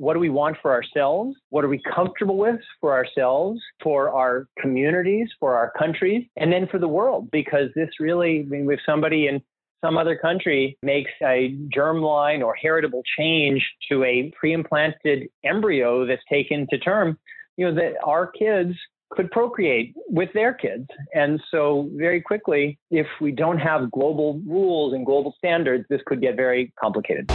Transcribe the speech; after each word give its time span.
what 0.00 0.14
do 0.14 0.18
we 0.18 0.30
want 0.30 0.56
for 0.62 0.72
ourselves? 0.72 1.36
What 1.50 1.62
are 1.62 1.68
we 1.68 1.78
comfortable 1.94 2.38
with 2.38 2.58
for 2.80 2.94
ourselves, 2.94 3.60
for 3.82 4.08
our 4.08 4.48
communities, 4.58 5.28
for 5.38 5.54
our 5.54 5.72
countries, 5.78 6.26
and 6.38 6.50
then 6.50 6.66
for 6.70 6.78
the 6.78 6.88
world? 6.88 7.30
Because 7.30 7.68
this 7.76 7.90
really, 8.00 8.40
I 8.40 8.44
mean, 8.44 8.70
if 8.70 8.80
somebody 8.86 9.26
in 9.26 9.42
some 9.84 9.98
other 9.98 10.16
country 10.16 10.78
makes 10.82 11.10
a 11.22 11.54
germline 11.76 12.42
or 12.42 12.54
heritable 12.54 13.02
change 13.18 13.62
to 13.90 14.02
a 14.04 14.32
pre-implanted 14.40 15.28
embryo 15.44 16.06
that's 16.06 16.22
taken 16.32 16.66
to 16.70 16.78
term, 16.78 17.18
you 17.58 17.66
know, 17.66 17.74
that 17.74 17.92
our 18.02 18.26
kids 18.26 18.74
could 19.10 19.30
procreate 19.30 19.94
with 20.08 20.30
their 20.32 20.54
kids. 20.54 20.86
And 21.14 21.42
so, 21.50 21.90
very 21.92 22.22
quickly, 22.22 22.78
if 22.90 23.06
we 23.20 23.32
don't 23.32 23.58
have 23.58 23.90
global 23.90 24.40
rules 24.46 24.94
and 24.94 25.04
global 25.04 25.34
standards, 25.36 25.84
this 25.90 26.00
could 26.06 26.22
get 26.22 26.36
very 26.36 26.72
complicated. 26.80 27.30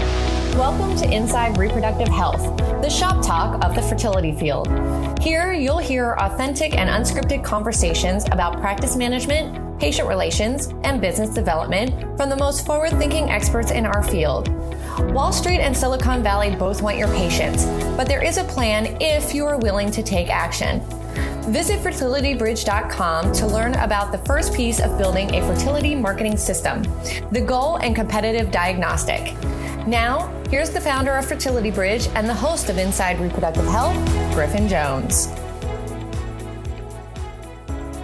Welcome 0.57 0.95
to 0.99 1.13
Inside 1.13 1.57
Reproductive 1.57 2.07
Health, 2.07 2.57
the 2.81 2.89
shop 2.89 3.21
talk 3.21 3.61
of 3.65 3.75
the 3.75 3.81
fertility 3.81 4.31
field. 4.31 4.69
Here, 5.19 5.51
you'll 5.51 5.79
hear 5.79 6.13
authentic 6.13 6.77
and 6.77 6.89
unscripted 6.89 7.43
conversations 7.43 8.23
about 8.31 8.61
practice 8.61 8.95
management, 8.95 9.77
patient 9.81 10.07
relations, 10.07 10.73
and 10.85 11.01
business 11.01 11.31
development 11.31 11.91
from 12.15 12.29
the 12.29 12.37
most 12.37 12.65
forward 12.65 12.91
thinking 12.91 13.29
experts 13.29 13.71
in 13.71 13.85
our 13.85 14.01
field. 14.01 14.47
Wall 15.13 15.33
Street 15.33 15.59
and 15.59 15.75
Silicon 15.75 16.23
Valley 16.23 16.55
both 16.55 16.81
want 16.81 16.97
your 16.97 17.09
patients, 17.09 17.65
but 17.97 18.07
there 18.07 18.23
is 18.23 18.37
a 18.37 18.43
plan 18.45 18.95
if 19.01 19.35
you 19.35 19.45
are 19.45 19.57
willing 19.57 19.91
to 19.91 20.01
take 20.01 20.29
action. 20.29 20.81
Visit 21.49 21.79
fertilitybridge.com 21.79 23.33
to 23.33 23.47
learn 23.47 23.75
about 23.75 24.11
the 24.11 24.17
first 24.19 24.53
piece 24.53 24.79
of 24.79 24.97
building 24.97 25.33
a 25.35 25.41
fertility 25.47 25.95
marketing 25.95 26.37
system, 26.37 26.83
the 27.31 27.43
goal 27.45 27.77
and 27.77 27.95
competitive 27.95 28.51
diagnostic. 28.51 29.33
Now, 29.87 30.33
here's 30.49 30.71
the 30.71 30.81
founder 30.81 31.13
of 31.13 31.25
Fertility 31.25 31.69
Bridge 31.69 32.07
and 32.15 32.27
the 32.27 32.33
host 32.33 32.69
of 32.69 32.77
Inside 32.79 33.19
Reproductive 33.19 33.67
Health, 33.67 33.95
Griffin 34.33 34.67
Jones. 34.67 35.27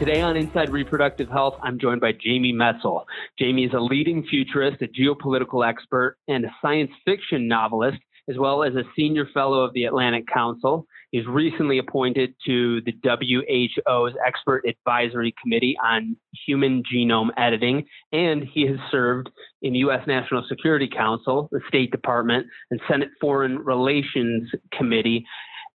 Today 0.01 0.21
on 0.21 0.35
Inside 0.35 0.69
Reproductive 0.71 1.29
Health, 1.29 1.55
I'm 1.61 1.77
joined 1.77 2.01
by 2.01 2.11
Jamie 2.11 2.53
Metzl. 2.53 3.05
Jamie 3.37 3.65
is 3.65 3.73
a 3.73 3.79
leading 3.79 4.23
futurist, 4.25 4.81
a 4.81 4.87
geopolitical 4.87 5.67
expert, 5.67 6.17
and 6.27 6.45
a 6.45 6.55
science 6.61 6.89
fiction 7.05 7.47
novelist, 7.47 7.99
as 8.27 8.37
well 8.37 8.63
as 8.63 8.73
a 8.75 8.83
senior 8.95 9.27
fellow 9.33 9.63
of 9.63 9.73
the 9.73 9.85
Atlantic 9.85 10.25
Council. 10.25 10.87
He's 11.11 11.27
recently 11.27 11.77
appointed 11.77 12.33
to 12.45 12.81
the 12.81 12.93
WHO's 13.03 14.13
Expert 14.25 14.63
Advisory 14.65 15.35
Committee 15.41 15.75
on 15.83 16.15
Human 16.47 16.83
Genome 16.83 17.29
Editing, 17.37 17.85
and 18.13 18.45
he 18.45 18.65
has 18.67 18.77
served 18.89 19.29
in 19.61 19.73
the 19.73 19.79
U.S. 19.79 20.07
National 20.07 20.45
Security 20.47 20.87
Council, 20.87 21.49
the 21.51 21.59
State 21.67 21.91
Department, 21.91 22.47
and 22.71 22.79
Senate 22.89 23.09
Foreign 23.19 23.59
Relations 23.59 24.49
Committee, 24.71 25.25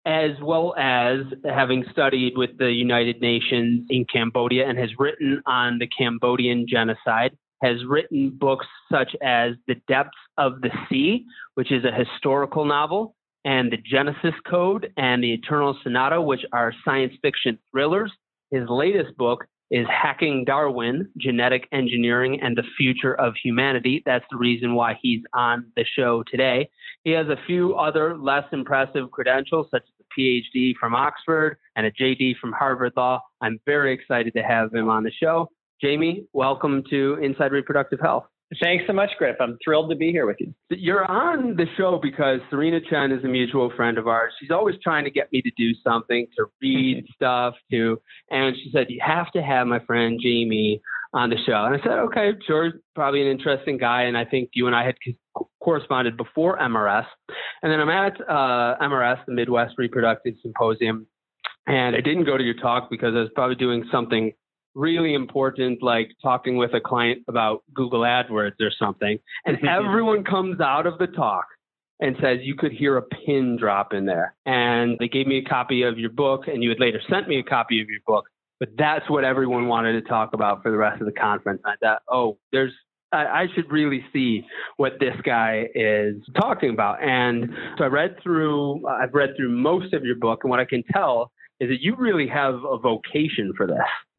as 0.05 0.31
well 0.39 0.75
as 0.77 1.21
having 1.45 1.83
studied 1.91 2.37
with 2.37 2.55
the 2.59 2.71
United 2.71 3.19
Nations 3.19 3.87
in 3.89 4.05
Cambodia 4.05 4.69
and 4.69 4.77
has 4.77 4.89
written 4.99 5.41
on 5.47 5.79
the 5.79 5.87
Cambodian 5.87 6.67
genocide 6.69 7.35
has 7.63 7.77
written 7.87 8.29
books 8.29 8.67
such 8.91 9.15
as 9.23 9.53
The 9.67 9.75
Depths 9.87 10.11
of 10.37 10.59
the 10.59 10.69
Sea, 10.89 11.25
which 11.55 11.71
is 11.71 11.85
a 11.85 11.91
historical 11.91 12.65
novel, 12.65 13.15
and 13.45 13.71
The 13.71 13.77
Genesis 13.77 14.33
Code 14.47 14.91
and 14.97 15.23
The 15.23 15.33
Eternal 15.33 15.77
Sonata, 15.83 16.21
which 16.21 16.41
are 16.51 16.73
science 16.85 17.13
fiction 17.21 17.59
thrillers. 17.71 18.11
His 18.51 18.67
latest 18.69 19.17
book 19.17 19.45
is 19.71 19.87
Hacking 19.87 20.45
Darwin 20.45 21.09
Genetic 21.17 21.67
Engineering 21.71 22.39
and 22.41 22.55
the 22.55 22.63
Future 22.77 23.15
of 23.15 23.33
Humanity. 23.43 24.03
That's 24.05 24.25
the 24.29 24.37
reason 24.37 24.75
why 24.75 24.99
he's 25.01 25.21
on 25.33 25.65
the 25.75 25.83
show 25.95 26.23
today. 26.29 26.69
He 27.03 27.11
has 27.11 27.27
a 27.27 27.37
few 27.47 27.73
other 27.75 28.15
less 28.15 28.45
impressive 28.51 29.09
credentials, 29.11 29.67
such 29.71 29.81
as 29.81 30.05
a 30.05 30.19
PhD 30.19 30.75
from 30.79 30.93
Oxford 30.93 31.57
and 31.75 31.87
a 31.87 31.91
JD 31.91 32.37
from 32.37 32.51
Harvard 32.51 32.93
Law. 32.95 33.21
I'm 33.41 33.59
very 33.65 33.93
excited 33.93 34.33
to 34.35 34.43
have 34.43 34.73
him 34.73 34.89
on 34.89 35.03
the 35.03 35.11
show. 35.11 35.49
Jamie, 35.81 36.27
welcome 36.33 36.83
to 36.91 37.17
Inside 37.21 37.51
Reproductive 37.51 37.99
Health. 37.99 38.25
Thanks 38.61 38.83
so 38.87 38.93
much, 38.93 39.11
Griff. 39.17 39.37
I'm 39.39 39.57
thrilled 39.63 39.89
to 39.89 39.95
be 39.95 40.11
here 40.11 40.25
with 40.25 40.37
you. 40.39 40.53
You're 40.69 41.09
on 41.09 41.55
the 41.55 41.65
show 41.77 41.99
because 42.01 42.39
Serena 42.49 42.79
Chen 42.89 43.11
is 43.11 43.23
a 43.23 43.27
mutual 43.27 43.71
friend 43.75 43.97
of 43.97 44.07
ours. 44.07 44.33
She's 44.39 44.51
always 44.51 44.75
trying 44.83 45.05
to 45.05 45.11
get 45.11 45.31
me 45.31 45.41
to 45.41 45.51
do 45.57 45.71
something, 45.83 46.27
to 46.37 46.45
read 46.61 47.05
stuff, 47.15 47.55
to, 47.71 47.99
and 48.31 48.55
she 48.55 48.69
said, 48.71 48.87
You 48.89 48.99
have 49.05 49.31
to 49.31 49.41
have 49.41 49.67
my 49.67 49.79
friend 49.85 50.19
Jamie 50.21 50.81
on 51.13 51.29
the 51.29 51.37
show. 51.45 51.65
And 51.65 51.75
I 51.75 51.83
said, 51.83 51.99
Okay, 51.99 52.31
sure, 52.45 52.73
probably 52.95 53.21
an 53.21 53.27
interesting 53.27 53.77
guy. 53.77 54.03
And 54.03 54.17
I 54.17 54.25
think 54.25 54.49
you 54.53 54.67
and 54.67 54.75
I 54.75 54.85
had 54.85 54.95
corresponded 55.61 56.17
before 56.17 56.57
MRS. 56.57 57.05
And 57.61 57.71
then 57.71 57.79
I'm 57.79 57.89
at 57.89 58.19
uh, 58.21 58.77
MRS, 58.81 59.25
the 59.25 59.33
Midwest 59.33 59.75
Reproductive 59.77 60.35
Symposium. 60.41 61.07
And 61.65 61.95
I 61.95 62.01
didn't 62.01 62.25
go 62.25 62.37
to 62.37 62.43
your 62.43 62.55
talk 62.55 62.89
because 62.89 63.13
I 63.15 63.19
was 63.19 63.29
probably 63.35 63.55
doing 63.55 63.85
something 63.89 64.33
really 64.75 65.13
important, 65.13 65.81
like 65.81 66.11
talking 66.21 66.57
with 66.57 66.73
a 66.73 66.81
client 66.81 67.23
about 67.27 67.63
Google 67.73 68.01
AdWords 68.01 68.59
or 68.59 68.71
something, 68.77 69.19
and 69.45 69.57
mm-hmm. 69.57 69.67
everyone 69.67 70.23
comes 70.23 70.59
out 70.59 70.87
of 70.87 70.97
the 70.97 71.07
talk 71.07 71.45
and 71.99 72.15
says 72.21 72.39
you 72.41 72.55
could 72.55 72.71
hear 72.71 72.97
a 72.97 73.01
pin 73.01 73.57
drop 73.59 73.93
in 73.93 74.05
there. 74.05 74.35
And 74.45 74.97
they 74.99 75.07
gave 75.07 75.27
me 75.27 75.37
a 75.37 75.49
copy 75.49 75.83
of 75.83 75.97
your 75.97 76.09
book, 76.09 76.47
and 76.47 76.63
you 76.63 76.69
had 76.69 76.79
later 76.79 77.01
sent 77.09 77.27
me 77.27 77.39
a 77.39 77.43
copy 77.43 77.81
of 77.81 77.87
your 77.89 78.01
book. 78.05 78.25
But 78.59 78.69
that's 78.77 79.09
what 79.09 79.23
everyone 79.23 79.67
wanted 79.67 79.93
to 79.93 80.01
talk 80.07 80.33
about 80.33 80.63
for 80.63 80.71
the 80.71 80.77
rest 80.77 81.01
of 81.01 81.07
the 81.07 81.13
conference. 81.13 81.61
I 81.65 81.75
thought, 81.81 82.01
oh, 82.09 82.37
there's 82.51 82.71
I, 83.13 83.45
should 83.53 83.71
really 83.71 84.03
see 84.11 84.43
what 84.77 84.93
this 84.99 85.15
guy 85.23 85.67
is 85.75 86.15
talking 86.39 86.71
about. 86.71 87.01
And 87.03 87.49
so 87.77 87.83
I 87.83 87.87
read 87.87 88.15
through, 88.23 88.87
I've 88.87 89.13
read 89.13 89.35
through 89.37 89.49
most 89.49 89.93
of 89.93 90.03
your 90.03 90.15
book, 90.15 90.39
and 90.43 90.49
what 90.49 90.59
I 90.59 90.65
can 90.65 90.83
tell 90.91 91.31
is 91.59 91.69
that 91.69 91.81
you 91.81 91.95
really 91.95 92.27
have 92.27 92.55
a 92.55 92.77
vocation 92.77 93.53
for 93.55 93.67
this. 93.67 93.77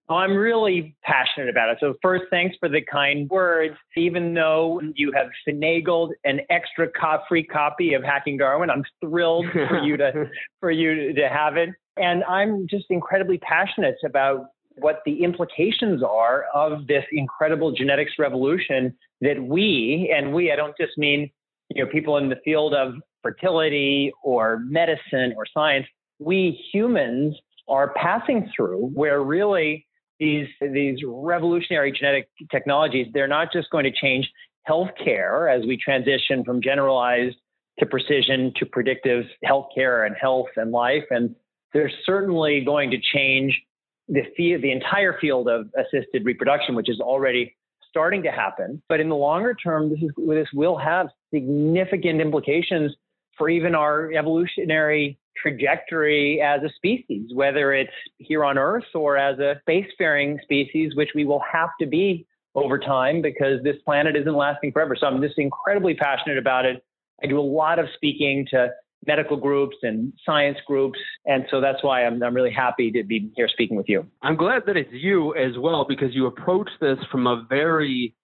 I'm 0.09 0.35
really 0.37 0.95
passionate 1.03 1.49
about 1.49 1.71
it. 1.71 1.79
So 1.81 1.95
first, 2.03 2.25
thanks 2.29 2.57
for 2.61 2.69
the 2.69 2.83
kind 2.83 3.29
words. 3.31 3.75
Even 3.97 4.35
though 4.35 4.81
you 4.95 5.13
have 5.13 5.29
finagled 5.49 6.11
an 6.25 6.41
extra 6.51 6.89
free 7.27 7.45
copy 7.45 7.95
of 7.95 8.03
Hacking 8.03 8.37
Darwin, 8.37 8.69
I'm 8.69 8.85
thrilled 9.01 9.47
for 9.53 9.83
you 9.83 9.97
to 9.97 10.29
for 10.61 10.71
you 10.71 11.15
to 11.15 11.29
have 11.29 11.57
it. 11.57 11.71
And 11.97 12.23
I'm 12.25 12.67
just 12.69 12.87
incredibly 12.91 13.39
passionate 13.39 13.97
about 14.05 14.47
what 14.77 15.01
the 15.07 15.23
implications 15.23 16.03
are 16.03 16.47
of 16.53 16.87
this 16.87 17.05
incredible 17.13 17.73
genetics 17.73 18.13
revolution 18.19 18.95
that 19.21 19.43
we 19.43 20.13
and 20.15 20.35
we 20.35 20.53
I 20.53 20.57
don't 20.57 20.77
just 20.77 20.99
mean 20.99 21.31
you 21.75 21.83
know 21.83 21.91
people 21.91 22.19
in 22.19 22.29
the 22.29 22.37
field 22.45 22.75
of 22.75 22.95
fertility 23.23 24.13
or 24.23 24.59
medicine 24.67 25.33
or 25.37 25.47
science. 25.55 25.87
We 26.19 26.63
humans 26.73 27.37
are 27.69 27.95
passing 27.95 28.51
through 28.55 28.91
where 28.93 29.23
really 29.23 29.87
these 30.25 30.49
these 30.73 30.99
revolutionary 31.07 31.93
genetic 31.93 32.29
technologies, 32.51 33.07
they're 33.13 33.29
not 33.29 33.53
just 33.53 33.71
going 33.71 33.85
to 33.85 33.93
change 33.93 34.31
healthcare 34.69 35.55
as 35.55 35.67
we 35.67 35.77
transition 35.77 36.45
from 36.45 36.63
generalized 36.63 37.37
to 37.79 37.87
precision 37.87 38.53
to 38.57 38.65
predictive 38.65 39.25
healthcare 39.45 40.07
and 40.07 40.17
health 40.19 40.47
and 40.57 40.71
life, 40.71 41.05
and 41.11 41.35
they're 41.73 41.93
certainly 42.07 42.63
going 42.65 42.91
to 42.91 42.99
change 43.15 43.61
the 44.09 44.23
field, 44.37 44.63
the 44.63 44.73
entire 44.73 45.19
field 45.21 45.49
of 45.49 45.67
assisted 45.77 46.25
reproduction, 46.25 46.75
which 46.75 46.89
is 46.89 47.01
already 47.01 47.55
starting 47.91 48.23
to 48.23 48.31
happen. 48.31 48.83
But 48.89 49.01
in 49.01 49.09
the 49.09 49.17
longer 49.17 49.55
term, 49.55 49.91
this 49.91 49.99
is 50.01 50.11
this 50.27 50.49
will 50.55 50.79
have 50.79 51.09
significant 51.35 52.21
implications 52.21 52.95
for 53.37 53.51
even 53.51 53.75
our 53.75 54.13
evolutionary 54.13 55.19
trajectory 55.41 56.41
as 56.41 56.63
a 56.63 56.71
species, 56.77 57.31
whether 57.35 57.73
it's 57.73 57.93
here 58.19 58.45
on 58.45 58.59
Earth 58.59 58.85
or 58.95 59.17
as 59.17 59.39
a 59.39 59.61
spacefaring 59.69 60.41
species, 60.43 60.95
which 60.95 61.11
we 61.15 61.25
will 61.25 61.43
have 61.53 61.71
to 61.81 61.87
be 61.87 62.27
over 62.55 62.79
time 62.79 63.21
because 63.21 63.63
this 63.63 63.77
planet 63.85 64.17
isn't 64.17 64.35
lasting 64.35 64.73
forever. 64.73 64.97
So 64.99 65.07
I'm 65.07 65.21
just 65.21 65.39
incredibly 65.39 65.95
passionate 65.95 66.39
about 66.39 66.65
it. 66.65 66.85
I 67.23 67.27
do 67.27 67.39
a 67.39 67.43
lot 67.43 67.79
of 67.79 67.87
speaking 67.95 68.47
to 68.51 68.71
medical 69.07 69.37
groups 69.37 69.77
and 69.83 70.13
science 70.25 70.59
groups. 70.67 70.99
And 71.27 71.45
so 71.51 71.61
that's 71.61 71.83
why 71.83 72.07
I'm, 72.07 72.23
I'm 72.23 72.35
really 72.35 72.53
happy 72.53 72.91
to 72.93 73.03
be 73.05 73.31
here 73.37 73.49
speaking 73.49 73.77
with 73.77 73.89
you. 73.89 74.07
I'm 74.23 74.37
glad 74.37 74.63
that 74.67 74.77
it's 74.77 74.93
you 74.93 75.35
as 75.35 75.59
well 75.59 75.85
because 75.89 76.15
you 76.15 76.27
approach 76.27 76.71
this 76.81 76.99
from 77.11 77.27
a 77.27 77.45
very 77.49 78.15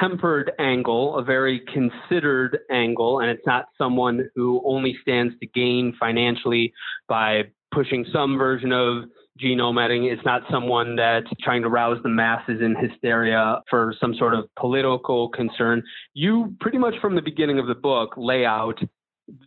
tempered 0.00 0.52
angle, 0.58 1.16
a 1.16 1.22
very 1.22 1.62
considered 1.72 2.58
angle, 2.70 3.20
and 3.20 3.30
it's 3.30 3.46
not 3.46 3.66
someone 3.78 4.28
who 4.34 4.62
only 4.64 4.96
stands 5.02 5.34
to 5.40 5.46
gain 5.46 5.94
financially 5.98 6.72
by 7.08 7.42
pushing 7.72 8.04
some 8.12 8.36
version 8.36 8.72
of 8.72 9.04
genome 9.40 9.82
editing. 9.82 10.04
It's 10.04 10.24
not 10.24 10.42
someone 10.50 10.96
that's 10.96 11.28
trying 11.42 11.62
to 11.62 11.68
rouse 11.68 11.98
the 12.02 12.08
masses 12.08 12.60
in 12.60 12.76
hysteria 12.76 13.62
for 13.70 13.94
some 14.00 14.14
sort 14.14 14.34
of 14.34 14.44
political 14.58 15.28
concern. 15.30 15.82
You 16.12 16.54
pretty 16.60 16.78
much 16.78 16.94
from 17.00 17.14
the 17.14 17.22
beginning 17.22 17.58
of 17.58 17.66
the 17.66 17.74
book 17.74 18.14
lay 18.16 18.44
out 18.44 18.78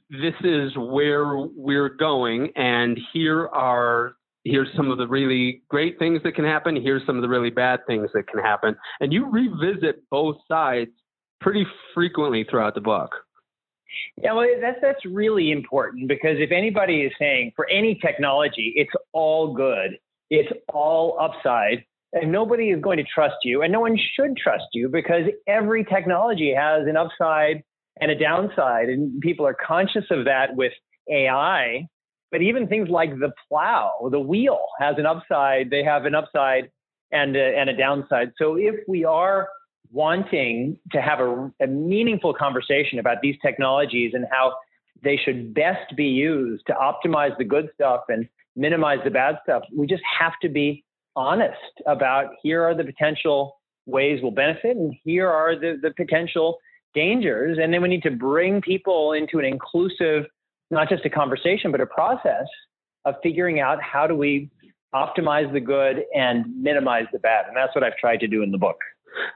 this 0.10 0.34
is 0.44 0.72
where 0.78 1.36
we're 1.36 1.90
going, 1.90 2.52
and 2.56 2.98
here 3.12 3.48
are 3.48 4.16
here's 4.44 4.69
some 4.75 4.92
of 4.92 4.98
the 4.98 5.07
really 5.07 5.62
great 5.69 5.98
things 6.00 6.22
that 6.24 6.36
can 6.36 6.45
happen. 6.45 6.75
Here's 6.81 7.06
some 7.06 7.16
of 7.16 7.22
the 7.22 7.30
really 7.30 7.50
bad 7.50 7.81
things 7.88 8.10
that 8.13 8.28
can 8.28 8.40
happen. 8.40 8.75
And 9.00 9.13
you 9.13 9.30
revisit 9.30 10.07
both 10.10 10.38
sides 10.48 10.92
pretty 11.42 11.66
frequently 11.94 12.45
throughout 12.50 12.75
the 12.75 12.81
book. 12.81 13.12
Yeah, 14.18 14.34
well, 14.34 14.48
that's 14.60 14.80
that's 14.81 15.06
really 15.06 15.51
important 15.51 16.07
because 16.07 16.38
if 16.40 16.51
anybody 16.51 17.01
is 17.01 17.12
saying 17.19 17.51
for 17.56 17.69
any 17.69 17.95
technology, 17.95 18.74
it's 18.75 18.92
all 19.12 19.54
good, 19.54 20.00
it's 20.31 20.51
all 20.74 21.18
upside, 21.19 21.86
and 22.12 22.31
nobody 22.31 22.69
is 22.69 22.81
going 22.81 22.98
to 22.98 23.04
trust 23.04 23.36
you, 23.44 23.62
and 23.62 23.72
no 23.72 23.81
one 23.81 23.98
should 24.16 24.36
trust 24.36 24.66
you 24.74 24.89
because 24.89 25.25
every 25.48 25.84
technology 25.84 26.54
has 26.56 26.88
an 26.88 26.98
upside 26.98 27.63
and 28.01 28.10
a 28.10 28.18
downside, 28.18 28.89
and 28.89 29.22
people 29.22 29.46
are 29.46 29.56
conscious 29.56 30.06
of 30.10 30.25
that 30.25 30.56
with 30.56 30.74
AI. 31.12 31.88
But 32.34 32.42
even 32.42 32.68
things 32.68 32.90
like 32.90 33.12
the 33.20 33.32
plow, 33.48 34.10
the 34.12 34.20
wheel 34.20 34.66
has 34.80 34.96
an 34.98 35.06
upside. 35.06 35.70
They 35.70 35.84
have 35.84 36.06
an 36.06 36.16
upside 36.16 36.72
and 37.12 37.36
a, 37.36 37.58
and 37.60 37.70
a 37.70 37.78
downside. 37.78 38.32
So 38.40 38.56
if 38.56 38.74
we 38.88 39.06
are 39.06 39.48
wanting 39.92 40.80
to 40.94 41.00
have 41.00 41.20
a, 41.20 41.52
a 41.62 41.68
meaningful 41.68 42.34
conversation 42.34 42.98
about 42.98 43.18
these 43.22 43.36
technologies 43.46 44.14
and 44.16 44.26
how 44.32 44.56
they 45.04 45.16
should 45.24 45.54
best 45.54 45.96
be 45.96 46.06
used 46.06 46.64
to 46.66 46.74
optimize 46.74 47.38
the 47.38 47.44
good 47.44 47.70
stuff 47.76 48.02
and 48.10 48.28
minimize 48.56 48.98
the 49.04 49.12
bad 49.12 49.36
stuff, 49.44 49.62
we 49.72 49.86
just 49.86 50.02
have 50.20 50.34
to 50.42 50.50
be 50.50 50.84
honest 51.16 51.54
about 51.86 52.32
here 52.42 52.64
are 52.64 52.76
the 52.76 52.84
potential 52.84 53.60
ways 53.86 54.22
we'll 54.24 54.32
benefit 54.32 54.76
and 54.76 54.96
here 55.04 55.30
are 55.30 55.56
the, 55.56 55.78
the 55.84 55.92
potential 55.92 56.58
dangers. 56.96 57.60
And 57.62 57.72
then 57.72 57.84
we 57.84 57.90
need 57.90 58.02
to 58.04 58.12
bring 58.12 58.60
people 58.60 59.12
into 59.12 59.38
an 59.38 59.46
inclusive, 59.46 60.26
not 60.71 60.89
just 60.89 61.06
a 61.06 61.10
conversation, 61.10 61.71
but 61.71 61.81
a 61.81 61.86
process 61.86 62.45
of 63.06 63.15
figuring 63.21 63.60
out 63.60 63.81
how 63.81 64.07
do 64.07 64.15
we 64.15 64.50
optimize 64.94 65.51
the 65.51 65.60
good 65.60 66.04
and 66.15 66.45
minimize 66.62 67.06
the 67.12 67.19
bad. 67.19 67.45
And 67.48 67.56
that's 67.56 67.74
what 67.75 67.83
I've 67.83 67.98
tried 67.98 68.19
to 68.21 68.27
do 68.27 68.44
in 68.44 68.51
the 68.51 68.57
book. 68.57 68.77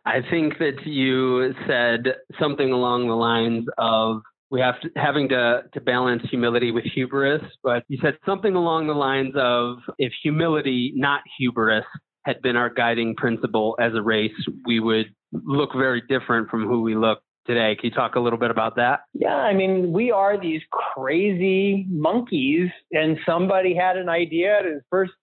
I 0.06 0.22
think 0.30 0.58
that 0.60 0.86
you 0.86 1.54
said 1.68 2.16
something 2.40 2.72
along 2.72 3.08
the 3.08 3.16
lines 3.16 3.66
of 3.78 4.22
we 4.50 4.62
have 4.62 4.80
to, 4.82 4.90
having 4.96 5.28
to, 5.30 5.64
to 5.74 5.82
balance 5.82 6.24
humility 6.30 6.72
with 6.72 6.86
hubris, 6.86 7.42
but 7.64 7.84
you 7.90 7.98
said 8.02 8.18
something 8.26 8.56
along 8.56 8.88
the 8.88 8.94
lines 8.94 9.34
of 9.36 9.80
if 9.98 10.14
humility, 10.24 10.94
not 10.96 11.22
hubris, 11.38 11.84
had 12.24 12.42
been 12.42 12.56
our 12.56 12.70
guiding 12.70 13.16
principle 13.16 13.76
as 13.80 13.94
a 13.94 14.02
race, 14.02 14.32
we 14.66 14.80
would 14.80 15.08
look 15.32 15.72
very 15.74 16.02
different 16.10 16.50
from 16.50 16.66
who 16.66 16.82
we 16.82 16.96
look 16.96 17.20
today. 17.48 17.76
Can 17.76 17.90
you 17.90 17.96
talk 17.96 18.16
a 18.16 18.20
little 18.20 18.38
bit 18.38 18.52
about 18.52 18.76
that? 18.76 19.02
Yeah, 19.14 19.36
I 19.36 19.54
mean, 19.54 19.92
we 19.92 20.12
are 20.12 20.40
these 20.40 20.62
crazy 20.72 21.86
monkeys, 21.90 22.70
and 22.92 23.18
somebody 23.26 23.74
had 23.74 23.98
an 23.98 24.10
idea 24.10 24.62
to 24.62 24.82
first, 24.90 25.14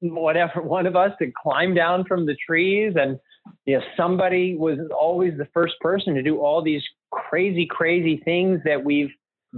whatever, 0.00 0.62
one 0.62 0.86
of 0.86 0.94
us 0.94 1.12
to 1.20 1.32
climb 1.42 1.74
down 1.74 2.04
from 2.04 2.26
the 2.26 2.36
trees 2.46 2.94
and 2.96 3.18
you 3.64 3.78
know, 3.78 3.84
somebody 3.96 4.56
was 4.56 4.78
always 4.96 5.36
the 5.38 5.48
first 5.52 5.74
person 5.80 6.14
to 6.14 6.22
do 6.22 6.40
all 6.40 6.62
these 6.62 6.82
crazy, 7.10 7.66
crazy 7.66 8.20
things 8.24 8.60
that 8.64 8.84
we've 8.84 9.10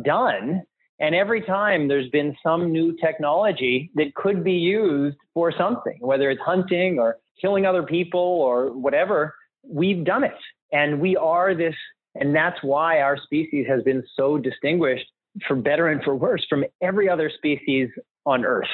done. 0.04 0.62
And 1.00 1.14
every 1.14 1.42
time 1.42 1.88
there's 1.88 2.08
been 2.10 2.36
some 2.42 2.70
new 2.70 2.96
technology 2.96 3.90
that 3.96 4.14
could 4.14 4.44
be 4.44 4.52
used 4.52 5.16
for 5.34 5.52
something, 5.56 5.98
whether 6.00 6.30
it's 6.30 6.40
hunting 6.40 6.98
or 6.98 7.18
killing 7.40 7.66
other 7.66 7.82
people 7.82 8.20
or 8.20 8.72
whatever, 8.72 9.34
we've 9.64 10.04
done 10.04 10.24
it. 10.24 10.38
And 10.72 11.00
we 11.00 11.16
are 11.16 11.54
this, 11.54 11.74
and 12.14 12.34
that's 12.34 12.58
why 12.62 13.00
our 13.00 13.16
species 13.16 13.66
has 13.68 13.82
been 13.82 14.02
so 14.16 14.38
distinguished 14.38 15.06
for 15.46 15.56
better 15.56 15.88
and 15.88 16.02
for 16.02 16.14
worse 16.14 16.44
from 16.48 16.64
every 16.82 17.08
other 17.08 17.30
species 17.34 17.88
on 18.26 18.44
Earth. 18.44 18.66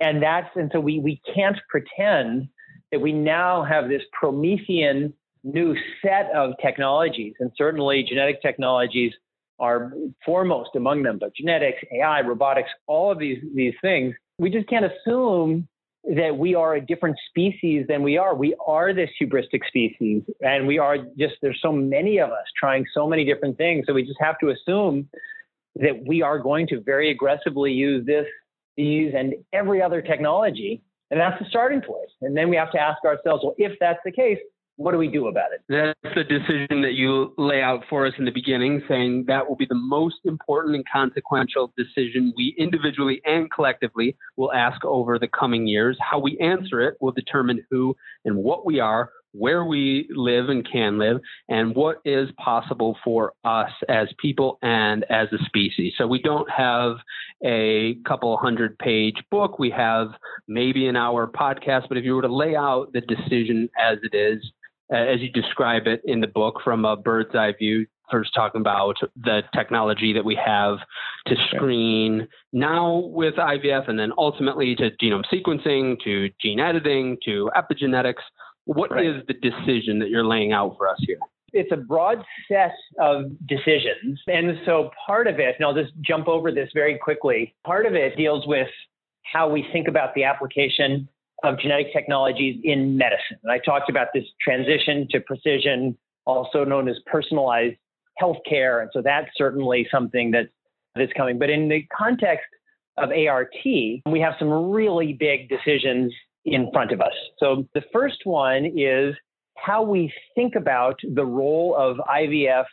And 0.00 0.22
that's, 0.22 0.48
and 0.56 0.70
so 0.72 0.80
we, 0.80 0.98
we 0.98 1.20
can't 1.34 1.56
pretend 1.68 2.48
that 2.90 3.00
we 3.00 3.12
now 3.12 3.64
have 3.64 3.88
this 3.88 4.02
Promethean 4.12 5.12
new 5.44 5.74
set 6.02 6.30
of 6.34 6.52
technologies, 6.62 7.34
and 7.40 7.50
certainly 7.56 8.04
genetic 8.08 8.40
technologies 8.42 9.12
are 9.58 9.92
foremost 10.24 10.70
among 10.76 11.02
them, 11.02 11.18
but 11.18 11.34
genetics, 11.34 11.78
AI, 11.92 12.20
robotics, 12.20 12.70
all 12.86 13.12
of 13.12 13.18
these, 13.18 13.38
these 13.54 13.74
things, 13.80 14.14
we 14.38 14.50
just 14.50 14.68
can't 14.68 14.84
assume 14.84 15.68
that 16.04 16.36
we 16.36 16.54
are 16.54 16.74
a 16.74 16.80
different 16.80 17.16
species 17.28 17.86
than 17.88 18.02
we 18.02 18.18
are. 18.18 18.34
We 18.34 18.54
are 18.66 18.92
this 18.92 19.10
hubristic 19.20 19.66
species, 19.68 20.22
and 20.40 20.66
we 20.66 20.78
are 20.78 20.98
just, 21.18 21.34
there's 21.42 21.60
so 21.62 21.72
many 21.72 22.18
of 22.18 22.30
us 22.30 22.44
trying 22.58 22.84
so 22.92 23.06
many 23.06 23.24
different 23.24 23.56
things. 23.56 23.86
So 23.86 23.92
we 23.94 24.02
just 24.04 24.20
have 24.20 24.38
to 24.40 24.50
assume 24.50 25.08
that 25.76 26.04
we 26.04 26.20
are 26.22 26.38
going 26.38 26.66
to 26.68 26.80
very 26.80 27.10
aggressively 27.10 27.72
use 27.72 28.04
this, 28.04 28.26
these, 28.76 29.12
and 29.16 29.34
every 29.52 29.80
other 29.80 30.02
technology 30.02 30.82
and 31.12 31.20
that's 31.20 31.38
the 31.38 31.44
starting 31.50 31.82
point. 31.82 32.08
And 32.22 32.34
then 32.34 32.48
we 32.48 32.56
have 32.56 32.72
to 32.72 32.80
ask 32.80 33.04
ourselves, 33.04 33.44
well, 33.44 33.54
if 33.58 33.78
that's 33.78 34.00
the 34.02 34.10
case, 34.10 34.38
what 34.76 34.92
do 34.92 34.98
we 34.98 35.08
do 35.08 35.28
about 35.28 35.50
it? 35.52 35.62
That's 35.68 36.14
the 36.14 36.24
decision 36.24 36.82
that 36.82 36.94
you 36.94 37.34
lay 37.38 37.62
out 37.62 37.84
for 37.88 38.06
us 38.06 38.14
in 38.18 38.24
the 38.24 38.30
beginning, 38.30 38.82
saying 38.88 39.24
that 39.28 39.48
will 39.48 39.56
be 39.56 39.66
the 39.66 39.74
most 39.74 40.16
important 40.24 40.74
and 40.74 40.84
consequential 40.92 41.72
decision 41.76 42.32
we 42.36 42.54
individually 42.58 43.20
and 43.24 43.50
collectively 43.50 44.16
will 44.36 44.52
ask 44.52 44.84
over 44.84 45.18
the 45.18 45.28
coming 45.28 45.66
years. 45.66 45.96
How 46.00 46.18
we 46.18 46.38
answer 46.38 46.80
it 46.80 46.96
will 47.00 47.12
determine 47.12 47.64
who 47.70 47.94
and 48.24 48.36
what 48.36 48.64
we 48.64 48.80
are, 48.80 49.10
where 49.32 49.64
we 49.64 50.08
live 50.10 50.48
and 50.48 50.66
can 50.70 50.98
live, 50.98 51.18
and 51.48 51.74
what 51.74 51.98
is 52.04 52.28
possible 52.38 52.96
for 53.04 53.32
us 53.44 53.70
as 53.88 54.08
people 54.18 54.58
and 54.62 55.04
as 55.10 55.28
a 55.32 55.44
species. 55.44 55.92
So 55.96 56.06
we 56.06 56.20
don't 56.20 56.50
have 56.50 56.96
a 57.44 57.96
couple 58.06 58.36
hundred 58.36 58.78
page 58.78 59.16
book. 59.30 59.58
We 59.58 59.70
have 59.70 60.08
maybe 60.48 60.86
an 60.86 60.96
hour 60.96 61.26
podcast, 61.26 61.88
but 61.88 61.98
if 61.98 62.04
you 62.04 62.14
were 62.14 62.22
to 62.22 62.34
lay 62.34 62.56
out 62.56 62.92
the 62.92 63.00
decision 63.00 63.68
as 63.78 63.98
it 64.02 64.16
is, 64.16 64.42
Uh, 64.92 64.96
as 64.96 65.20
you 65.20 65.30
describe 65.30 65.86
it 65.86 66.02
in 66.04 66.20
the 66.20 66.26
book 66.26 66.56
from 66.62 66.84
a 66.84 66.96
bird's 66.96 67.34
eye 67.34 67.54
view, 67.58 67.86
first 68.10 68.34
talking 68.34 68.60
about 68.60 68.96
the 69.16 69.42
technology 69.54 70.12
that 70.12 70.24
we 70.24 70.34
have 70.34 70.76
to 71.26 71.34
screen 71.54 72.28
now 72.52 72.98
with 73.06 73.34
IVF 73.36 73.88
and 73.88 73.98
then 73.98 74.12
ultimately 74.18 74.74
to 74.74 74.90
genome 75.02 75.24
sequencing, 75.32 75.96
to 76.04 76.28
gene 76.40 76.60
editing, 76.60 77.16
to 77.24 77.50
epigenetics 77.56 78.20
what 78.64 78.90
right. 78.90 79.06
is 79.06 79.22
the 79.26 79.34
decision 79.34 79.98
that 79.98 80.08
you're 80.08 80.24
laying 80.24 80.52
out 80.52 80.76
for 80.76 80.88
us 80.88 80.98
here? 81.00 81.18
It's 81.52 81.72
a 81.72 81.76
broad 81.76 82.22
set 82.48 82.72
of 82.98 83.24
decisions. 83.46 84.20
And 84.26 84.58
so 84.64 84.90
part 85.06 85.26
of 85.26 85.38
it, 85.38 85.56
and 85.58 85.66
I'll 85.66 85.74
just 85.74 85.92
jump 86.00 86.28
over 86.28 86.50
this 86.50 86.70
very 86.72 86.98
quickly, 86.98 87.54
part 87.64 87.86
of 87.86 87.94
it 87.94 88.16
deals 88.16 88.46
with 88.46 88.68
how 89.24 89.48
we 89.48 89.66
think 89.72 89.88
about 89.88 90.14
the 90.14 90.24
application 90.24 91.08
of 91.42 91.58
genetic 91.58 91.92
technologies 91.92 92.60
in 92.62 92.96
medicine. 92.96 93.38
And 93.42 93.52
I 93.52 93.58
talked 93.58 93.90
about 93.90 94.08
this 94.14 94.24
transition 94.40 95.06
to 95.10 95.20
precision, 95.20 95.96
also 96.24 96.64
known 96.64 96.88
as 96.88 96.96
personalized 97.06 97.76
healthcare. 98.20 98.82
And 98.82 98.90
so 98.92 99.02
that's 99.02 99.28
certainly 99.36 99.86
something 99.90 100.30
that's, 100.30 100.48
that's 100.94 101.12
coming. 101.16 101.38
But 101.38 101.50
in 101.50 101.68
the 101.68 101.84
context 101.96 102.46
of 102.98 103.10
ART, 103.10 103.54
we 103.64 104.20
have 104.20 104.34
some 104.38 104.70
really 104.70 105.14
big 105.14 105.48
decisions 105.48 106.12
in 106.44 106.70
front 106.72 106.92
of 106.92 107.00
us. 107.00 107.14
So 107.38 107.66
the 107.74 107.82
first 107.92 108.18
one 108.24 108.66
is 108.76 109.14
how 109.56 109.82
we 109.82 110.12
think 110.34 110.54
about 110.54 110.98
the 111.14 111.24
role 111.24 111.74
of 111.76 111.96
IVF 111.98 112.64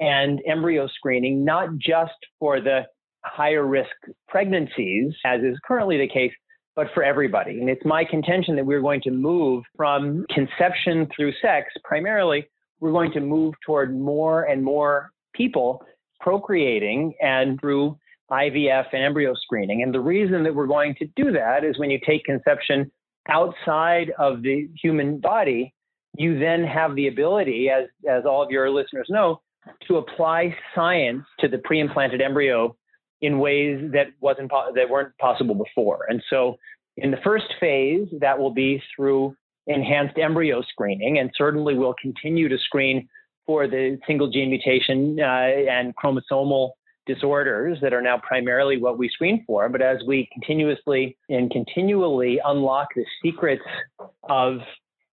and 0.00 0.40
embryo 0.46 0.88
screening, 0.88 1.44
not 1.44 1.68
just 1.78 2.12
for 2.38 2.60
the 2.60 2.82
higher 3.24 3.64
risk 3.64 3.90
pregnancies, 4.28 5.12
as 5.24 5.40
is 5.42 5.56
currently 5.64 5.98
the 5.98 6.08
case, 6.08 6.32
but 6.74 6.88
for 6.94 7.02
everybody. 7.02 7.60
And 7.60 7.68
it's 7.68 7.84
my 7.84 8.04
contention 8.04 8.56
that 8.56 8.66
we're 8.66 8.80
going 8.80 9.02
to 9.02 9.10
move 9.10 9.64
from 9.76 10.24
conception 10.30 11.08
through 11.14 11.32
sex, 11.42 11.72
primarily, 11.84 12.46
we're 12.80 12.92
going 12.92 13.12
to 13.12 13.20
move 13.20 13.54
toward 13.64 13.96
more 13.96 14.44
and 14.44 14.64
more 14.64 15.10
people 15.34 15.84
procreating 16.20 17.14
and 17.20 17.60
through 17.60 17.96
IVF 18.30 18.86
and 18.92 19.02
embryo 19.02 19.34
screening. 19.34 19.82
And 19.82 19.94
the 19.94 20.00
reason 20.00 20.42
that 20.44 20.54
we're 20.54 20.66
going 20.66 20.94
to 20.96 21.06
do 21.14 21.32
that 21.32 21.64
is 21.64 21.78
when 21.78 21.90
you 21.90 22.00
take 22.04 22.24
conception 22.24 22.90
outside 23.28 24.12
of 24.18 24.42
the 24.42 24.68
human 24.82 25.18
body, 25.18 25.74
you 26.16 26.38
then 26.38 26.64
have 26.64 26.94
the 26.94 27.08
ability, 27.08 27.68
as, 27.70 27.88
as 28.08 28.24
all 28.26 28.42
of 28.42 28.50
your 28.50 28.70
listeners 28.70 29.06
know, 29.08 29.40
to 29.86 29.96
apply 29.96 30.56
science 30.74 31.24
to 31.38 31.48
the 31.48 31.58
pre-implanted 31.58 32.20
embryo 32.20 32.76
in 33.22 33.38
ways 33.38 33.90
that 33.92 34.08
wasn't 34.20 34.50
that 34.74 34.90
weren't 34.90 35.16
possible 35.18 35.54
before. 35.54 36.06
And 36.08 36.22
so, 36.28 36.56
in 36.96 37.10
the 37.10 37.16
first 37.24 37.46
phase, 37.58 38.08
that 38.20 38.38
will 38.38 38.52
be 38.52 38.82
through 38.94 39.34
enhanced 39.66 40.18
embryo 40.18 40.62
screening, 40.62 41.18
and 41.18 41.30
certainly 41.36 41.74
we'll 41.74 41.94
continue 42.02 42.48
to 42.48 42.58
screen 42.58 43.08
for 43.46 43.66
the 43.66 43.98
single 44.06 44.30
gene 44.30 44.50
mutation 44.50 45.18
uh, 45.20 45.24
and 45.24 45.94
chromosomal 45.96 46.70
disorders 47.06 47.78
that 47.82 47.92
are 47.92 48.02
now 48.02 48.18
primarily 48.18 48.76
what 48.76 48.98
we 48.98 49.08
screen 49.08 49.42
for. 49.46 49.68
But 49.68 49.82
as 49.82 49.98
we 50.06 50.28
continuously 50.32 51.16
and 51.28 51.50
continually 51.50 52.40
unlock 52.44 52.88
the 52.94 53.04
secrets 53.22 53.62
of 54.28 54.58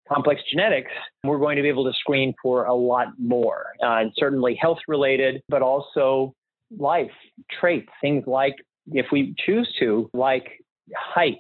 complex 0.08 0.42
genetics, 0.50 0.92
we're 1.24 1.40
going 1.40 1.56
to 1.56 1.62
be 1.62 1.70
able 1.70 1.86
to 1.86 1.98
screen 1.98 2.34
for 2.42 2.66
a 2.66 2.74
lot 2.74 3.08
more, 3.18 3.68
uh, 3.84 3.98
and 3.98 4.12
certainly 4.16 4.56
health 4.56 4.80
related, 4.88 5.42
but 5.50 5.62
also 5.62 6.34
life 6.78 7.12
traits, 7.60 7.90
things 8.02 8.24
like, 8.28 8.56
if 8.92 9.08
we 9.12 9.36
choose 9.46 9.72
to, 9.80 10.10
like 10.14 10.64
height, 10.96 11.40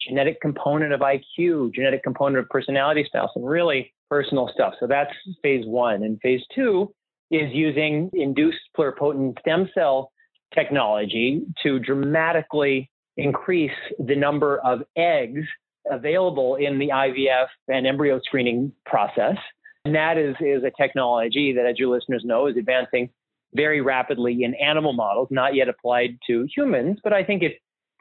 genetic 0.00 0.40
component 0.40 0.92
of 0.92 1.00
IQ, 1.00 1.74
genetic 1.74 2.02
component 2.02 2.38
of 2.38 2.48
personality 2.48 3.04
style, 3.08 3.30
some 3.34 3.44
really 3.44 3.92
personal 4.10 4.50
stuff. 4.52 4.74
So 4.80 4.86
that's 4.86 5.12
phase 5.42 5.64
one. 5.66 6.02
And 6.02 6.20
phase 6.20 6.42
two 6.54 6.92
is 7.30 7.52
using 7.52 8.10
induced 8.12 8.58
pluripotent 8.76 9.38
stem 9.40 9.68
cell 9.74 10.12
technology 10.54 11.42
to 11.62 11.78
dramatically 11.78 12.90
increase 13.16 13.70
the 13.98 14.16
number 14.16 14.58
of 14.58 14.80
eggs 14.96 15.42
available 15.90 16.56
in 16.56 16.78
the 16.78 16.88
IVF 16.88 17.46
and 17.68 17.86
embryo 17.86 18.20
screening 18.24 18.72
process. 18.86 19.36
And 19.84 19.94
that 19.94 20.18
is, 20.18 20.36
is 20.40 20.62
a 20.64 20.72
technology 20.80 21.52
that, 21.54 21.66
as 21.66 21.78
your 21.78 21.94
listeners 21.94 22.22
know, 22.24 22.46
is 22.46 22.56
advancing 22.56 23.10
very 23.54 23.80
rapidly 23.80 24.42
in 24.42 24.54
animal 24.54 24.92
models, 24.92 25.28
not 25.30 25.54
yet 25.54 25.68
applied 25.68 26.18
to 26.26 26.46
humans. 26.54 26.98
But 27.02 27.12
I 27.12 27.24
think 27.24 27.42
it's 27.42 27.56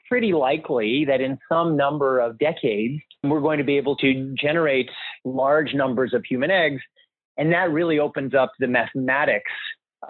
pretty 0.10 0.34
likely 0.34 1.06
that 1.06 1.22
in 1.22 1.38
some 1.50 1.76
number 1.76 2.20
of 2.20 2.38
decades, 2.38 3.02
we're 3.24 3.42
going 3.42 3.58
to 3.58 3.64
be 3.64 3.78
able 3.78 3.96
to 3.98 4.34
generate 4.40 4.90
large 5.26 5.74
numbers 5.74 6.14
of 6.14 6.24
human 6.26 6.52
eggs. 6.52 6.82
And 7.38 7.52
that 7.54 7.72
really 7.72 8.00
opens 8.00 8.34
up 8.34 8.52
the 8.60 8.68
mathematics 8.68 9.52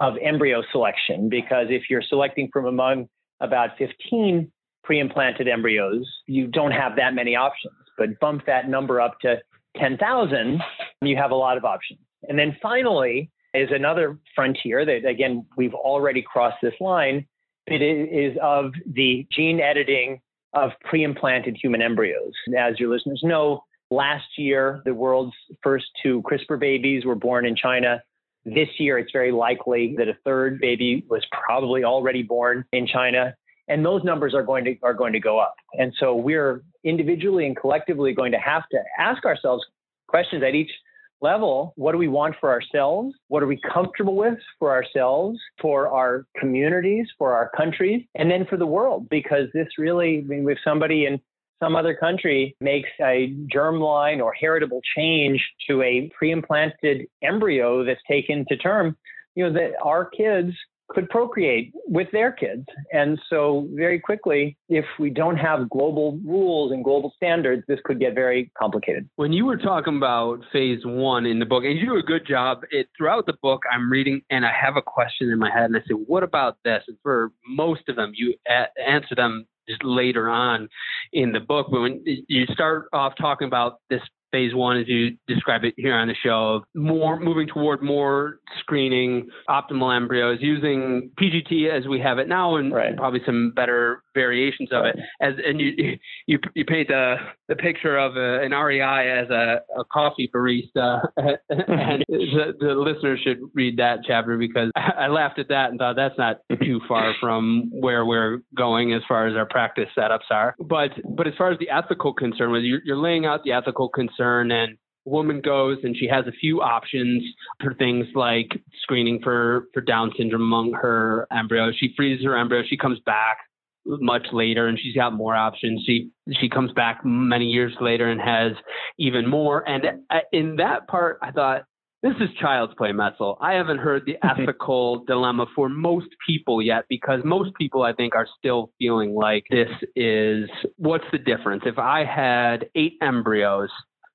of 0.00 0.14
embryo 0.22 0.62
selection, 0.70 1.28
because 1.28 1.66
if 1.70 1.84
you're 1.90 2.02
selecting 2.02 2.48
from 2.52 2.66
among 2.66 3.08
about 3.40 3.70
15 3.78 4.50
pre-implanted 4.84 5.48
embryos, 5.48 6.06
you 6.26 6.46
don't 6.46 6.72
have 6.72 6.96
that 6.96 7.14
many 7.14 7.36
options. 7.36 7.74
But 7.96 8.18
bump 8.20 8.46
that 8.46 8.68
number 8.68 9.00
up 9.00 9.18
to 9.20 9.38
10,000, 9.76 10.60
you 11.02 11.16
have 11.16 11.30
a 11.30 11.34
lot 11.34 11.56
of 11.56 11.64
options. 11.64 12.00
And 12.28 12.38
then 12.38 12.56
finally 12.62 13.30
is 13.54 13.70
another 13.72 14.18
frontier 14.34 14.84
that, 14.84 15.06
again, 15.06 15.46
we've 15.56 15.74
already 15.74 16.22
crossed 16.22 16.58
this 16.62 16.74
line. 16.80 17.26
It 17.66 17.82
is 17.82 18.36
of 18.42 18.72
the 18.86 19.26
gene 19.30 19.60
editing 19.60 20.20
of 20.54 20.70
pre-implanted 20.84 21.58
human 21.60 21.82
embryos. 21.82 22.32
As 22.56 22.78
your 22.78 22.90
listeners 22.90 23.20
know, 23.22 23.64
last 23.90 24.26
year, 24.36 24.80
the 24.84 24.94
world's 24.94 25.34
first 25.62 25.86
two 26.02 26.22
CRISPR 26.22 26.58
babies 26.58 27.04
were 27.04 27.14
born 27.14 27.44
in 27.44 27.54
China. 27.54 28.02
This 28.44 28.68
year, 28.78 28.98
it's 28.98 29.12
very 29.12 29.32
likely 29.32 29.94
that 29.98 30.08
a 30.08 30.16
third 30.24 30.60
baby 30.60 31.04
was 31.10 31.26
probably 31.30 31.84
already 31.84 32.22
born 32.22 32.64
in 32.72 32.86
China 32.86 33.34
and 33.68 33.84
those 33.84 34.02
numbers 34.02 34.34
are 34.34 34.42
going 34.42 34.64
to 34.64 34.76
are 34.82 34.94
going 34.94 35.12
to 35.12 35.20
go 35.20 35.38
up. 35.38 35.54
And 35.74 35.92
so 35.98 36.16
we're 36.16 36.62
individually 36.84 37.46
and 37.46 37.56
collectively 37.56 38.12
going 38.12 38.32
to 38.32 38.38
have 38.38 38.68
to 38.70 38.78
ask 38.98 39.24
ourselves 39.24 39.64
questions 40.08 40.42
at 40.42 40.54
each 40.54 40.70
level. 41.20 41.72
What 41.76 41.92
do 41.92 41.98
we 41.98 42.08
want 42.08 42.36
for 42.40 42.50
ourselves? 42.50 43.14
What 43.28 43.42
are 43.42 43.46
we 43.46 43.60
comfortable 43.72 44.16
with 44.16 44.38
for 44.58 44.72
ourselves, 44.72 45.38
for 45.60 45.88
our 45.88 46.24
communities, 46.38 47.06
for 47.18 47.32
our 47.32 47.50
countries, 47.56 48.04
and 48.14 48.30
then 48.30 48.46
for 48.46 48.56
the 48.56 48.66
world? 48.66 49.08
Because 49.08 49.48
this 49.54 49.68
really, 49.78 50.18
I 50.18 50.22
mean, 50.22 50.48
if 50.48 50.58
somebody 50.64 51.06
in 51.06 51.20
some 51.62 51.74
other 51.74 51.94
country 51.94 52.56
makes 52.60 52.90
a 53.00 53.34
germline 53.52 54.22
or 54.22 54.32
heritable 54.32 54.80
change 54.96 55.44
to 55.68 55.82
a 55.82 56.10
pre-implanted 56.16 57.06
embryo 57.22 57.84
that's 57.84 58.00
taken 58.08 58.44
to 58.48 58.56
term, 58.56 58.96
you 59.34 59.44
know, 59.44 59.52
that 59.52 59.72
our 59.82 60.04
kids 60.04 60.52
could 60.88 61.08
procreate 61.10 61.72
with 61.86 62.08
their 62.12 62.32
kids. 62.32 62.64
And 62.92 63.18
so, 63.28 63.68
very 63.72 64.00
quickly, 64.00 64.56
if 64.68 64.84
we 64.98 65.10
don't 65.10 65.36
have 65.36 65.68
global 65.68 66.18
rules 66.24 66.72
and 66.72 66.82
global 66.82 67.12
standards, 67.16 67.62
this 67.68 67.78
could 67.84 68.00
get 68.00 68.14
very 68.14 68.50
complicated. 68.58 69.08
When 69.16 69.32
you 69.32 69.44
were 69.44 69.56
talking 69.56 69.96
about 69.96 70.40
phase 70.52 70.80
one 70.84 71.26
in 71.26 71.38
the 71.38 71.46
book, 71.46 71.64
and 71.64 71.78
you 71.78 71.86
do 71.86 71.96
a 71.96 72.02
good 72.02 72.26
job, 72.26 72.62
it, 72.70 72.88
throughout 72.96 73.26
the 73.26 73.34
book, 73.42 73.62
I'm 73.70 73.90
reading 73.90 74.22
and 74.30 74.44
I 74.44 74.52
have 74.52 74.76
a 74.76 74.82
question 74.82 75.30
in 75.30 75.38
my 75.38 75.50
head, 75.50 75.64
and 75.64 75.76
I 75.76 75.80
say, 75.80 75.94
What 75.94 76.22
about 76.22 76.56
this? 76.64 76.82
And 76.88 76.96
for 77.02 77.32
most 77.46 77.82
of 77.88 77.96
them, 77.96 78.12
you 78.14 78.34
a- 78.48 78.80
answer 78.88 79.14
them 79.14 79.46
just 79.68 79.84
later 79.84 80.28
on 80.28 80.68
in 81.12 81.32
the 81.32 81.40
book. 81.40 81.68
But 81.70 81.80
when 81.80 82.02
you 82.04 82.46
start 82.46 82.88
off 82.92 83.12
talking 83.20 83.46
about 83.46 83.80
this 83.90 84.00
phase 84.32 84.54
one, 84.54 84.78
as 84.78 84.88
you 84.88 85.16
describe 85.26 85.64
it 85.64 85.74
here 85.76 85.94
on 85.94 86.08
the 86.08 86.14
show, 86.22 86.56
of 86.56 86.62
more 86.74 87.18
moving 87.18 87.48
toward 87.48 87.82
more 87.82 88.40
screening 88.60 89.28
optimal 89.48 89.94
embryos 89.94 90.38
using 90.40 91.10
PGT 91.20 91.70
as 91.70 91.86
we 91.86 92.00
have 92.00 92.18
it 92.18 92.28
now, 92.28 92.56
and 92.56 92.72
right. 92.72 92.96
probably 92.96 93.20
some 93.24 93.52
better 93.54 94.02
variations 94.14 94.70
of 94.72 94.84
it. 94.84 94.96
As 95.20 95.34
and 95.44 95.60
you 95.60 95.98
you 96.26 96.38
you 96.54 96.64
paint 96.64 96.88
the 96.88 97.16
the 97.48 97.56
picture 97.56 97.96
of 97.96 98.16
a, 98.16 98.42
an 98.42 98.52
REI 98.52 99.22
as 99.22 99.30
a, 99.30 99.60
a 99.78 99.84
coffee 99.92 100.30
barista, 100.34 101.08
and 101.16 102.04
the, 102.08 102.52
the 102.58 102.74
listeners 102.74 103.20
should 103.24 103.38
read 103.54 103.78
that 103.78 104.00
chapter 104.06 104.36
because 104.36 104.70
I, 104.76 105.04
I 105.04 105.08
laughed 105.08 105.38
at 105.38 105.48
that 105.48 105.70
and 105.70 105.78
thought 105.78 105.96
that's 105.96 106.18
not 106.18 106.38
too 106.62 106.80
far 106.86 107.14
from 107.20 107.70
where 107.72 108.04
we're 108.04 108.40
going 108.56 108.92
as 108.92 109.02
far 109.08 109.26
as 109.26 109.36
our 109.36 109.46
practice 109.46 109.88
setups 109.96 110.30
are. 110.30 110.54
But 110.58 110.90
but 111.16 111.26
as 111.26 111.34
far 111.38 111.50
as 111.50 111.58
the 111.58 111.70
ethical 111.70 112.12
concern, 112.12 112.50
whether 112.50 112.64
you're, 112.64 112.80
you're 112.84 112.96
laying 112.96 113.24
out 113.24 113.44
the 113.44 113.52
ethical 113.52 113.88
concern 113.88 114.17
and 114.18 114.52
a 114.52 114.66
woman 115.04 115.40
goes 115.40 115.78
and 115.82 115.96
she 115.96 116.06
has 116.06 116.26
a 116.26 116.32
few 116.32 116.60
options 116.60 117.22
for 117.62 117.74
things 117.74 118.06
like 118.14 118.50
screening 118.82 119.20
for 119.22 119.64
for 119.72 119.80
Down 119.80 120.12
syndrome 120.16 120.42
among 120.42 120.72
her 120.72 121.26
embryos. 121.32 121.74
She 121.78 121.94
freezes 121.96 122.24
her 122.24 122.36
embryo. 122.36 122.62
She 122.68 122.76
comes 122.76 122.98
back 123.06 123.38
much 123.86 124.26
later 124.32 124.66
and 124.66 124.78
she's 124.78 124.94
got 124.94 125.12
more 125.12 125.34
options. 125.34 125.82
She 125.86 126.10
she 126.40 126.48
comes 126.48 126.72
back 126.72 127.00
many 127.04 127.46
years 127.46 127.74
later 127.80 128.08
and 128.08 128.20
has 128.20 128.52
even 128.98 129.28
more. 129.28 129.66
And 129.68 129.84
uh, 130.10 130.18
in 130.32 130.56
that 130.56 130.88
part, 130.88 131.18
I 131.22 131.30
thought 131.30 131.62
this 132.02 132.14
is 132.20 132.28
child's 132.40 132.74
play, 132.74 132.90
Metzl. 132.90 133.38
I 133.40 133.54
haven't 133.54 133.78
heard 133.78 134.04
the 134.06 134.16
ethical 134.22 135.04
dilemma 135.04 135.46
for 135.54 135.68
most 135.68 136.08
people 136.26 136.62
yet 136.62 136.84
because 136.88 137.20
most 137.24 137.54
people, 137.56 137.82
I 137.82 137.92
think, 137.92 138.14
are 138.14 138.28
still 138.38 138.70
feeling 138.78 139.14
like 139.14 139.44
this 139.50 139.68
is 139.96 140.48
what's 140.76 141.04
the 141.10 141.18
difference? 141.18 141.64
If 141.66 141.78
I 141.78 142.04
had 142.04 142.66
eight 142.76 142.94
embryos 143.02 143.70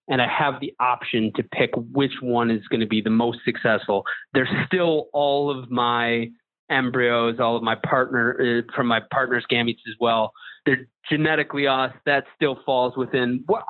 and 0.08 0.22
I 0.22 0.28
have 0.28 0.60
the 0.60 0.74
option 0.80 1.32
to 1.36 1.44
pick 1.44 1.72
which 1.92 2.14
one 2.22 2.52
is 2.52 2.68
going 2.68 2.82
to 2.82 2.88
be 2.88 3.02
the 3.02 3.10
most 3.10 3.40
successful, 3.46 4.04
there's 4.34 4.50
still 4.68 5.08
all 5.14 5.50
of 5.50 5.72
my 5.72 6.30
embryos, 6.70 7.40
all 7.40 7.56
of 7.56 7.64
my 7.64 7.76
partner 7.76 8.64
uh, 8.68 8.74
from 8.76 8.88
my 8.88 9.02
partner's 9.12 9.46
gametes 9.52 9.82
as 9.88 9.96
well. 10.00 10.34
They're 10.66 10.88
genetically 11.10 11.68
us. 11.68 11.94
That 12.06 12.26
still 12.36 12.60
falls 12.66 12.96
within 12.98 13.44
what 13.46 13.64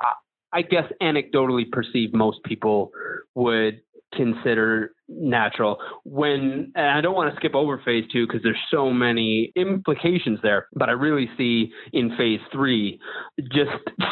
I 0.52 0.62
guess 0.62 0.84
anecdotally 1.02 1.70
perceived 1.70 2.14
most 2.14 2.42
people 2.44 2.92
would 3.34 3.80
consider 4.16 4.92
natural. 5.08 5.78
When 6.04 6.72
and 6.74 6.86
I 6.86 7.00
don't 7.00 7.14
want 7.14 7.32
to 7.32 7.36
skip 7.36 7.54
over 7.54 7.80
phase 7.84 8.04
two 8.12 8.26
because 8.26 8.42
there's 8.42 8.56
so 8.70 8.90
many 8.90 9.52
implications 9.56 10.38
there, 10.42 10.68
but 10.74 10.88
I 10.88 10.92
really 10.92 11.28
see 11.36 11.70
in 11.92 12.16
phase 12.16 12.40
three 12.52 12.98
just 13.52 13.70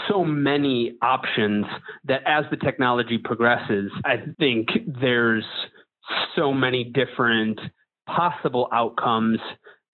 so 0.09 0.25
many 0.25 0.95
options 1.03 1.67
that 2.05 2.23
as 2.27 2.45
the 2.51 2.57
technology 2.57 3.19
progresses, 3.19 3.91
I 4.05 4.17
think 4.39 4.69
there's 5.01 5.45
so 6.37 6.53
many 6.53 6.85
different 6.85 7.61
possible 8.07 8.69
outcomes 8.73 9.39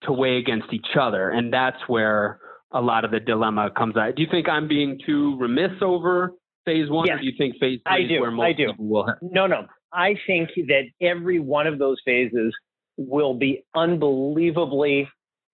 to 0.03 0.11
weigh 0.11 0.37
against 0.37 0.73
each 0.73 0.95
other. 0.99 1.29
And 1.29 1.53
that's 1.53 1.77
where 1.87 2.39
a 2.71 2.81
lot 2.81 3.05
of 3.05 3.11
the 3.11 3.19
dilemma 3.19 3.69
comes 3.75 3.97
out. 3.97 4.15
Do 4.15 4.21
you 4.21 4.27
think 4.29 4.47
I'm 4.47 4.67
being 4.67 4.99
too 5.05 5.37
remiss 5.39 5.71
over 5.81 6.33
phase 6.65 6.89
one, 6.89 7.07
yes, 7.07 7.17
or 7.17 7.19
do 7.19 7.25
you 7.25 7.33
think 7.37 7.55
phase 7.59 7.79
three 7.87 8.05
I 8.05 8.07
do, 8.07 8.15
is 8.15 8.21
where 8.21 8.31
most 8.31 8.45
I 8.45 8.53
do. 8.53 8.67
people 8.67 8.87
will 8.87 9.07
have? 9.07 9.15
No, 9.21 9.47
no. 9.47 9.65
I 9.93 10.15
think 10.27 10.49
that 10.55 10.83
every 11.01 11.39
one 11.39 11.67
of 11.67 11.79
those 11.79 11.97
phases 12.05 12.53
will 12.97 13.33
be 13.33 13.63
unbelievably 13.75 15.09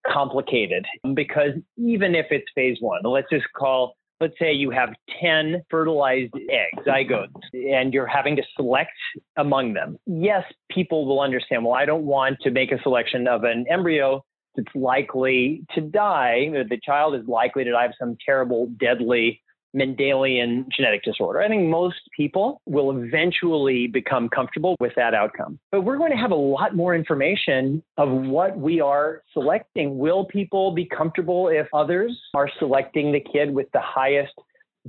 complicated 0.06 0.84
because 1.14 1.52
even 1.76 2.14
if 2.14 2.26
it's 2.30 2.46
phase 2.54 2.78
one, 2.80 3.00
let's 3.04 3.28
just 3.30 3.46
call 3.56 3.94
let's 4.20 4.34
say 4.38 4.52
you 4.52 4.70
have 4.70 4.90
10 5.20 5.62
fertilized 5.70 6.32
eggs, 6.34 6.86
zygotes, 6.86 7.34
and 7.52 7.92
you're 7.92 8.06
having 8.06 8.36
to 8.36 8.42
select 8.56 8.92
among 9.36 9.74
them. 9.74 9.98
Yes, 10.06 10.44
people 10.70 11.06
will 11.06 11.20
understand, 11.20 11.64
well, 11.64 11.74
I 11.74 11.84
don't 11.84 12.04
want 12.04 12.38
to 12.42 12.50
make 12.50 12.72
a 12.72 12.80
selection 12.82 13.28
of 13.28 13.44
an 13.44 13.66
embryo 13.70 14.24
that's 14.56 14.74
likely 14.74 15.64
to 15.74 15.82
die. 15.82 16.48
The 16.50 16.80
child 16.82 17.14
is 17.14 17.26
likely 17.26 17.64
to 17.64 17.72
die 17.72 17.84
of 17.84 17.92
some 17.98 18.16
terrible, 18.24 18.68
deadly 18.80 19.42
Mendelian 19.76 20.66
genetic 20.74 21.02
disorder. 21.02 21.40
I 21.40 21.48
think 21.48 21.68
most 21.68 22.00
people 22.16 22.62
will 22.66 22.96
eventually 22.96 23.86
become 23.86 24.28
comfortable 24.28 24.74
with 24.80 24.92
that 24.96 25.14
outcome. 25.14 25.58
But 25.70 25.82
we're 25.82 25.98
going 25.98 26.12
to 26.12 26.16
have 26.16 26.30
a 26.30 26.36
lot 26.36 26.74
more 26.74 26.94
information 26.94 27.82
of 27.98 28.08
what 28.10 28.56
we 28.56 28.80
are 28.80 29.22
selecting. 29.32 29.98
Will 29.98 30.24
people 30.24 30.72
be 30.72 30.86
comfortable 30.86 31.48
if 31.48 31.66
others 31.74 32.18
are 32.34 32.48
selecting 32.58 33.12
the 33.12 33.20
kid 33.20 33.52
with 33.54 33.70
the 33.72 33.80
highest 33.80 34.32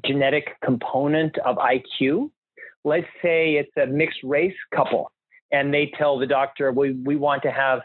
genetic 0.06 0.56
component 0.64 1.38
of 1.40 1.58
IQ? 1.58 2.30
Let's 2.86 3.08
say 3.22 3.56
it's 3.56 3.76
a 3.78 3.86
mixed 3.86 4.20
race 4.24 4.56
couple 4.74 5.12
and 5.52 5.74
they 5.74 5.92
tell 5.98 6.18
the 6.18 6.28
doctor, 6.28 6.72
we, 6.72 6.94
we 6.94 7.16
want 7.16 7.44
to 7.44 7.52
have 7.52 7.82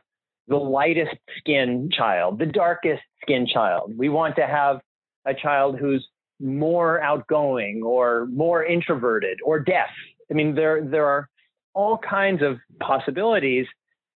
the 0.48 0.56
lightest 0.56 1.16
skin 1.38 1.90
child, 1.92 2.38
the 2.38 2.46
darkest 2.46 3.02
skin 3.20 3.46
child. 3.46 3.92
We 3.96 4.08
want 4.08 4.36
to 4.36 4.46
have 4.46 4.80
a 5.24 5.34
child 5.34 5.78
who's 5.78 6.06
more 6.42 7.00
outgoing 7.02 7.82
or 7.84 8.26
more 8.26 8.64
introverted 8.64 9.38
or 9.44 9.60
deaf. 9.60 9.90
I 10.30 10.34
mean, 10.34 10.54
there 10.54 10.84
there 10.84 11.06
are 11.06 11.28
all 11.74 11.98
kinds 11.98 12.42
of 12.42 12.58
possibilities 12.80 13.66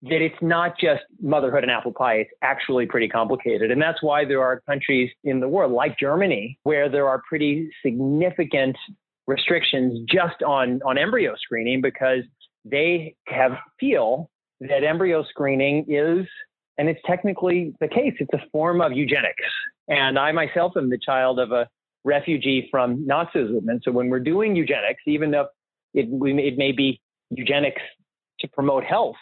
that 0.03 0.23
it's 0.23 0.37
not 0.43 0.79
just 0.79 1.03
motherhood 1.21 1.63
and 1.63 1.71
apple 1.73 1.93
pie. 1.93 2.17
It's 2.17 2.31
actually 2.43 2.87
pretty 2.87 3.09
complicated. 3.09 3.71
And 3.71 3.81
that's 3.81 4.03
why 4.03 4.25
there 4.25 4.43
are 4.43 4.61
countries 4.61 5.11
in 5.25 5.41
the 5.41 5.49
world 5.49 5.73
like 5.73 5.99
Germany 5.99 6.59
where 6.65 6.89
there 6.89 7.09
are 7.09 7.23
pretty 7.29 7.71
significant 7.83 8.77
restrictions 9.27 10.01
just 10.09 10.43
on, 10.43 10.81
on 10.85 10.99
embryo 10.99 11.35
screening 11.37 11.81
because 11.81 12.23
they 12.65 13.17
have 13.27 13.53
feel 13.81 14.31
that 14.61 14.85
embryo 14.85 15.25
screening 15.25 15.87
is, 15.89 16.27
and 16.79 16.89
it's 16.89 17.01
technically 17.07 17.75
the 17.81 17.89
case, 17.89 18.15
it's 18.19 18.33
a 18.33 18.51
form 18.53 18.81
of 18.81 18.93
eugenics. 18.93 19.43
And 19.89 20.19
I 20.19 20.33
myself 20.33 20.73
am 20.77 20.91
the 20.91 20.99
child 20.99 21.39
of 21.39 21.53
a 21.53 21.69
refugee 22.07 22.69
from 22.71 23.05
Nazism. 23.07 23.69
And 23.69 23.83
so 23.85 23.91
when 23.91 24.09
we're 24.09 24.21
doing 24.21 24.57
eugenics, 24.57 25.03
even 25.07 25.33
though 25.33 25.49
it, 25.93 26.07
it 26.09 26.57
may 26.57 26.73
be 26.73 27.01
eugenics 27.31 27.83
to 28.41 28.49
promote 28.49 28.85
health, 28.85 29.17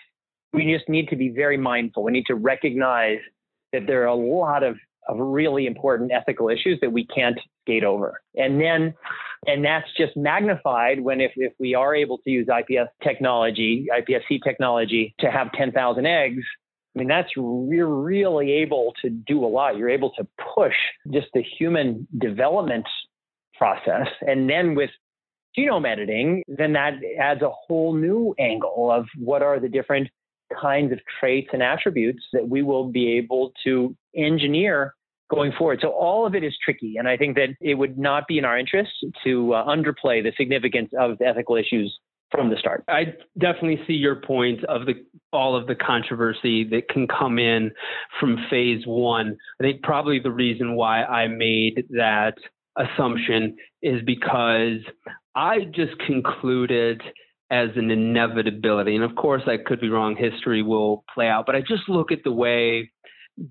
we 0.53 0.71
just 0.73 0.89
need 0.89 1.09
to 1.09 1.17
be 1.17 1.31
very 1.31 1.57
mindful. 1.57 2.05
We 2.05 2.13
need 2.13 2.27
to 2.27 2.35
recognize 2.35 3.19
that 3.73 3.87
there 3.87 4.03
are 4.03 4.07
a 4.07 4.15
lot 4.15 4.63
of, 4.63 4.77
of 5.09 5.19
really 5.19 5.67
important 5.67 6.13
ethical 6.13 6.49
issues 6.49 6.79
that 6.81 6.93
we 6.93 7.07
can't 7.07 7.39
skate 7.63 7.85
over. 7.85 8.21
And 8.37 8.61
then, 8.61 8.95
and 9.47 9.65
that's 9.65 9.89
just 9.97 10.17
magnified 10.17 11.01
when 11.01 11.21
if, 11.21 11.33
if 11.37 11.53
we 11.59 11.75
are 11.75 11.95
able 11.95 12.19
to 12.19 12.31
use 12.31 12.47
IPS 12.49 12.91
technology, 13.03 13.87
IPSC 13.91 14.41
technology 14.45 15.15
to 15.21 15.31
have 15.31 15.51
10,000 15.53 16.07
eggs, 16.07 16.45
I 16.95 16.99
mean, 16.99 17.09
that's 17.09 17.31
you're 17.37 17.87
really 17.87 18.53
able 18.53 18.95
to 19.03 19.11
do 19.11 19.45
a 19.45 19.49
lot. 19.49 19.77
You're 19.77 19.91
able 19.91 20.11
to 20.13 20.27
push 20.55 20.77
just 21.13 21.27
the 21.35 21.43
human 21.43 22.07
development 22.19 22.87
process. 23.57 24.09
And 24.27 24.49
then 24.49 24.75
with 24.75 24.91
genome 25.59 25.89
editing, 25.89 26.43
then 26.47 26.73
that 26.75 26.95
adds 27.19 27.43
a 27.43 27.51
whole 27.51 27.95
new 27.95 28.35
angle 28.39 28.91
of 28.91 29.07
what 29.19 29.43
are 29.43 29.59
the 29.59 29.69
different 29.69 30.09
kinds 30.61 30.93
of 30.93 31.01
traits 31.19 31.49
and 31.53 31.63
attributes 31.63 32.23
that 32.33 32.49
we 32.49 32.63
will 32.63 32.89
be 32.91 33.17
able 33.17 33.53
to 33.65 33.97
engineer 34.17 34.95
going 35.31 35.53
forward. 35.53 35.81
So 35.81 35.89
all 35.89 36.27
of 36.27 36.35
it 36.35 36.45
is 36.45 36.55
tricky. 36.63 36.97
And 36.97 37.09
I 37.09 37.17
think 37.17 37.37
that 37.37 37.49
it 37.61 37.75
would 37.75 37.99
not 37.99 38.29
be 38.29 38.39
in 38.39 38.45
our 38.45 38.59
interest 38.59 38.93
to 39.25 39.55
uh, 39.55 39.67
underplay 39.67 40.23
the 40.23 40.33
significance 40.37 40.91
of 40.99 41.19
the 41.19 41.27
ethical 41.27 41.57
issues 41.57 41.99
from 42.35 42.51
the 42.51 42.57
start. 42.57 42.85
I 42.89 43.15
definitely 43.39 43.81
see 43.87 43.95
your 43.95 44.17
point 44.17 44.65
of 44.65 44.87
the 44.87 44.95
all 45.33 45.57
of 45.57 45.67
the 45.67 45.75
controversy 45.75 46.65
that 46.65 46.89
can 46.89 47.07
come 47.09 47.39
in 47.39 47.73
from 48.21 48.39
phase 48.51 48.83
one. 48.87 49.37
I 49.61 49.65
think 49.65 49.83
probably 49.83 50.21
the 50.21 50.31
reason 50.31 50.77
why 50.77 51.05
I 51.05 51.27
made 51.27 51.87
that 51.91 52.35
assumption 52.77 53.57
is 53.83 54.01
because 54.05 54.79
I 55.35 55.61
just 55.75 55.99
concluded 56.07 57.03
as 57.51 57.71
an 57.77 57.91
inevitability. 57.91 58.95
And 58.95 59.05
of 59.05 59.17
course, 59.17 59.43
I 59.47 59.57
could 59.59 59.81
be 59.81 59.89
wrong. 59.89 60.17
History 60.17 60.63
will 60.63 61.05
play 61.13 61.29
out. 61.29 61.47
But 61.47 61.57
I 61.57 61.61
just 61.61 61.89
look 61.89 62.11
at 62.11 62.25
the 62.25 62.33
way 62.33 62.91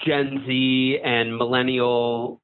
Gen 0.05 0.43
Z 0.47 0.99
and 1.03 1.39
millennials 1.39 2.39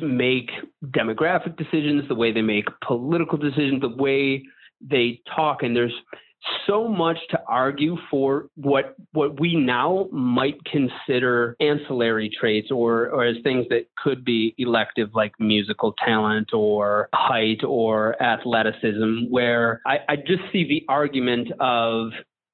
make 0.00 0.50
demographic 0.86 1.56
decisions, 1.56 2.06
the 2.08 2.14
way 2.14 2.32
they 2.32 2.42
make 2.42 2.66
political 2.86 3.38
decisions, 3.38 3.80
the 3.80 3.88
way 3.88 4.44
they 4.88 5.20
talk, 5.34 5.62
and 5.62 5.76
there's 5.76 5.94
so 6.66 6.88
much 6.88 7.18
to 7.30 7.40
argue 7.46 7.96
for 8.10 8.48
what 8.56 8.96
what 9.12 9.38
we 9.38 9.54
now 9.54 10.08
might 10.10 10.58
consider 10.64 11.56
ancillary 11.60 12.30
traits 12.38 12.70
or, 12.70 13.08
or 13.10 13.24
as 13.24 13.36
things 13.44 13.66
that 13.70 13.86
could 14.02 14.24
be 14.24 14.54
elective 14.58 15.10
like 15.14 15.32
musical 15.38 15.94
talent 16.04 16.52
or 16.52 17.08
height 17.14 17.62
or 17.64 18.20
athleticism 18.22 19.30
where 19.30 19.80
I, 19.86 19.98
I 20.08 20.16
just 20.16 20.42
see 20.52 20.66
the 20.66 20.84
argument 20.88 21.48
of 21.60 22.10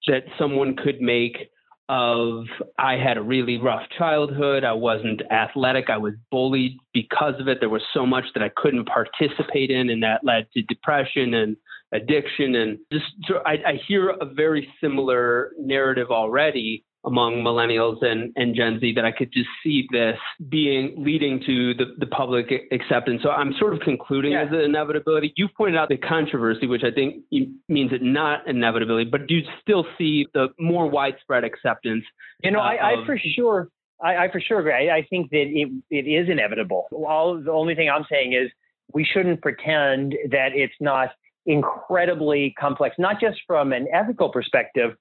that 0.06 0.24
someone 0.38 0.76
could 0.76 1.00
make 1.00 1.50
of 1.88 2.44
I 2.78 2.94
had 2.94 3.16
a 3.16 3.22
really 3.22 3.56
rough 3.56 3.82
childhood. 3.96 4.62
I 4.62 4.74
wasn't 4.74 5.22
athletic. 5.30 5.88
I 5.88 5.96
was 5.96 6.12
bullied 6.30 6.76
because 6.92 7.34
of 7.40 7.48
it. 7.48 7.60
There 7.60 7.70
was 7.70 7.82
so 7.94 8.04
much 8.04 8.24
that 8.34 8.42
I 8.42 8.50
couldn't 8.54 8.86
participate 8.86 9.70
in, 9.70 9.88
and 9.88 10.02
that 10.02 10.20
led 10.22 10.48
to 10.52 10.62
depression 10.62 11.32
and 11.32 11.56
addiction. 11.92 12.54
And 12.54 12.78
just 12.92 13.06
I, 13.46 13.52
I 13.52 13.80
hear 13.86 14.10
a 14.10 14.24
very 14.24 14.68
similar 14.80 15.52
narrative 15.58 16.10
already 16.10 16.84
among 17.04 17.36
millennials 17.36 18.04
and, 18.04 18.32
and 18.36 18.56
Gen 18.56 18.80
Z 18.80 18.92
that 18.96 19.04
I 19.04 19.12
could 19.12 19.32
just 19.32 19.48
see 19.62 19.86
this 19.92 20.16
being 20.48 20.94
leading 20.98 21.40
to 21.46 21.72
the, 21.74 21.84
the 21.96 22.06
public 22.06 22.50
acceptance. 22.72 23.22
So 23.22 23.30
I'm 23.30 23.54
sort 23.58 23.72
of 23.72 23.80
concluding 23.80 24.32
yeah. 24.32 24.42
as 24.42 24.48
an 24.50 24.60
inevitability. 24.60 25.32
You 25.36 25.48
pointed 25.56 25.78
out 25.78 25.88
the 25.88 25.96
controversy, 25.96 26.66
which 26.66 26.82
I 26.84 26.90
think 26.90 27.22
means 27.30 27.92
it 27.92 28.02
not 28.02 28.46
inevitability, 28.48 29.08
but 29.10 29.26
do 29.28 29.36
you 29.36 29.42
still 29.62 29.86
see 29.96 30.26
the 30.34 30.48
more 30.58 30.90
widespread 30.90 31.44
acceptance? 31.44 32.04
You 32.42 32.50
know, 32.50 32.58
uh, 32.58 32.62
I, 32.62 33.02
I 33.02 33.06
for 33.06 33.18
sure, 33.36 33.68
I, 34.02 34.16
I, 34.16 34.30
for 34.30 34.40
sure 34.40 34.58
agree. 34.58 34.90
I, 34.90 34.96
I 34.96 35.06
think 35.08 35.30
that 35.30 35.46
it, 35.46 35.68
it 35.90 36.10
is 36.10 36.28
inevitable. 36.28 36.88
All 36.92 37.40
the 37.40 37.52
only 37.52 37.76
thing 37.76 37.88
I'm 37.88 38.04
saying 38.10 38.32
is 38.32 38.50
we 38.92 39.04
shouldn't 39.04 39.40
pretend 39.40 40.16
that 40.30 40.48
it's 40.52 40.74
not 40.80 41.10
incredibly 41.48 42.54
complex, 42.60 42.94
not 42.98 43.20
just 43.20 43.38
from 43.46 43.72
an 43.72 43.88
ethical 43.92 44.28
perspective, 44.28 44.92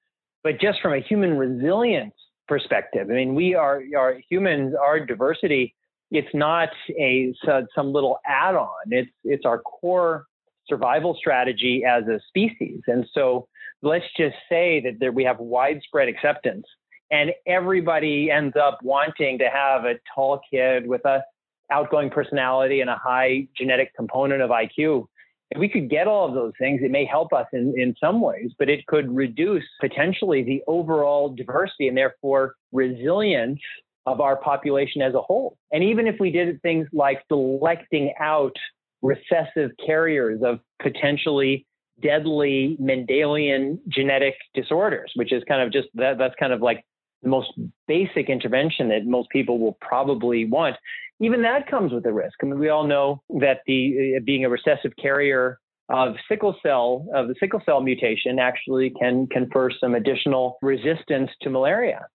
but 0.43 0.59
just 0.59 0.81
from 0.81 0.93
a 0.93 0.99
human 0.99 1.37
resilience 1.37 2.15
perspective. 2.47 3.09
I 3.11 3.13
mean, 3.13 3.35
we 3.35 3.53
are, 3.53 3.83
are 3.95 4.17
humans, 4.29 4.73
our 4.81 4.99
diversity, 5.05 5.75
it's 6.09 6.33
not 6.33 6.69
a 6.97 7.33
some 7.43 7.91
little 7.91 8.17
add-on. 8.25 8.69
It's 8.87 9.11
it's 9.25 9.45
our 9.45 9.59
core 9.59 10.25
survival 10.67 11.15
strategy 11.19 11.83
as 11.87 12.03
a 12.07 12.19
species. 12.29 12.79
And 12.87 13.05
so 13.13 13.47
let's 13.81 14.05
just 14.17 14.35
say 14.49 14.81
that 14.85 14.99
there, 14.99 15.11
we 15.11 15.25
have 15.25 15.39
widespread 15.39 16.07
acceptance 16.07 16.65
and 17.11 17.31
everybody 17.45 18.29
ends 18.31 18.55
up 18.55 18.79
wanting 18.83 19.37
to 19.39 19.49
have 19.53 19.85
a 19.85 19.95
tall 20.13 20.41
kid 20.51 20.87
with 20.87 21.05
a 21.05 21.23
outgoing 21.71 22.09
personality 22.09 22.81
and 22.81 22.89
a 22.89 22.95
high 22.95 23.47
genetic 23.57 23.93
component 23.95 24.41
of 24.41 24.49
IQ 24.49 25.07
if 25.51 25.59
we 25.59 25.69
could 25.69 25.89
get 25.89 26.07
all 26.07 26.27
of 26.27 26.33
those 26.33 26.53
things, 26.59 26.81
it 26.83 26.91
may 26.91 27.05
help 27.05 27.31
us 27.31 27.47
in, 27.53 27.73
in 27.77 27.95
some 27.99 28.21
ways, 28.21 28.51
but 28.59 28.69
it 28.69 28.85
could 28.87 29.13
reduce 29.15 29.63
potentially 29.79 30.43
the 30.43 30.61
overall 30.67 31.29
diversity 31.29 31.87
and 31.87 31.97
therefore 31.97 32.55
resilience 32.71 33.59
of 34.05 34.21
our 34.21 34.35
population 34.37 35.01
as 35.01 35.13
a 35.13 35.21
whole. 35.21 35.57
And 35.71 35.83
even 35.83 36.07
if 36.07 36.15
we 36.19 36.31
did 36.31 36.61
things 36.61 36.87
like 36.93 37.23
selecting 37.29 38.13
out 38.19 38.55
recessive 39.01 39.71
carriers 39.85 40.41
of 40.43 40.59
potentially 40.81 41.65
deadly 42.01 42.77
Mendelian 42.81 43.79
genetic 43.87 44.35
disorders, 44.53 45.11
which 45.15 45.31
is 45.31 45.43
kind 45.47 45.61
of 45.61 45.71
just 45.71 45.87
that, 45.95 46.17
that's 46.17 46.35
kind 46.39 46.53
of 46.53 46.61
like 46.61 46.83
the 47.23 47.29
most 47.29 47.51
basic 47.87 48.29
intervention 48.29 48.89
that 48.89 49.05
most 49.05 49.29
people 49.29 49.59
will 49.59 49.77
probably 49.81 50.45
want 50.45 50.75
even 51.19 51.41
that 51.41 51.69
comes 51.69 51.91
with 51.91 52.05
a 52.05 52.13
risk. 52.13 52.35
I 52.41 52.45
mean, 52.45 52.59
we 52.59 52.69
all 52.69 52.85
know 52.85 53.21
that 53.39 53.61
the 53.65 54.17
uh, 54.17 54.19
being 54.23 54.45
a 54.45 54.49
recessive 54.49 54.91
carrier 55.01 55.59
of 55.89 56.15
sickle 56.29 56.55
cell 56.61 57.07
of 57.13 57.27
the 57.27 57.35
sickle 57.39 57.61
cell 57.65 57.81
mutation 57.81 58.39
actually 58.39 58.89
can 58.99 59.25
confer 59.27 59.69
some 59.71 59.95
additional 59.95 60.57
resistance 60.61 61.29
to 61.41 61.49
malaria. 61.49 62.05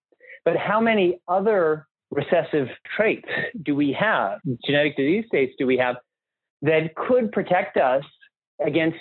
But 0.45 0.57
how 0.57 0.79
many 0.79 1.19
other 1.27 1.87
recessive 2.11 2.67
traits 2.95 3.27
do 3.63 3.75
we 3.75 3.95
have, 3.99 4.39
genetic 4.65 4.95
disease 4.95 5.25
states 5.27 5.53
do 5.57 5.65
we 5.65 5.77
have 5.77 5.95
that 6.61 6.95
could 6.95 7.31
protect 7.31 7.77
us 7.77 8.03
against 8.63 8.99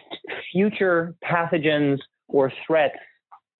future 0.50 1.14
pathogens 1.22 1.98
or 2.28 2.52
threats 2.66 2.96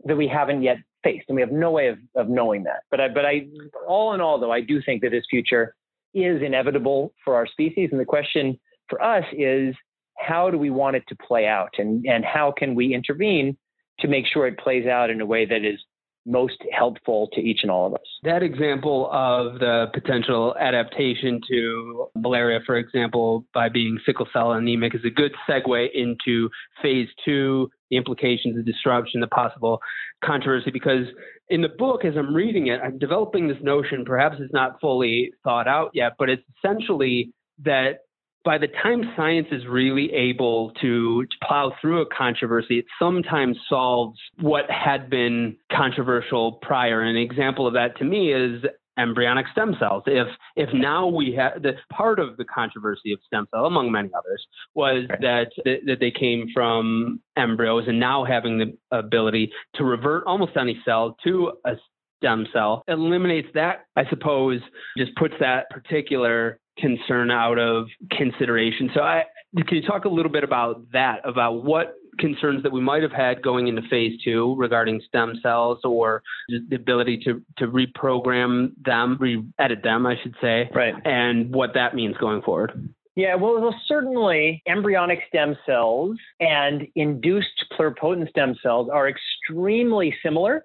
that 0.05 0.17
we 0.17 0.27
haven't 0.27 0.63
yet 0.63 0.79
faced? 1.05 1.25
And 1.29 1.37
we 1.37 1.43
have 1.43 1.53
no 1.53 1.71
way 1.71 1.89
of, 1.89 1.99
of 2.17 2.29
knowing 2.29 2.65
that. 2.65 2.83
But 2.91 3.01
I, 3.01 3.09
but 3.09 3.27
I, 3.27 3.47
all 3.87 4.15
in 4.15 4.21
all, 4.21 4.41
though, 4.41 4.53
I 4.53 4.61
do 4.61 4.81
think 4.83 5.03
that 5.03 5.11
this 5.11 5.25
future 5.29 5.75
is 6.15 6.43
inevitable 6.43 7.13
for 7.25 7.35
our 7.35 7.47
species. 7.47 7.91
And 7.93 8.01
the 8.01 8.05
question 8.05 8.59
for 8.89 9.03
us 9.03 9.25
is 9.33 9.75
how 10.19 10.51
do 10.51 10.59
we 10.59 10.71
want 10.71 10.97
it 10.97 11.05
to 11.09 11.17
play 11.17 11.47
out 11.47 11.71
and, 11.79 12.05
and 12.07 12.25
how 12.25 12.53
can 12.57 12.75
we 12.75 12.95
intervene 12.95 13.57
to 14.01 14.09
make 14.09 14.27
sure 14.27 14.47
it 14.47 14.59
plays 14.59 14.87
out 14.87 15.11
in 15.11 15.21
a 15.21 15.27
way 15.27 15.47
that 15.47 15.65
is 15.65 15.79
most 16.25 16.59
helpful 16.73 17.29
to 17.33 17.41
each 17.41 17.61
and 17.63 17.71
all 17.71 17.87
of 17.87 17.95
us. 17.95 18.01
That 18.23 18.43
example 18.43 19.11
of 19.13 19.59
the 19.59 19.87
potential 19.93 20.55
adaptation 20.59 21.41
to 21.49 22.07
malaria, 22.17 22.61
for 22.65 22.77
example, 22.77 23.45
by 23.53 23.69
being 23.69 23.99
sickle 24.07 24.29
cell 24.33 24.53
anemic, 24.53 24.95
is 24.95 25.05
a 25.05 25.11
good 25.11 25.33
segue 25.49 25.89
into 25.95 26.49
phase 26.81 27.09
two, 27.25 27.71
the 27.93 27.99
implications, 27.99 28.57
the 28.57 28.63
disruption, 28.63 29.21
the 29.21 29.27
possible 29.29 29.81
controversy. 30.25 30.71
Because 30.73 31.07
in 31.51 31.61
the 31.61 31.69
book, 31.69 32.05
as 32.05 32.15
I'm 32.17 32.35
reading 32.35 32.69
it, 32.69 32.81
I'm 32.83 32.99
developing 32.99 33.47
this 33.47 33.59
notion, 33.63 34.05
perhaps 34.05 34.37
it's 34.41 34.53
not 34.53 34.81
fully 34.81 35.31
thought 35.45 35.69
out 35.69 35.91
yet, 35.93 36.15
but 36.19 36.31
it's 36.31 36.43
essentially 36.59 37.33
that 37.65 37.99
by 38.45 38.59
the 38.59 38.67
time 38.83 39.03
science 39.15 39.47
is 39.53 39.63
really 39.69 40.13
able 40.13 40.73
to 40.81 41.25
plow 41.47 41.73
through 41.81 42.01
a 42.01 42.07
controversy, 42.07 42.79
it 42.79 42.87
sometimes 42.99 43.57
solves 43.69 44.19
what 44.41 44.65
had 44.69 45.09
been 45.09 45.57
controversial 45.71 46.59
prior. 46.63 47.03
An 47.03 47.17
example 47.17 47.69
of 47.69 47.75
that 47.75 47.97
to 47.99 48.05
me 48.05 48.33
is 48.33 48.65
embryonic 48.99 49.47
stem 49.53 49.75
cells. 49.79 50.03
If 50.07 50.29
if 50.57 50.69
now 50.73 51.07
we 51.07 51.35
have 51.37 51.63
the 51.63 51.73
part 51.91 52.19
of 52.19 52.37
the 52.37 52.45
controversy 52.45 53.13
of 53.13 53.21
stem 53.27 53.47
cell, 53.55 53.67
among 53.67 53.91
many 53.93 54.11
others, 54.17 54.47
was 54.75 55.07
right. 55.09 55.21
that 55.21 55.51
that 55.87 55.99
they 56.01 56.11
came 56.11 56.49
from 56.55 57.21
embryos, 57.37 57.85
and 57.89 57.99
now 57.99 58.25
having 58.25 58.59
the 58.59 58.77
ability 58.91 59.53
to 59.75 59.85
revert 59.85 60.25
almost 60.27 60.57
any 60.57 60.81
cell 60.85 61.17
to 61.25 61.53
a 61.65 61.73
stem 62.19 62.47
cell 62.53 62.85
eliminates 62.89 63.49
that. 63.55 63.87
I 63.97 64.09
suppose 64.09 64.61
just 64.97 65.15
puts 65.17 65.35
that 65.41 65.71
particular 65.71 66.59
concern 66.79 67.31
out 67.31 67.59
of 67.59 67.87
consideration. 68.11 68.91
So 68.95 69.01
I 69.01 69.25
can 69.57 69.77
you 69.77 69.83
talk 69.87 70.05
a 70.05 70.09
little 70.09 70.33
bit 70.33 70.45
about 70.45 70.91
that, 70.93 71.21
about 71.25 71.65
what 71.65 71.95
concerns 72.19 72.63
that 72.63 72.73
we 72.73 72.81
might 72.81 73.03
have 73.03 73.13
had 73.13 73.43
going 73.43 73.69
into 73.69 73.83
phase 73.89 74.21
two 74.23 74.55
regarding 74.57 75.01
stem 75.07 75.35
cells 75.43 75.79
or 75.85 76.23
the 76.49 76.77
ability 76.77 77.19
to, 77.25 77.43
to 77.59 77.67
reprogram 77.67 78.73
them, 78.85 79.17
re 79.21 79.43
edit 79.59 79.83
them, 79.83 80.07
I 80.07 80.17
should 80.23 80.35
say, 80.41 80.71
right. 80.75 80.95
and 81.05 81.55
what 81.55 81.75
that 81.75 81.95
means 81.95 82.17
going 82.19 82.43
forward. 82.43 82.93
Yeah, 83.15 83.35
well, 83.35 83.61
well, 83.61 83.75
certainly 83.87 84.63
embryonic 84.67 85.21
stem 85.29 85.57
cells 85.67 86.17
and 86.41 86.87
induced 86.95 87.67
pluripotent 87.79 88.31
stem 88.31 88.55
cells 88.63 88.89
are 88.91 89.09
extremely 89.09 90.15
similar, 90.23 90.65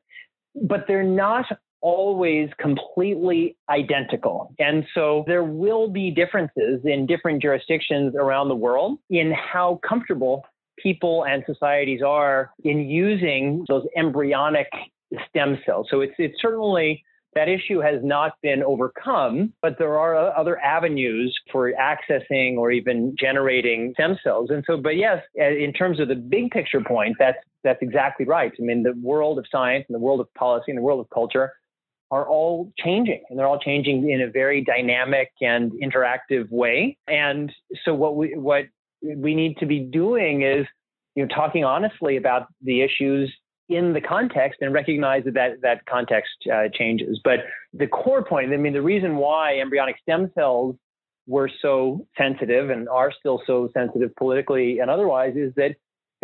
but 0.55 0.85
they're 0.87 1.03
not 1.03 1.45
always 1.81 2.49
completely 2.59 3.55
identical. 3.69 4.53
And 4.59 4.85
so 4.93 5.23
there 5.27 5.43
will 5.43 5.89
be 5.89 6.09
differences 6.09 6.81
in 6.85 7.05
different 7.05 7.41
jurisdictions 7.41 8.15
around 8.15 8.47
the 8.47 8.55
world 8.55 8.99
in 9.09 9.31
how 9.31 9.79
comfortable 9.87 10.43
people 10.81 11.25
and 11.25 11.43
societies 11.45 12.01
are 12.05 12.51
in 12.63 12.89
using 12.89 13.65
those 13.67 13.85
embryonic 13.95 14.67
stem 15.29 15.57
cells. 15.65 15.87
So 15.89 16.01
it's 16.01 16.13
it's 16.17 16.41
certainly 16.41 17.03
that 17.35 17.47
issue 17.47 17.79
has 17.79 18.03
not 18.03 18.33
been 18.41 18.63
overcome, 18.63 19.53
but 19.61 19.77
there 19.77 19.97
are 19.99 20.35
other 20.35 20.59
avenues 20.59 21.37
for 21.51 21.71
accessing 21.71 22.57
or 22.57 22.71
even 22.71 23.15
generating 23.19 23.93
stem 23.93 24.17
cells. 24.23 24.49
And 24.49 24.63
so, 24.65 24.77
but 24.77 24.95
yes, 24.95 25.21
in 25.35 25.71
terms 25.71 25.99
of 25.99 26.07
the 26.07 26.15
big 26.15 26.49
picture 26.51 26.81
point, 26.81 27.15
that's 27.19 27.37
that's 27.63 27.81
exactly 27.81 28.25
right. 28.25 28.51
I 28.59 28.63
mean, 28.63 28.83
the 28.83 28.93
world 29.01 29.37
of 29.37 29.45
science 29.51 29.85
and 29.87 29.95
the 29.95 29.99
world 29.99 30.19
of 30.19 30.33
policy 30.33 30.71
and 30.71 30.77
the 30.77 30.81
world 30.81 30.99
of 30.99 31.09
culture 31.09 31.53
are 32.09 32.27
all 32.27 32.71
changing 32.79 33.21
and 33.29 33.37
they're 33.37 33.47
all 33.47 33.59
changing 33.59 34.09
in 34.09 34.21
a 34.21 34.29
very 34.29 34.63
dynamic 34.63 35.29
and 35.41 35.71
interactive 35.73 36.49
way. 36.49 36.97
And 37.07 37.51
so 37.83 37.93
what 37.93 38.15
we 38.15 38.35
what 38.35 38.65
we 39.01 39.35
need 39.35 39.57
to 39.57 39.65
be 39.65 39.79
doing 39.79 40.41
is 40.41 40.65
you 41.15 41.25
know 41.25 41.33
talking 41.33 41.63
honestly 41.63 42.17
about 42.17 42.47
the 42.61 42.81
issues 42.81 43.33
in 43.69 43.93
the 43.93 44.01
context 44.01 44.59
and 44.61 44.73
recognize 44.73 45.23
that 45.25 45.33
that, 45.33 45.61
that 45.61 45.85
context 45.85 46.31
uh, 46.51 46.69
changes. 46.73 47.19
But 47.23 47.39
the 47.73 47.87
core 47.87 48.23
point, 48.23 48.53
I 48.53 48.57
mean, 48.57 48.73
the 48.73 48.81
reason 48.81 49.17
why 49.17 49.59
embryonic 49.59 49.97
stem 50.01 50.31
cells 50.35 50.75
were 51.27 51.49
so 51.61 52.07
sensitive 52.17 52.69
and 52.69 52.87
are 52.87 53.11
still 53.11 53.41
so 53.45 53.69
sensitive 53.73 54.15
politically 54.15 54.79
and 54.79 54.89
otherwise 54.89 55.35
is 55.35 55.53
that 55.55 55.75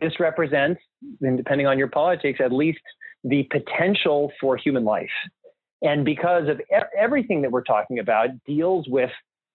this 0.01 0.19
represents, 0.19 0.81
and 1.21 1.38
depending 1.38 1.67
on 1.67 1.77
your 1.77 1.89
politics, 1.89 2.39
at 2.43 2.51
least 2.51 2.81
the 3.23 3.47
potential 3.51 4.31
for 4.39 4.57
human 4.57 4.83
life. 4.83 5.09
And 5.81 6.05
because 6.05 6.47
of 6.47 6.62
everything 6.97 7.41
that 7.41 7.51
we're 7.51 7.63
talking 7.63 7.99
about 7.99 8.29
deals 8.45 8.88
with 8.88 9.12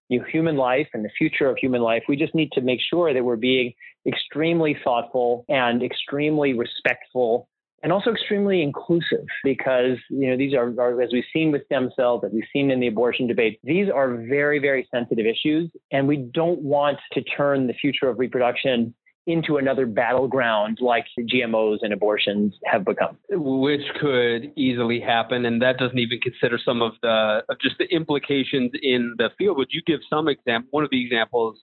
you 0.09 0.19
know, 0.19 0.25
human 0.27 0.57
life 0.57 0.89
and 0.95 1.05
the 1.05 1.11
future 1.17 1.49
of 1.49 1.57
human 1.59 1.83
life, 1.83 2.03
we 2.09 2.17
just 2.17 2.35
need 2.35 2.51
to 2.53 2.61
make 2.61 2.81
sure 2.81 3.13
that 3.13 3.25
we're 3.25 3.37
being 3.37 3.73
extremely 4.07 4.77
thoughtful 4.83 5.45
and 5.49 5.83
extremely 5.83 6.55
respectful 6.55 7.49
and 7.83 7.93
also 7.93 8.11
extremely 8.11 8.63
inclusive 8.63 9.25
because 9.45 9.99
you 10.11 10.29
know 10.29 10.37
these 10.37 10.55
are, 10.55 10.69
are, 10.81 11.01
as 11.01 11.11
we've 11.13 11.25
seen 11.33 11.53
with 11.53 11.65
stem 11.67 11.91
cells 11.95 12.23
as 12.25 12.33
we've 12.33 12.49
seen 12.53 12.71
in 12.71 12.81
the 12.81 12.87
abortion 12.87 13.27
debate 13.27 13.61
these 13.63 13.89
are 13.93 14.17
very 14.29 14.59
very 14.59 14.89
sensitive 14.93 15.27
issues 15.27 15.71
and 15.93 16.09
we 16.09 16.17
don't 16.17 16.61
want 16.61 16.99
to 17.13 17.23
turn 17.23 17.67
the 17.67 17.75
future 17.75 18.09
of 18.09 18.19
reproduction 18.19 18.95
into 19.29 19.59
another 19.59 19.85
battleground 19.85 20.79
like 20.81 21.05
GMOs 21.21 21.79
and 21.83 21.93
abortions 21.93 22.55
have 22.65 22.85
become. 22.85 23.19
Which 23.29 23.83
could 24.01 24.51
easily 24.57 25.01
happen. 25.01 25.45
And 25.45 25.61
that 25.61 25.77
doesn't 25.77 25.99
even 25.99 26.19
consider 26.21 26.59
some 26.65 26.81
of 26.81 26.93
the 27.03 27.43
of 27.49 27.61
just 27.61 27.77
the 27.79 27.85
implications 27.95 28.73
in 28.83 29.15
the 29.19 29.29
field. 29.37 29.59
Would 29.59 29.69
you 29.71 29.83
give 29.87 30.01
some 30.09 30.29
example 30.29 30.69
one 30.71 30.83
of 30.83 30.91
the 30.91 31.05
examples 31.05 31.59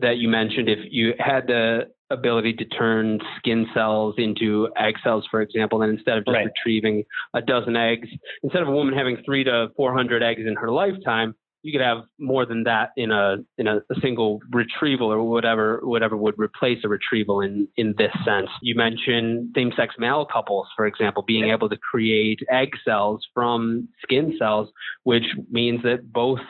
that 0.00 0.16
you 0.16 0.28
mentioned 0.28 0.68
if 0.68 0.80
you 0.90 1.14
had 1.18 1.46
the 1.46 1.82
ability 2.10 2.54
to 2.54 2.64
turn 2.64 3.20
skin 3.38 3.66
cells 3.72 4.16
into 4.18 4.68
egg 4.76 4.94
cells, 5.04 5.26
for 5.30 5.40
example, 5.40 5.82
and 5.82 5.96
instead 5.96 6.18
of 6.18 6.24
just 6.24 6.34
right. 6.34 6.46
retrieving 6.46 7.04
a 7.34 7.40
dozen 7.40 7.76
eggs, 7.76 8.08
instead 8.42 8.62
of 8.62 8.68
a 8.68 8.72
woman 8.72 8.94
having 8.94 9.16
three 9.24 9.44
to 9.44 9.68
400 9.76 10.24
eggs 10.24 10.42
in 10.44 10.56
her 10.56 10.72
lifetime, 10.72 11.34
you 11.66 11.72
could 11.72 11.84
have 11.84 12.04
more 12.18 12.46
than 12.46 12.62
that 12.62 12.90
in 12.96 13.10
a 13.10 13.36
in 13.58 13.66
a, 13.66 13.78
a, 13.78 14.00
single 14.00 14.40
retrieval 14.52 15.12
or 15.12 15.22
whatever 15.22 15.80
whatever 15.82 16.16
would 16.16 16.38
replace 16.38 16.78
a 16.84 16.88
retrieval 16.88 17.40
in 17.40 17.66
in 17.76 17.94
this 17.98 18.12
sense. 18.24 18.48
You 18.62 18.76
mentioned 18.76 19.52
same-sex 19.56 19.96
male 19.98 20.26
couples, 20.32 20.68
for 20.76 20.86
example, 20.86 21.24
being 21.26 21.50
able 21.50 21.68
to 21.68 21.76
create 21.76 22.38
egg 22.50 22.70
cells 22.84 23.26
from 23.34 23.88
skin 24.02 24.36
cells, 24.38 24.68
which 25.02 25.24
means 25.50 25.82
that 25.82 26.12
both 26.12 26.40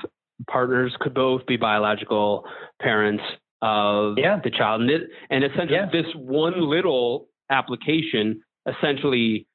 partners 0.51 0.95
could 1.01 1.15
both 1.15 1.47
be 1.47 1.57
biological 1.57 2.45
parents 2.81 3.25
of 3.63 4.19
yeah. 4.19 4.39
the 4.45 4.51
child. 4.51 4.83
And, 4.83 4.91
it, 4.91 5.03
and 5.31 5.45
essentially, 5.45 5.79
yeah. 5.79 5.91
this 5.91 6.13
one 6.15 6.69
little 6.69 7.29
application 7.51 8.43
essentially 8.67 9.47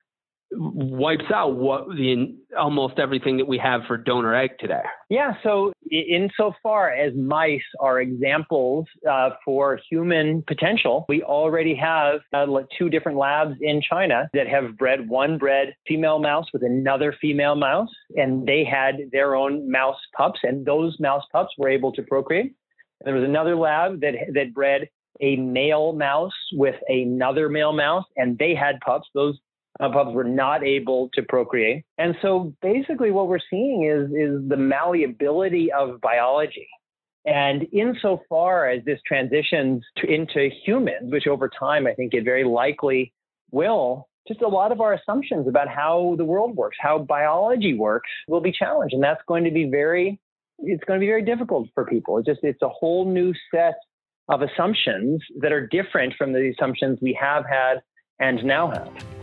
wipes 0.53 1.31
out 1.33 1.55
what 1.55 1.87
the 1.87 2.37
almost 2.57 2.99
everything 2.99 3.37
that 3.37 3.47
we 3.47 3.57
have 3.57 3.81
for 3.87 3.97
donor 3.97 4.35
egg 4.35 4.51
today. 4.59 4.81
Yeah. 5.09 5.33
So, 5.43 5.71
insofar 5.89 6.91
as 6.91 7.13
mice 7.15 7.61
are 7.79 8.01
examples 8.01 8.85
uh, 9.09 9.31
for 9.45 9.79
human 9.89 10.43
potential, 10.47 11.05
we 11.07 11.23
already 11.23 11.75
have 11.75 12.21
uh, 12.33 12.45
two 12.77 12.89
different 12.89 13.17
labs 13.17 13.55
in 13.61 13.81
China 13.81 14.29
that 14.33 14.47
have 14.47 14.77
bred 14.77 15.07
one 15.09 15.37
bred 15.37 15.73
female 15.87 16.19
mouse 16.19 16.45
with 16.53 16.63
another 16.63 17.15
female 17.21 17.55
mouse, 17.55 17.89
and 18.15 18.45
they 18.45 18.63
had 18.63 18.95
their 19.11 19.35
own 19.35 19.71
mouse 19.71 19.99
pups, 20.15 20.39
and 20.43 20.65
those 20.65 20.97
mouse 20.99 21.23
pups 21.31 21.53
were 21.57 21.69
able 21.69 21.91
to 21.93 22.03
procreate. 22.03 22.53
There 23.03 23.15
was 23.15 23.23
another 23.23 23.55
lab 23.55 24.01
that 24.01 24.13
that 24.33 24.53
bred 24.53 24.89
a 25.21 25.35
male 25.35 25.93
mouse 25.93 26.33
with 26.53 26.75
another 26.87 27.47
male 27.47 27.73
mouse, 27.73 28.05
and 28.17 28.37
they 28.37 28.55
had 28.55 28.79
pups. 28.81 29.07
Those 29.13 29.37
uh, 29.81 29.89
pups 29.91 30.13
were 30.13 30.23
not 30.23 30.63
able 30.63 31.09
to 31.13 31.23
procreate. 31.23 31.83
And 31.97 32.15
so, 32.21 32.53
basically, 32.61 33.11
what 33.11 33.27
we're 33.27 33.39
seeing 33.49 33.83
is 33.83 34.11
is 34.11 34.47
the 34.47 34.57
malleability 34.57 35.71
of 35.71 35.99
biology. 35.99 36.69
And 37.25 37.67
insofar 37.71 38.69
as 38.69 38.83
this 38.85 38.99
transitions 39.05 39.83
to, 39.97 40.11
into 40.11 40.49
humans, 40.65 41.11
which 41.11 41.27
over 41.27 41.49
time 41.49 41.85
I 41.85 41.93
think 41.93 42.13
it 42.13 42.23
very 42.23 42.43
likely 42.43 43.13
will, 43.51 44.07
just 44.27 44.41
a 44.41 44.47
lot 44.47 44.71
of 44.71 44.81
our 44.81 44.93
assumptions 44.93 45.47
about 45.47 45.67
how 45.67 46.15
the 46.17 46.25
world 46.25 46.55
works, 46.55 46.77
how 46.79 46.97
biology 46.97 47.75
works, 47.75 48.09
will 48.27 48.41
be 48.41 48.51
challenged, 48.51 48.93
and 48.93 49.03
that's 49.03 49.21
going 49.27 49.43
to 49.43 49.51
be 49.51 49.69
very 49.69 50.19
it's 50.63 50.83
going 50.83 50.99
to 50.99 51.03
be 51.03 51.07
very 51.07 51.25
difficult 51.25 51.67
for 51.73 51.85
people. 51.85 52.19
It's 52.19 52.27
just 52.27 52.41
it's 52.43 52.61
a 52.61 52.69
whole 52.69 53.11
new 53.11 53.33
set 53.53 53.75
of 54.29 54.43
assumptions 54.43 55.21
that 55.39 55.51
are 55.51 55.65
different 55.67 56.13
from 56.17 56.33
the 56.33 56.49
assumptions 56.49 56.99
we 57.01 57.17
have 57.19 57.45
had 57.45 57.81
and 58.19 58.43
now 58.43 58.69
have. 58.69 59.20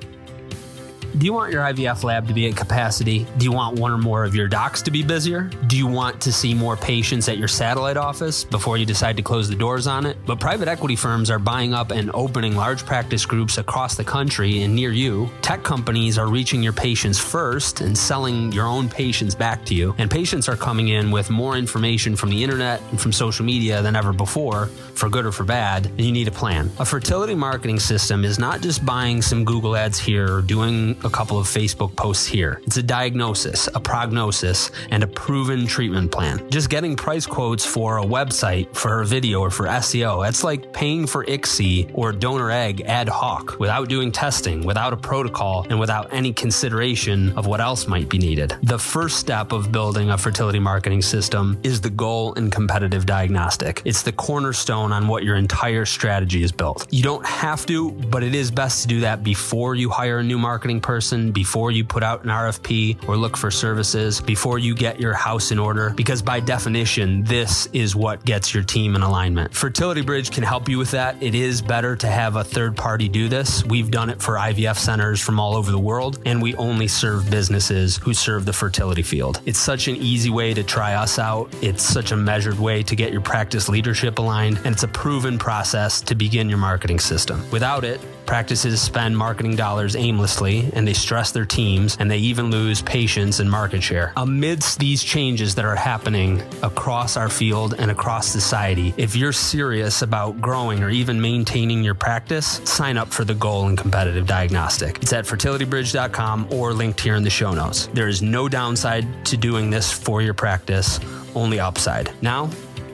Do 1.18 1.26
you 1.26 1.32
want 1.32 1.52
your 1.52 1.64
IVF 1.64 2.04
lab 2.04 2.28
to 2.28 2.32
be 2.32 2.48
at 2.48 2.54
capacity? 2.54 3.26
Do 3.38 3.44
you 3.44 3.50
want 3.50 3.76
one 3.76 3.90
or 3.90 3.98
more 3.98 4.24
of 4.24 4.36
your 4.36 4.46
docs 4.46 4.82
to 4.82 4.92
be 4.92 5.02
busier? 5.02 5.50
Do 5.66 5.76
you 5.76 5.88
want 5.88 6.20
to 6.20 6.32
see 6.32 6.54
more 6.54 6.76
patients 6.76 7.28
at 7.28 7.38
your 7.38 7.48
satellite 7.48 7.96
office 7.96 8.44
before 8.44 8.78
you 8.78 8.86
decide 8.86 9.16
to 9.16 9.22
close 9.24 9.48
the 9.48 9.56
doors 9.56 9.88
on 9.88 10.06
it? 10.06 10.16
But 10.26 10.38
private 10.38 10.68
equity 10.68 10.94
firms 10.94 11.28
are 11.28 11.40
buying 11.40 11.74
up 11.74 11.90
and 11.90 12.12
opening 12.14 12.54
large 12.54 12.86
practice 12.86 13.26
groups 13.26 13.58
across 13.58 13.96
the 13.96 14.04
country 14.04 14.62
and 14.62 14.76
near 14.76 14.92
you. 14.92 15.28
Tech 15.42 15.64
companies 15.64 16.18
are 16.18 16.28
reaching 16.28 16.62
your 16.62 16.72
patients 16.72 17.18
first 17.18 17.80
and 17.80 17.98
selling 17.98 18.52
your 18.52 18.68
own 18.68 18.88
patients 18.88 19.34
back 19.34 19.64
to 19.64 19.74
you. 19.74 19.96
And 19.98 20.08
patients 20.08 20.48
are 20.48 20.56
coming 20.56 20.86
in 20.86 21.10
with 21.10 21.30
more 21.30 21.56
information 21.56 22.14
from 22.14 22.30
the 22.30 22.44
internet 22.44 22.80
and 22.92 23.00
from 23.00 23.10
social 23.10 23.44
media 23.44 23.82
than 23.82 23.96
ever 23.96 24.12
before, 24.12 24.66
for 24.66 25.08
good 25.08 25.26
or 25.26 25.32
for 25.32 25.42
bad, 25.42 25.86
and 25.86 26.00
you 26.00 26.12
need 26.12 26.28
a 26.28 26.32
plan. 26.32 26.70
A 26.78 26.84
fertility 26.84 27.34
marketing 27.34 27.80
system 27.80 28.24
is 28.24 28.38
not 28.38 28.60
just 28.60 28.86
buying 28.86 29.20
some 29.20 29.44
Google 29.44 29.74
ads 29.74 29.98
here 29.98 30.36
or 30.36 30.42
doing 30.42 30.96
a 31.08 31.10
couple 31.10 31.38
of 31.38 31.46
Facebook 31.46 31.96
posts 31.96 32.26
here. 32.26 32.60
It's 32.66 32.76
a 32.76 32.82
diagnosis, 32.82 33.66
a 33.74 33.80
prognosis, 33.80 34.70
and 34.90 35.02
a 35.02 35.06
proven 35.06 35.66
treatment 35.66 36.12
plan. 36.12 36.48
Just 36.50 36.68
getting 36.68 36.96
price 36.96 37.26
quotes 37.26 37.64
for 37.64 37.98
a 37.98 38.04
website, 38.04 38.74
for 38.76 39.00
a 39.00 39.06
video, 39.06 39.40
or 39.40 39.50
for 39.50 39.64
SEO, 39.66 40.22
that's 40.22 40.44
like 40.44 40.70
paying 40.74 41.06
for 41.06 41.24
ICSI 41.24 41.90
or 41.94 42.12
donor 42.12 42.50
egg 42.50 42.82
ad 42.82 43.08
hoc 43.08 43.58
without 43.58 43.88
doing 43.88 44.12
testing, 44.12 44.66
without 44.66 44.92
a 44.92 44.98
protocol, 44.98 45.66
and 45.70 45.80
without 45.80 46.12
any 46.12 46.30
consideration 46.32 47.32
of 47.38 47.46
what 47.46 47.60
else 47.60 47.86
might 47.86 48.10
be 48.10 48.18
needed. 48.18 48.54
The 48.62 48.78
first 48.78 49.18
step 49.18 49.52
of 49.52 49.72
building 49.72 50.10
a 50.10 50.18
fertility 50.18 50.58
marketing 50.58 51.00
system 51.00 51.58
is 51.62 51.80
the 51.80 51.90
goal 51.90 52.34
and 52.34 52.52
competitive 52.52 53.06
diagnostic. 53.06 53.80
It's 53.86 54.02
the 54.02 54.12
cornerstone 54.12 54.92
on 54.92 55.08
what 55.08 55.24
your 55.24 55.36
entire 55.36 55.86
strategy 55.86 56.42
is 56.42 56.52
built. 56.52 56.86
You 56.90 57.02
don't 57.02 57.24
have 57.24 57.64
to, 57.66 57.92
but 57.92 58.22
it 58.22 58.34
is 58.34 58.50
best 58.50 58.82
to 58.82 58.88
do 58.88 59.00
that 59.00 59.24
before 59.24 59.74
you 59.74 59.88
hire 59.88 60.18
a 60.18 60.22
new 60.22 60.38
marketing 60.38 60.82
person 60.88 61.32
before 61.32 61.70
you 61.70 61.84
put 61.84 62.02
out 62.02 62.24
an 62.24 62.30
RFP 62.30 63.06
or 63.06 63.14
look 63.14 63.36
for 63.36 63.50
services, 63.50 64.22
before 64.22 64.58
you 64.58 64.74
get 64.74 64.98
your 64.98 65.12
house 65.12 65.50
in 65.50 65.58
order, 65.58 65.90
because 65.90 66.22
by 66.22 66.40
definition, 66.40 67.22
this 67.24 67.66
is 67.74 67.94
what 67.94 68.24
gets 68.24 68.54
your 68.54 68.62
team 68.62 68.96
in 68.96 69.02
alignment. 69.02 69.52
Fertility 69.52 70.00
Bridge 70.00 70.30
can 70.30 70.44
help 70.44 70.66
you 70.66 70.78
with 70.78 70.92
that. 70.92 71.22
It 71.22 71.34
is 71.34 71.60
better 71.60 71.94
to 71.96 72.06
have 72.06 72.36
a 72.36 72.42
third 72.42 72.74
party 72.74 73.06
do 73.06 73.28
this. 73.28 73.62
We've 73.66 73.90
done 73.90 74.08
it 74.08 74.22
for 74.22 74.36
IVF 74.36 74.78
centers 74.78 75.20
from 75.20 75.38
all 75.38 75.56
over 75.56 75.70
the 75.70 75.78
world, 75.78 76.22
and 76.24 76.40
we 76.40 76.54
only 76.54 76.88
serve 76.88 77.30
businesses 77.30 77.98
who 77.98 78.14
serve 78.14 78.46
the 78.46 78.54
fertility 78.54 79.02
field. 79.02 79.42
It's 79.44 79.58
such 79.58 79.88
an 79.88 79.96
easy 79.96 80.30
way 80.30 80.54
to 80.54 80.62
try 80.62 80.94
us 80.94 81.18
out. 81.18 81.54
It's 81.60 81.82
such 81.82 82.12
a 82.12 82.16
measured 82.16 82.58
way 82.58 82.82
to 82.84 82.96
get 82.96 83.12
your 83.12 83.20
practice 83.20 83.68
leadership 83.68 84.18
aligned, 84.18 84.56
and 84.64 84.68
it's 84.68 84.84
a 84.84 84.88
proven 84.88 85.38
process 85.38 86.00
to 86.00 86.14
begin 86.14 86.48
your 86.48 86.56
marketing 86.56 86.98
system. 86.98 87.44
Without 87.50 87.84
it, 87.84 88.00
practices 88.24 88.80
spend 88.80 89.16
marketing 89.16 89.56
dollars 89.56 89.96
aimlessly 89.96 90.70
and 90.78 90.86
they 90.86 90.94
stress 90.94 91.32
their 91.32 91.44
teams 91.44 91.96
and 91.98 92.08
they 92.08 92.18
even 92.18 92.50
lose 92.50 92.80
patience 92.82 93.40
and 93.40 93.50
market 93.50 93.82
share. 93.82 94.12
Amidst 94.16 94.78
these 94.78 95.02
changes 95.02 95.56
that 95.56 95.64
are 95.64 95.74
happening 95.74 96.40
across 96.62 97.16
our 97.16 97.28
field 97.28 97.74
and 97.78 97.90
across 97.90 98.28
society, 98.28 98.94
if 98.96 99.16
you're 99.16 99.32
serious 99.32 100.02
about 100.02 100.40
growing 100.40 100.84
or 100.84 100.88
even 100.88 101.20
maintaining 101.20 101.82
your 101.82 101.94
practice, 101.94 102.60
sign 102.64 102.96
up 102.96 103.08
for 103.08 103.24
the 103.24 103.34
Goal 103.34 103.66
and 103.66 103.76
Competitive 103.76 104.26
Diagnostic. 104.26 105.02
It's 105.02 105.12
at 105.12 105.24
fertilitybridge.com 105.24 106.52
or 106.52 106.72
linked 106.72 107.00
here 107.00 107.16
in 107.16 107.24
the 107.24 107.30
show 107.30 107.52
notes. 107.52 107.88
There 107.92 108.08
is 108.08 108.22
no 108.22 108.48
downside 108.48 109.26
to 109.26 109.36
doing 109.36 109.70
this 109.70 109.92
for 109.92 110.22
your 110.22 110.34
practice, 110.34 111.00
only 111.34 111.58
upside. 111.58 112.10
Now, 112.22 112.50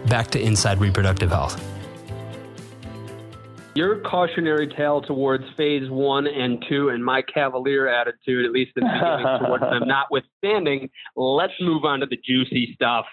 back 0.09 0.31
to 0.31 0.41
Inside 0.41 0.81
Reproductive 0.81 1.29
Health. 1.29 1.74
Your 3.77 4.01
cautionary 4.01 4.69
tale 4.69 5.03
towards 5.03 5.45
phase 5.57 5.91
one 5.91 6.29
and 6.29 6.65
two 6.69 6.91
and 6.91 7.05
my 7.05 7.23
cavalier 7.23 7.89
attitude, 7.89 8.45
at 8.45 8.53
least 8.53 8.73
in 8.77 8.85
the 8.85 8.93
beginning, 8.93 9.39
towards 9.47 9.63
them 9.63 9.89
notwithstanding, 9.89 10.91
let's 11.17 11.53
move 11.61 11.85
on 11.85 12.01
to 12.01 12.07
the 12.07 12.19
juicy 12.25 12.73
stuff. 12.75 13.05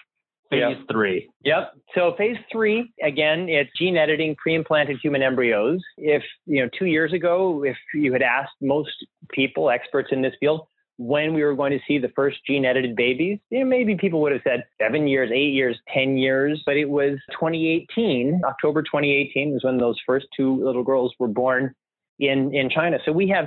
Phase 0.50 0.60
yep. 0.60 0.78
three. 0.90 1.30
Yep. 1.44 1.72
So 1.94 2.14
phase 2.18 2.36
three, 2.52 2.92
again, 3.02 3.48
it's 3.48 3.70
gene 3.78 3.96
editing 3.96 4.36
pre-implanted 4.36 4.98
human 5.02 5.22
embryos. 5.22 5.80
If, 5.96 6.22
you 6.44 6.62
know, 6.62 6.68
two 6.78 6.84
years 6.84 7.14
ago, 7.14 7.64
if 7.64 7.76
you 7.94 8.12
had 8.12 8.20
asked 8.20 8.52
most 8.60 8.90
people, 9.30 9.70
experts 9.70 10.10
in 10.12 10.20
this 10.20 10.34
field, 10.38 10.66
when 11.02 11.34
we 11.34 11.42
were 11.42 11.54
going 11.54 11.72
to 11.72 11.80
see 11.86 11.98
the 11.98 12.10
first 12.14 12.38
gene 12.46 12.64
edited 12.64 12.94
babies, 12.94 13.38
you 13.50 13.60
know, 13.60 13.66
maybe 13.66 13.96
people 13.96 14.20
would 14.22 14.32
have 14.32 14.40
said 14.44 14.64
seven 14.80 15.08
years, 15.08 15.30
eight 15.34 15.52
years, 15.52 15.78
10 15.92 16.16
years, 16.16 16.62
but 16.64 16.76
it 16.76 16.88
was 16.88 17.18
2018, 17.32 18.42
October 18.44 18.82
2018 18.82 19.52
was 19.52 19.64
when 19.64 19.78
those 19.78 19.96
first 20.06 20.26
two 20.36 20.64
little 20.64 20.84
girls 20.84 21.12
were 21.18 21.28
born 21.28 21.74
in, 22.18 22.54
in 22.54 22.70
China. 22.70 22.98
So 23.04 23.12
we 23.12 23.28
have 23.28 23.46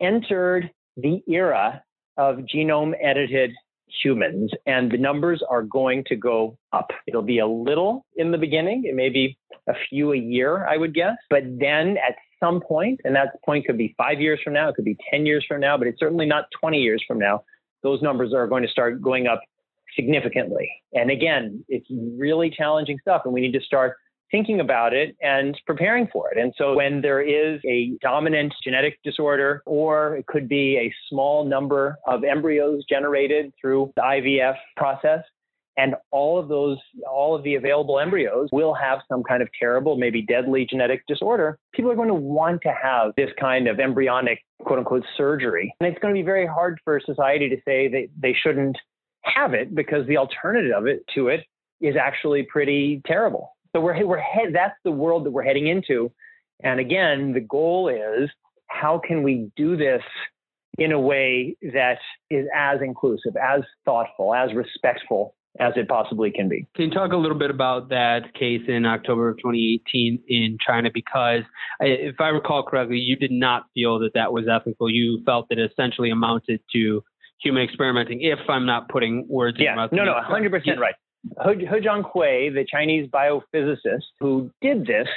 entered 0.00 0.70
the 0.96 1.22
era 1.28 1.82
of 2.16 2.38
genome 2.52 2.94
edited 3.02 3.52
humans, 4.02 4.50
and 4.66 4.90
the 4.90 4.98
numbers 4.98 5.42
are 5.48 5.62
going 5.62 6.04
to 6.06 6.16
go 6.16 6.56
up. 6.72 6.90
It'll 7.06 7.22
be 7.22 7.38
a 7.38 7.46
little 7.46 8.04
in 8.16 8.30
the 8.30 8.38
beginning, 8.38 8.84
it 8.84 8.94
may 8.94 9.10
be 9.10 9.38
a 9.68 9.74
few 9.88 10.12
a 10.12 10.16
year, 10.16 10.66
I 10.66 10.76
would 10.76 10.94
guess, 10.94 11.16
but 11.28 11.42
then 11.44 11.96
at 11.98 12.16
some 12.40 12.60
point, 12.60 13.00
and 13.04 13.14
that 13.16 13.42
point 13.44 13.66
could 13.66 13.78
be 13.78 13.94
five 13.96 14.20
years 14.20 14.40
from 14.42 14.52
now, 14.52 14.68
it 14.68 14.74
could 14.74 14.84
be 14.84 14.96
10 15.10 15.26
years 15.26 15.44
from 15.46 15.60
now, 15.60 15.76
but 15.76 15.86
it's 15.86 15.98
certainly 15.98 16.26
not 16.26 16.44
20 16.60 16.78
years 16.78 17.02
from 17.06 17.18
now. 17.18 17.42
Those 17.82 18.02
numbers 18.02 18.32
are 18.34 18.46
going 18.46 18.62
to 18.62 18.68
start 18.68 19.00
going 19.00 19.26
up 19.26 19.40
significantly. 19.94 20.70
And 20.92 21.10
again, 21.10 21.64
it's 21.68 21.86
really 22.18 22.50
challenging 22.50 22.98
stuff, 23.00 23.22
and 23.24 23.32
we 23.32 23.40
need 23.40 23.52
to 23.52 23.60
start 23.60 23.96
thinking 24.30 24.60
about 24.60 24.92
it 24.92 25.16
and 25.22 25.56
preparing 25.66 26.08
for 26.12 26.30
it. 26.32 26.38
And 26.38 26.52
so 26.58 26.74
when 26.74 27.00
there 27.00 27.20
is 27.20 27.60
a 27.64 27.96
dominant 28.02 28.52
genetic 28.62 28.98
disorder, 29.04 29.62
or 29.66 30.16
it 30.16 30.26
could 30.26 30.48
be 30.48 30.76
a 30.76 30.92
small 31.08 31.44
number 31.44 31.96
of 32.06 32.24
embryos 32.24 32.84
generated 32.88 33.52
through 33.60 33.92
the 33.96 34.02
IVF 34.02 34.56
process, 34.76 35.20
and 35.76 35.94
all 36.10 36.38
of 36.38 36.48
those, 36.48 36.78
all 37.10 37.34
of 37.34 37.42
the 37.42 37.54
available 37.54 38.00
embryos 38.00 38.48
will 38.50 38.74
have 38.74 39.00
some 39.08 39.22
kind 39.22 39.42
of 39.42 39.48
terrible, 39.58 39.96
maybe 39.96 40.22
deadly 40.22 40.66
genetic 40.68 41.06
disorder. 41.06 41.58
People 41.74 41.90
are 41.90 41.96
going 41.96 42.08
to 42.08 42.14
want 42.14 42.62
to 42.62 42.72
have 42.82 43.12
this 43.16 43.30
kind 43.38 43.68
of 43.68 43.78
embryonic, 43.78 44.42
quote 44.64 44.78
unquote, 44.78 45.04
surgery. 45.16 45.74
And 45.80 45.88
it's 45.88 46.00
going 46.00 46.14
to 46.14 46.18
be 46.18 46.24
very 46.24 46.46
hard 46.46 46.78
for 46.84 47.00
society 47.04 47.48
to 47.50 47.56
say 47.64 47.88
that 47.88 48.08
they 48.18 48.34
shouldn't 48.34 48.78
have 49.22 49.54
it 49.54 49.74
because 49.74 50.06
the 50.06 50.16
alternative 50.16 50.72
of 50.74 50.86
it 50.86 51.04
to 51.14 51.28
it 51.28 51.40
is 51.80 51.96
actually 51.96 52.44
pretty 52.44 53.02
terrible. 53.06 53.50
So 53.74 53.80
we're, 53.80 54.06
we're 54.06 54.22
that's 54.52 54.76
the 54.84 54.90
world 54.90 55.26
that 55.26 55.30
we're 55.30 55.42
heading 55.42 55.66
into. 55.66 56.10
And 56.62 56.80
again, 56.80 57.32
the 57.34 57.40
goal 57.40 57.88
is 57.88 58.30
how 58.68 58.98
can 59.06 59.22
we 59.22 59.50
do 59.56 59.76
this 59.76 60.02
in 60.78 60.92
a 60.92 61.00
way 61.00 61.56
that 61.62 61.98
is 62.30 62.46
as 62.54 62.80
inclusive, 62.82 63.36
as 63.36 63.60
thoughtful, 63.84 64.34
as 64.34 64.54
respectful 64.54 65.34
as 65.60 65.72
it 65.76 65.88
possibly 65.88 66.30
can 66.30 66.48
be. 66.48 66.66
Can 66.74 66.86
you 66.86 66.90
talk 66.90 67.12
a 67.12 67.16
little 67.16 67.38
bit 67.38 67.50
about 67.50 67.88
that 67.90 68.34
case 68.34 68.62
in 68.68 68.84
October 68.84 69.28
of 69.28 69.36
2018 69.38 70.22
in 70.28 70.58
China? 70.64 70.90
Because 70.92 71.42
if 71.80 72.20
I 72.20 72.28
recall 72.28 72.62
correctly, 72.62 72.98
you 72.98 73.16
did 73.16 73.30
not 73.30 73.64
feel 73.74 73.98
that 74.00 74.12
that 74.14 74.32
was 74.32 74.46
ethical. 74.48 74.90
You 74.90 75.22
felt 75.24 75.48
that 75.48 75.58
it 75.58 75.70
essentially 75.70 76.10
amounted 76.10 76.60
to 76.72 77.02
human 77.40 77.62
experimenting. 77.62 78.22
If 78.22 78.38
I'm 78.48 78.66
not 78.66 78.88
putting 78.88 79.26
words 79.28 79.56
yeah, 79.58 79.72
in 79.72 79.76
your 79.76 79.76
mouth. 79.76 79.92
No, 79.92 80.04
no, 80.04 80.14
100% 80.14 80.60
yeah. 80.64 80.74
right. 80.74 80.94
He, 81.44 81.66
he 81.66 81.66
Jiankui, 81.66 82.54
the 82.54 82.64
Chinese 82.70 83.08
biophysicist 83.10 84.04
who 84.20 84.50
did 84.60 84.86
this, 84.86 85.08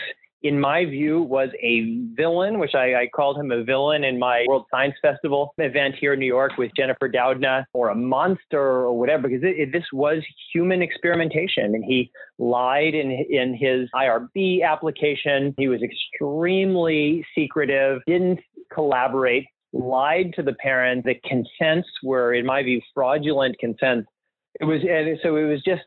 in 0.41 0.59
my 0.59 0.85
view, 0.85 1.21
was 1.21 1.49
a 1.61 1.97
villain, 2.15 2.59
which 2.59 2.73
I, 2.73 2.95
I, 2.95 3.09
called 3.13 3.37
him 3.37 3.51
a 3.51 3.63
villain 3.63 4.05
in 4.05 4.17
my 4.17 4.45
World 4.47 4.65
Science 4.71 4.95
Festival 5.01 5.53
event 5.57 5.95
here 5.99 6.13
in 6.13 6.19
New 6.19 6.25
York 6.25 6.53
with 6.57 6.71
Jennifer 6.77 7.09
Doudna, 7.09 7.65
or 7.73 7.89
a 7.89 7.95
monster 7.95 8.59
or 8.59 8.97
whatever, 8.97 9.27
because 9.27 9.43
it, 9.43 9.59
it, 9.59 9.71
this 9.73 9.83
was 9.91 10.23
human 10.53 10.81
experimentation. 10.81 11.75
And 11.75 11.83
he 11.83 12.09
lied 12.37 12.95
in, 12.95 13.11
in 13.29 13.53
his 13.53 13.89
IRB 13.93 14.63
application. 14.63 15.53
He 15.57 15.67
was 15.67 15.81
extremely 15.81 17.25
secretive, 17.35 18.01
didn't 18.07 18.39
collaborate, 18.73 19.45
lied 19.73 20.33
to 20.35 20.43
the 20.43 20.53
parents. 20.53 21.05
The 21.05 21.15
consents 21.27 21.89
were, 22.01 22.33
in 22.33 22.45
my 22.45 22.63
view, 22.63 22.81
fraudulent 22.93 23.59
consents. 23.59 24.07
It 24.61 24.65
was, 24.65 24.81
so 25.21 25.35
it 25.35 25.43
was 25.43 25.61
just 25.63 25.83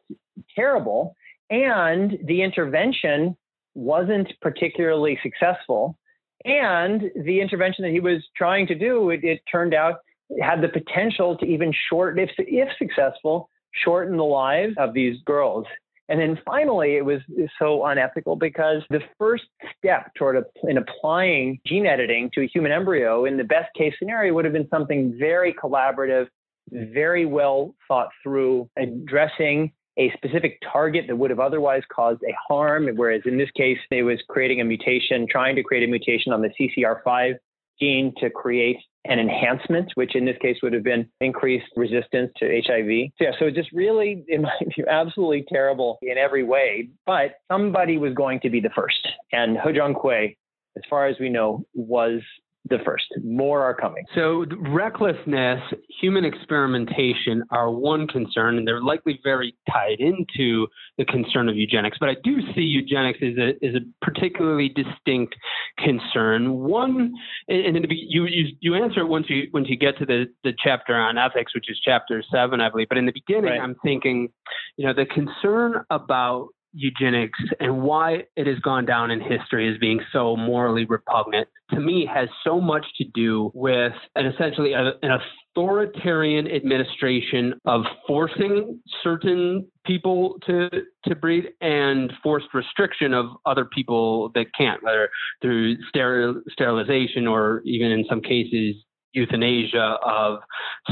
terrible. 0.55 1.15
And 1.51 2.19
the 2.25 2.43
intervention 2.43 3.37
wasn't 3.75 4.33
particularly 4.41 5.19
successful. 5.23 5.99
And 6.45 7.11
the 7.25 7.41
intervention 7.41 7.85
that 7.85 7.93
he 7.93 8.01
was 8.01 8.23
trying 8.37 8.67
to 8.69 8.75
do, 8.75 9.11
it, 9.11 9.23
it 9.23 9.41
turned 9.51 9.75
out 9.75 9.97
had 10.41 10.63
the 10.63 10.69
potential 10.69 11.37
to 11.37 11.47
even 11.47 11.73
shorten, 11.89 12.19
if, 12.19 12.31
if 12.39 12.69
successful, 12.79 13.49
shorten 13.73 14.17
the 14.17 14.25
lives 14.25 14.75
of 14.79 14.95
these 14.95 15.17
girls. 15.25 15.67
And 16.09 16.21
then 16.21 16.39
finally, 16.45 16.97
it 16.97 17.05
was 17.05 17.21
so 17.59 17.87
unethical 17.87 18.37
because 18.37 18.83
the 18.91 19.01
first 19.19 19.45
step 19.79 20.13
toward 20.15 20.37
a, 20.37 20.45
in 20.69 20.77
applying 20.77 21.61
gene 21.67 21.87
editing 21.87 22.31
to 22.35 22.43
a 22.43 22.47
human 22.47 22.73
embryo 22.73 23.25
in 23.25 23.37
the 23.37 23.45
best 23.45 23.73
case 23.77 23.95
scenario 23.99 24.35
would 24.35 24.45
have 24.45 24.53
been 24.53 24.69
something 24.69 25.17
very 25.19 25.55
collaborative, 25.55 26.27
very 26.71 27.25
well 27.25 27.75
thought 27.89 28.09
through, 28.23 28.69
addressing 28.77 29.73
a 29.99 30.13
specific 30.17 30.59
target 30.73 31.05
that 31.09 31.17
would 31.17 31.31
have 31.31 31.41
otherwise 31.41 31.83
caused 31.95 32.23
a 32.23 32.35
harm, 32.49 32.89
whereas 32.97 33.23
in 33.25 33.39
this 33.39 33.51
case, 33.57 33.79
it 33.91 34.03
was 34.03 34.19
creating 34.29 34.61
a 34.61 34.65
mutation, 34.65 35.27
trying 35.31 35.57
to 35.57 35.63
create 35.63 35.85
a 35.85 35.91
mutation 35.91 36.33
on 36.33 36.43
the 36.43 36.51
CCR5 36.59 37.35
gene 37.81 38.15
to 38.19 38.31
create 38.31 38.79
an 39.05 39.19
enhancement, 39.19 39.91
which 39.95 40.15
in 40.15 40.25
this 40.25 40.37
case 40.41 40.57
would 40.63 40.73
have 40.73 40.85
been 40.85 41.09
increased 41.21 41.67
resistance 41.77 42.31
to 42.37 42.47
HIV. 42.47 43.11
So, 43.19 43.25
yeah, 43.25 43.31
so 43.39 43.51
just 43.51 43.73
really, 43.73 44.25
it 44.29 44.41
might 44.41 44.69
be 44.77 44.85
absolutely 44.89 45.45
terrible 45.53 45.99
in 46.03 46.17
every 46.17 46.45
way, 46.45 46.89
but 47.05 47.41
somebody 47.51 47.99
was 47.99 48.15
going 48.15 48.41
to 48.41 48.51
be 48.51 48.61
the 48.61 48.71
first. 48.71 49.09
And 49.33 49.59
Ho 49.59 49.73
He 49.73 49.79
Jiankui, 49.79 50.37
as 50.77 50.83
far 50.89 51.07
as 51.07 51.17
we 51.19 51.29
know, 51.29 51.65
was 51.75 52.21
the 52.69 52.79
first. 52.85 53.07
More 53.25 53.63
are 53.63 53.75
coming. 53.75 54.05
So, 54.15 54.45
recklessness, 54.59 55.61
human 56.01 56.25
experimentation 56.25 57.43
are 57.51 57.71
one 57.71 58.07
concern, 58.07 58.57
and 58.57 58.67
they're 58.67 58.83
likely 58.83 59.21
very 59.25 59.55
tied 59.71 59.99
into 59.99 60.69
the 60.97 61.05
concern 61.05 61.49
of 61.49 61.57
eugenics. 61.57 61.99
But 61.99 62.11
I 62.11 62.17
do 62.23 62.39
see 62.55 62.63
eugenics 62.63 63.19
as 63.23 63.37
a, 63.37 63.67
as 63.67 63.75
a 63.75 64.05
particularly 64.05 64.69
distinct 64.69 65.35
concern. 65.79 66.53
One, 66.53 67.15
and 67.49 67.87
you, 67.91 68.27
you, 68.27 68.47
you 68.61 68.75
answer 68.75 69.01
it 69.01 69.09
once 69.09 69.27
you, 69.29 69.49
once 69.53 69.69
you 69.69 69.77
get 69.77 69.99
to 69.99 70.07
the, 70.07 70.27
the 70.45 70.53
chapter 70.63 70.95
on 70.95 71.19
ethics, 71.19 71.55
which 71.55 71.69
is 71.69 71.81
chapter 71.85 72.23
seven, 72.33 72.61
I 72.61 72.71
believe. 72.71 72.89
But 72.89 72.99
in 72.99 73.07
the 73.07 73.13
beginning, 73.13 73.51
right. 73.51 73.61
I'm 73.61 73.77
thinking, 73.83 74.29
you 74.77 74.87
know, 74.87 74.95
the 74.95 75.07
concern 75.07 75.85
about 75.91 76.49
eugenics 76.73 77.39
and 77.61 77.83
why 77.83 78.25
it 78.37 78.47
has 78.47 78.59
gone 78.61 78.85
down 78.85 79.11
in 79.11 79.21
history 79.21 79.71
as 79.73 79.79
being 79.79 80.01
so 80.13 80.37
morally 80.37 80.85
repugnant 80.87 81.49
to 81.71 81.81
me 81.81 82.09
has 82.13 82.29
so 82.45 82.61
much 82.61 82.85
to 82.97 83.05
do 83.15 83.51
with 83.55 83.93
an 84.17 84.27
essentially 84.27 84.73
a, 84.73 84.93
an 85.03 85.11
authoritarian 85.55 86.51
administration 86.51 87.55
of 87.67 87.83
forcing 88.07 88.81
certain 89.03 89.67
people 89.85 90.37
to 90.47 90.69
to 91.05 91.15
breed 91.15 91.49
and 91.61 92.13
forced 92.23 92.47
restriction 92.55 93.13
of 93.13 93.27
other 93.45 93.65
people 93.65 94.31
that 94.35 94.47
can't 94.59 94.83
whether 94.83 95.09
through 95.41 95.77
steril, 95.95 96.37
sterilization 96.51 97.27
or 97.27 97.63
even 97.65 97.91
in 97.91 98.05
some 98.09 98.21
cases 98.21 98.77
euthanasia 99.13 99.99
of 100.05 100.41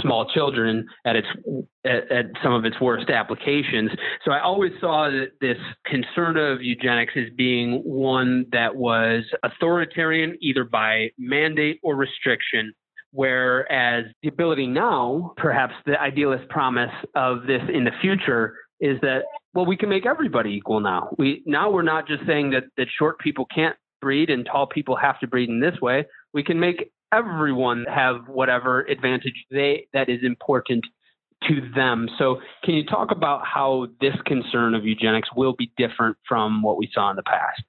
small 0.01 0.29
children 0.33 0.87
at 1.05 1.17
its 1.17 1.27
at, 1.85 2.11
at, 2.11 2.27
some 2.43 2.53
of 2.53 2.65
its 2.65 2.81
worst 2.81 3.09
applications. 3.11 3.91
So 4.25 4.33
I 4.33 4.41
always 4.41 4.73
saw 4.81 5.11
that 5.11 5.33
this 5.41 5.57
concern 5.87 6.37
of 6.37 6.63
eugenics 6.63 7.13
as 7.17 7.33
being 7.37 7.81
one 7.85 8.47
that 8.53 8.75
was 8.77 9.25
authoritarian 9.43 10.37
either 10.41 10.65
by 10.65 11.11
mandate 11.19 11.81
or 11.83 11.97
restriction. 11.97 12.73
Whereas 13.13 14.05
the 14.23 14.29
ability 14.29 14.69
now, 14.69 15.33
perhaps 15.37 15.75
the 15.85 16.01
idealist 16.01 16.49
promise 16.49 16.93
of 17.17 17.43
this 17.47 17.63
in 17.73 17.85
the 17.85 17.93
future 18.01 18.55
is 18.81 18.99
that 19.03 19.23
well 19.53 19.67
we 19.67 19.77
can 19.77 19.89
make 19.89 20.07
everybody 20.07 20.51
equal 20.51 20.81
now. 20.81 21.11
We 21.19 21.43
now 21.47 21.71
we're 21.71 21.83
not 21.83 22.07
just 22.07 22.25
saying 22.27 22.51
that 22.51 22.65
that 22.77 22.87
short 22.99 23.19
people 23.19 23.47
can't 23.53 23.77
breed 24.01 24.31
and 24.31 24.47
tall 24.47 24.67
people 24.67 24.97
have 24.97 25.21
to 25.21 25.27
breed 25.27 25.49
in 25.49 25.61
this 25.61 25.79
way. 25.81 26.07
We 26.33 26.43
can 26.43 26.59
make 26.59 26.91
everyone 27.13 27.85
have 27.89 28.29
whatever 28.29 28.81
advantage 28.83 29.45
they 29.51 29.87
that 29.93 30.09
is 30.09 30.21
important 30.23 30.85
to 31.49 31.61
them. 31.75 32.09
So, 32.19 32.41
can 32.65 32.75
you 32.75 32.85
talk 32.85 33.11
about 33.11 33.47
how 33.47 33.87
this 34.01 34.15
concern 34.27 34.75
of 34.75 34.85
eugenics 34.85 35.29
will 35.35 35.55
be 35.57 35.73
different 35.77 36.17
from 36.29 36.63
what 36.63 36.77
we 36.77 36.89
saw 36.93 37.11
in 37.11 37.17
the 37.17 37.23
past? 37.23 37.63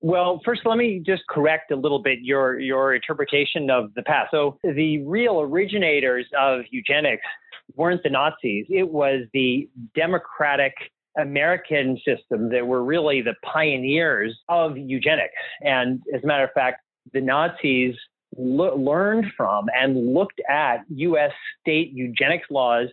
Well, 0.00 0.40
first, 0.44 0.62
let 0.64 0.78
me 0.78 1.02
just 1.04 1.22
correct 1.28 1.70
a 1.70 1.76
little 1.76 2.00
bit 2.00 2.18
your 2.22 2.60
your 2.60 2.94
interpretation 2.94 3.70
of 3.70 3.92
the 3.94 4.02
past. 4.02 4.30
So, 4.30 4.58
the 4.62 5.02
real 5.04 5.40
originators 5.40 6.26
of 6.38 6.60
eugenics 6.70 7.26
weren't 7.74 8.02
the 8.02 8.10
Nazis; 8.10 8.66
it 8.68 8.88
was 8.90 9.22
the 9.32 9.68
democratic 9.94 10.74
American 11.18 11.98
system 12.06 12.50
that 12.50 12.66
were 12.66 12.84
really 12.84 13.22
the 13.22 13.34
pioneers 13.42 14.38
of 14.48 14.76
eugenics. 14.76 15.32
And 15.62 16.02
as 16.14 16.22
a 16.22 16.26
matter 16.26 16.44
of 16.44 16.50
fact, 16.52 16.82
the 17.12 17.20
Nazis 17.20 17.94
learned 18.36 19.26
from 19.36 19.66
and 19.74 20.14
looked 20.14 20.40
at 20.48 20.80
US 20.88 21.32
state 21.60 21.90
eugenics 21.92 22.46
laws 22.50 22.88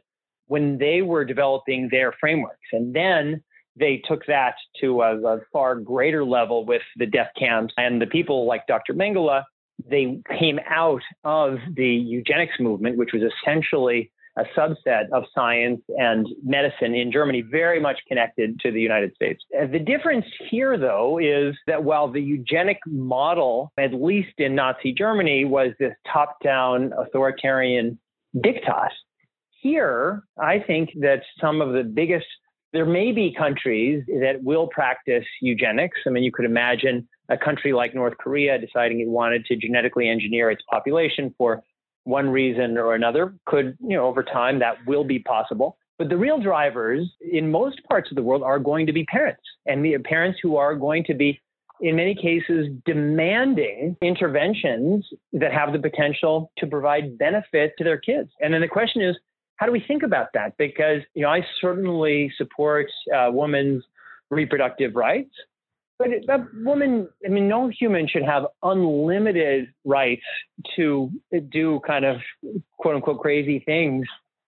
when 0.47 0.77
they 0.77 1.01
were 1.01 1.25
developing 1.25 1.89
their 1.91 2.13
frameworks. 2.19 2.67
And 2.71 2.95
then 2.95 3.43
they 3.75 4.01
took 4.07 4.25
that 4.27 4.55
to 4.81 5.01
a, 5.01 5.19
a 5.19 5.39
far 5.51 5.75
greater 5.75 6.23
level 6.23 6.65
with 6.65 6.83
the 6.97 7.05
death 7.05 7.31
camps 7.37 7.73
and 7.77 8.01
the 8.01 8.05
people 8.07 8.45
like 8.45 8.67
Dr. 8.67 8.93
Mengele. 8.93 9.43
They 9.89 10.21
came 10.39 10.59
out 10.69 11.01
of 11.23 11.57
the 11.75 11.87
eugenics 11.87 12.59
movement, 12.59 12.97
which 12.97 13.09
was 13.13 13.23
essentially 13.23 14.11
a 14.37 14.43
subset 14.57 15.09
of 15.11 15.23
science 15.33 15.81
and 15.97 16.27
medicine 16.43 16.95
in 16.95 17.11
Germany, 17.11 17.41
very 17.41 17.79
much 17.79 17.99
connected 18.07 18.59
to 18.61 18.71
the 18.71 18.81
United 18.81 19.13
States. 19.15 19.43
Uh, 19.55 19.67
the 19.67 19.79
difference 19.79 20.25
here, 20.49 20.77
though, 20.77 21.19
is 21.19 21.55
that 21.67 21.83
while 21.83 22.11
the 22.11 22.21
eugenic 22.21 22.79
model, 22.87 23.71
at 23.77 23.93
least 23.93 24.33
in 24.37 24.55
Nazi 24.55 24.93
Germany, 24.93 25.45
was 25.45 25.71
this 25.79 25.93
top 26.11 26.37
down 26.43 26.91
authoritarian 26.97 27.99
diktat, 28.35 28.89
here, 29.61 30.23
I 30.37 30.59
think 30.59 30.89
that 30.99 31.21
some 31.39 31.61
of 31.61 31.73
the 31.73 31.83
biggest 31.83 32.25
there 32.73 32.85
may 32.87 33.11
be 33.11 33.33
countries 33.37 34.03
that 34.07 34.41
will 34.41 34.67
practice 34.67 35.25
eugenics. 35.41 35.99
I 36.07 36.09
mean, 36.09 36.23
you 36.23 36.31
could 36.31 36.45
imagine 36.45 37.07
a 37.29 37.37
country 37.37 37.71
like 37.71 37.93
North 37.93 38.17
Korea 38.17 38.57
deciding 38.57 38.99
it 38.99 39.07
wanted 39.07 39.45
to 39.45 39.55
genetically 39.55 40.09
engineer 40.09 40.49
its 40.49 40.63
population 40.69 41.33
for 41.37 41.61
one 42.03 42.29
reason 42.29 42.77
or 42.77 42.95
another 42.95 43.33
could, 43.45 43.77
you 43.81 43.95
know, 43.95 44.05
over 44.05 44.23
time 44.23 44.59
that 44.59 44.75
will 44.85 45.03
be 45.03 45.19
possible. 45.19 45.77
But 45.97 46.09
the 46.09 46.17
real 46.17 46.39
drivers 46.39 47.09
in 47.21 47.51
most 47.51 47.83
parts 47.89 48.11
of 48.11 48.15
the 48.15 48.23
world 48.23 48.43
are 48.43 48.59
going 48.59 48.87
to 48.87 48.93
be 48.93 49.05
parents 49.05 49.43
and 49.65 49.85
the 49.85 49.97
parents 49.99 50.39
who 50.41 50.57
are 50.57 50.75
going 50.75 51.03
to 51.05 51.13
be, 51.13 51.39
in 51.81 51.95
many 51.95 52.15
cases, 52.15 52.67
demanding 52.85 53.95
interventions 54.01 55.07
that 55.33 55.53
have 55.53 55.71
the 55.71 55.79
potential 55.79 56.51
to 56.57 56.67
provide 56.67 57.17
benefit 57.17 57.73
to 57.77 57.83
their 57.83 57.97
kids. 57.97 58.29
And 58.41 58.53
then 58.53 58.61
the 58.61 58.67
question 58.67 59.01
is, 59.01 59.15
how 59.57 59.67
do 59.67 59.71
we 59.71 59.83
think 59.87 60.03
about 60.03 60.27
that? 60.33 60.57
Because, 60.57 61.01
you 61.13 61.21
know, 61.21 61.29
I 61.29 61.45
certainly 61.61 62.33
support 62.37 62.87
uh, 63.15 63.29
women's 63.31 63.83
reproductive 64.29 64.95
rights. 64.95 65.33
But 66.03 66.27
that 66.27 66.47
woman, 66.65 67.07
I 67.25 67.29
mean, 67.29 67.47
no 67.47 67.69
human 67.69 68.07
should 68.07 68.23
have 68.23 68.45
unlimited 68.61 69.67
rights 69.85 70.25
to 70.75 71.09
do 71.49 71.79
kind 71.87 72.03
of 72.03 72.17
quote 72.77 72.95
unquote 72.95 73.21
crazy 73.21 73.59
things 73.59 74.05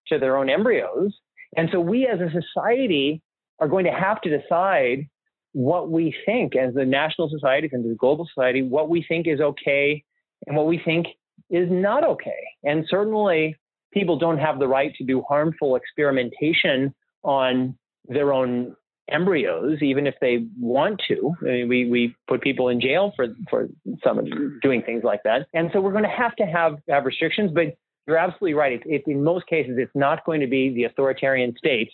to 0.08 0.20
their 0.20 0.38
own 0.38 0.50
embryos. 0.50 1.13
And 1.56 1.70
so 1.72 1.80
we 1.80 2.08
as 2.08 2.20
a 2.20 2.30
society 2.30 3.22
are 3.60 3.70
going 3.70 3.86
to 3.86 3.91
have 3.91 4.20
to 4.22 4.38
decide 4.38 5.08
what 5.54 5.89
we 5.89 6.13
think 6.26 6.56
as 6.58 6.74
the 6.74 6.86
national 6.86 7.30
society 7.30 7.70
and 7.72 7.89
the 7.89 7.96
global 7.96 8.28
society, 8.28 8.62
what 8.62 8.89
we 8.89 9.06
think 9.08 9.26
is 9.26 9.39
okay 9.39 10.04
and 10.48 10.58
what 10.58 10.68
we 10.68 10.82
think 10.84 11.08
is 11.50 11.70
not 11.72 12.04
okay. 12.04 12.44
And 12.63 12.86
certainly 12.89 13.56
people 13.94 14.20
don't 14.20 14.39
have 14.39 14.60
the 14.60 14.68
right 14.68 14.94
to 14.96 15.06
do 15.06 15.24
harmful 15.28 15.78
experimentation 15.78 16.94
on 17.24 17.78
their 18.08 18.34
own 18.34 18.76
embryos, 19.12 19.82
even 19.82 20.08
if 20.08 20.15
they 20.20 20.46
want 20.60 21.02
to. 21.08 21.34
I 21.41 21.46
mean, 21.46 21.70
we, 21.70 21.89
we 21.89 22.15
put 22.28 22.41
people 22.41 22.70
in 22.70 22.82
jail 22.82 23.13
for, 23.15 23.28
for 23.50 23.68
some 24.04 24.60
doing 24.62 24.82
things 24.82 25.04
like 25.04 25.22
that. 25.24 25.48
And 25.54 25.70
so 25.74 25.82
we're 25.82 25.91
going 25.91 26.04
to 26.04 26.10
have 26.10 26.36
to 26.38 26.46
have, 26.46 26.78
have 26.89 27.06
restrictions, 27.06 27.52
but 27.54 27.78
you're 28.08 28.18
absolutely 28.18 28.54
right. 28.54 28.74
It, 28.74 28.82
it, 28.86 29.04
in 29.08 29.24
most 29.24 29.48
cases, 29.48 29.76
it's 29.78 29.96
not 29.96 30.26
going 30.26 30.41
to 30.41 30.48
be 30.48 30.74
the 30.74 30.86
authoritarian 30.86 31.56
state. 31.58 31.91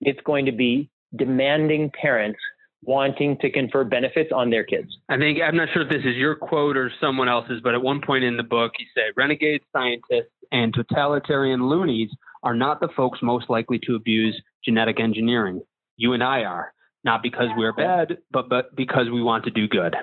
It's 0.00 0.20
going 0.24 0.46
to 0.46 0.52
be 0.52 0.90
demanding 1.16 1.90
parents 2.00 2.38
wanting 2.82 3.38
to 3.38 3.50
confer 3.50 3.84
benefits 3.84 4.30
on 4.34 4.50
their 4.50 4.64
kids. 4.64 4.88
I 5.08 5.16
think, 5.16 5.38
I'm 5.42 5.56
not 5.56 5.68
sure 5.72 5.82
if 5.82 5.88
this 5.88 6.04
is 6.04 6.16
your 6.16 6.34
quote 6.34 6.76
or 6.76 6.90
someone 7.00 7.28
else's, 7.28 7.60
but 7.62 7.74
at 7.74 7.82
one 7.82 8.02
point 8.04 8.24
in 8.24 8.36
the 8.36 8.42
book, 8.42 8.72
he 8.76 8.84
said, 8.94 9.12
renegade 9.16 9.62
scientists 9.72 10.32
and 10.52 10.74
totalitarian 10.74 11.66
loonies 11.66 12.10
are 12.42 12.54
not 12.54 12.80
the 12.80 12.88
folks 12.94 13.20
most 13.22 13.48
likely 13.48 13.78
to 13.86 13.94
abuse 13.94 14.38
genetic 14.64 15.00
engineering 15.00 15.62
you 15.96 16.12
and 16.12 16.22
I 16.22 16.44
are, 16.44 16.72
not 17.04 17.22
because 17.22 17.48
we're 17.56 17.72
bad, 17.72 18.18
but 18.30 18.48
but 18.48 18.74
because 18.76 19.10
we 19.12 19.22
want 19.22 19.44
to 19.44 19.50
do 19.50 19.68
good. 19.68 19.94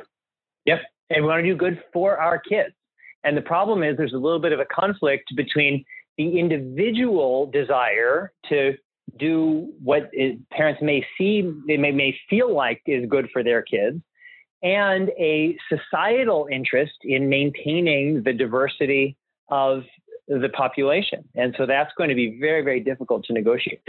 Yep, 0.65 0.82
and 1.10 1.23
we 1.23 1.30
want 1.30 1.43
to 1.43 1.49
do 1.49 1.56
good 1.56 1.82
for 1.91 2.17
our 2.17 2.39
kids. 2.39 2.73
And 3.23 3.38
the 3.38 3.41
problem 3.41 3.84
is 3.84 3.97
there's 3.97 4.13
a 4.13 4.17
little 4.17 4.39
bit 4.39 4.51
of 4.51 4.60
a 4.60 4.65
conflict 4.65 5.36
between 5.36 5.86
the 6.17 6.39
individual 6.39 7.47
desire 7.47 8.32
to 8.49 8.73
do 9.17 9.71
what 9.84 10.10
is, 10.13 10.36
parents 10.51 10.82
may 10.82 11.06
see, 11.17 11.51
they 11.67 11.77
may, 11.77 11.91
may 11.91 12.17
feel 12.30 12.54
like 12.54 12.82
is 12.86 13.06
good 13.10 13.30
for 13.32 13.43
their 13.43 13.62
kids, 13.62 14.01
and 14.63 15.10
a 15.19 15.58
societal 15.69 16.47
interest 16.51 16.93
in 17.04 17.30
maintaining 17.30 18.23
the 18.23 18.34
diversity 18.34 19.17
of 19.49 19.84
the 20.27 20.49
population. 20.49 21.23
And 21.36 21.53
so 21.57 21.65
that's 21.65 21.91
going 21.97 22.10
to 22.10 22.15
be 22.15 22.38
very, 22.39 22.62
very 22.63 22.79
difficult 22.79 23.25
to 23.25 23.34
negotiate. 23.34 23.81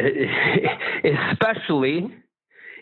Especially 1.05 2.15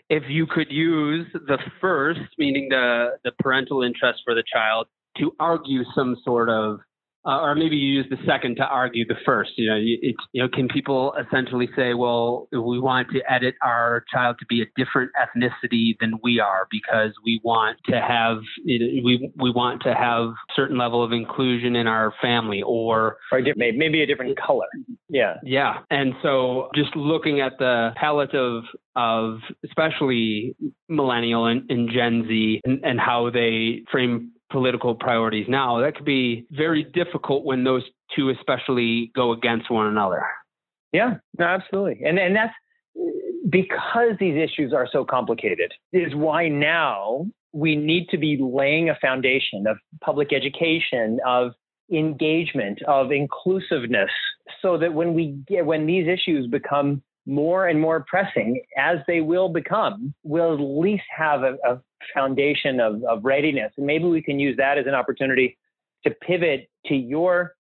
if 0.09 0.23
you 0.27 0.45
could 0.45 0.71
use 0.71 1.27
the 1.33 1.57
first, 1.79 2.21
meaning 2.37 2.69
the, 2.69 3.17
the 3.23 3.31
parental 3.39 3.81
interest 3.81 4.21
for 4.25 4.33
the 4.35 4.43
child, 4.51 4.87
to 5.17 5.33
argue 5.39 5.83
some 5.95 6.17
sort 6.23 6.49
of 6.49 6.79
uh, 7.25 7.39
or 7.39 7.55
maybe 7.55 7.75
you 7.75 7.93
use 7.93 8.05
the 8.09 8.17
second 8.25 8.55
to 8.55 8.63
argue 8.63 9.05
the 9.05 9.15
first. 9.25 9.51
You 9.55 9.69
know, 9.69 9.75
it, 9.77 10.15
you 10.31 10.41
know, 10.41 10.49
can 10.49 10.67
people 10.67 11.13
essentially 11.13 11.69
say, 11.75 11.93
well, 11.93 12.47
we 12.51 12.79
want 12.79 13.09
to 13.11 13.21
edit 13.31 13.55
our 13.61 14.03
child 14.11 14.37
to 14.39 14.45
be 14.47 14.61
a 14.61 14.65
different 14.75 15.11
ethnicity 15.13 15.95
than 15.99 16.13
we 16.23 16.39
are 16.39 16.67
because 16.71 17.11
we 17.23 17.39
want 17.43 17.77
to 17.89 18.01
have 18.01 18.37
we 18.65 19.31
we 19.35 19.51
want 19.51 19.83
to 19.83 19.93
have 19.93 20.33
certain 20.55 20.77
level 20.77 21.03
of 21.03 21.11
inclusion 21.11 21.75
in 21.75 21.85
our 21.85 22.13
family, 22.21 22.63
or 22.63 23.17
or 23.31 23.41
maybe 23.55 24.01
a 24.01 24.05
different 24.07 24.39
color. 24.39 24.67
Yeah, 25.09 25.35
yeah. 25.43 25.79
And 25.91 26.13
so, 26.23 26.69
just 26.73 26.95
looking 26.95 27.39
at 27.41 27.59
the 27.59 27.91
palette 27.97 28.33
of 28.33 28.63
of 28.95 29.39
especially 29.63 30.55
millennial 30.89 31.45
and, 31.45 31.69
and 31.69 31.89
Gen 31.89 32.25
Z 32.27 32.61
and, 32.65 32.83
and 32.83 32.99
how 32.99 33.29
they 33.29 33.83
frame 33.91 34.31
political 34.51 34.95
priorities 34.95 35.47
now, 35.47 35.79
that 35.81 35.95
could 35.95 36.05
be 36.05 36.45
very 36.51 36.83
difficult 36.83 37.43
when 37.45 37.63
those 37.63 37.83
two 38.15 38.29
especially 38.29 39.11
go 39.15 39.31
against 39.31 39.71
one 39.71 39.87
another. 39.87 40.23
Yeah, 40.91 41.15
no, 41.37 41.45
absolutely. 41.45 42.05
And 42.05 42.19
and 42.19 42.35
that's 42.35 42.53
because 43.49 44.13
these 44.19 44.35
issues 44.35 44.73
are 44.73 44.87
so 44.91 45.05
complicated, 45.05 45.73
is 45.93 46.13
why 46.13 46.49
now 46.49 47.25
we 47.53 47.75
need 47.75 48.07
to 48.09 48.17
be 48.17 48.37
laying 48.39 48.89
a 48.89 48.97
foundation 49.01 49.67
of 49.67 49.77
public 50.01 50.33
education, 50.33 51.19
of 51.25 51.51
engagement, 51.91 52.81
of 52.83 53.11
inclusiveness, 53.11 54.11
so 54.61 54.77
that 54.77 54.93
when 54.93 55.13
we 55.13 55.37
get 55.47 55.65
when 55.65 55.85
these 55.85 56.07
issues 56.07 56.47
become 56.47 57.01
more 57.31 57.67
and 57.67 57.79
more 57.79 58.05
pressing, 58.07 58.61
as 58.77 58.97
they 59.07 59.21
will 59.21 59.49
become, 59.49 60.13
we'll 60.23 60.53
at 60.53 60.59
least 60.59 61.05
have 61.15 61.43
a, 61.43 61.53
a 61.65 61.81
foundation 62.13 62.79
of, 62.79 63.01
of 63.05 63.23
readiness. 63.23 63.71
And 63.77 63.85
maybe 63.85 64.05
we 64.05 64.21
can 64.21 64.37
use 64.39 64.57
that 64.57 64.77
as 64.77 64.85
an 64.85 64.93
opportunity 64.93 65.57
to 66.03 66.11
pivot 66.11 66.69
to 66.87 66.95
your 66.95 67.55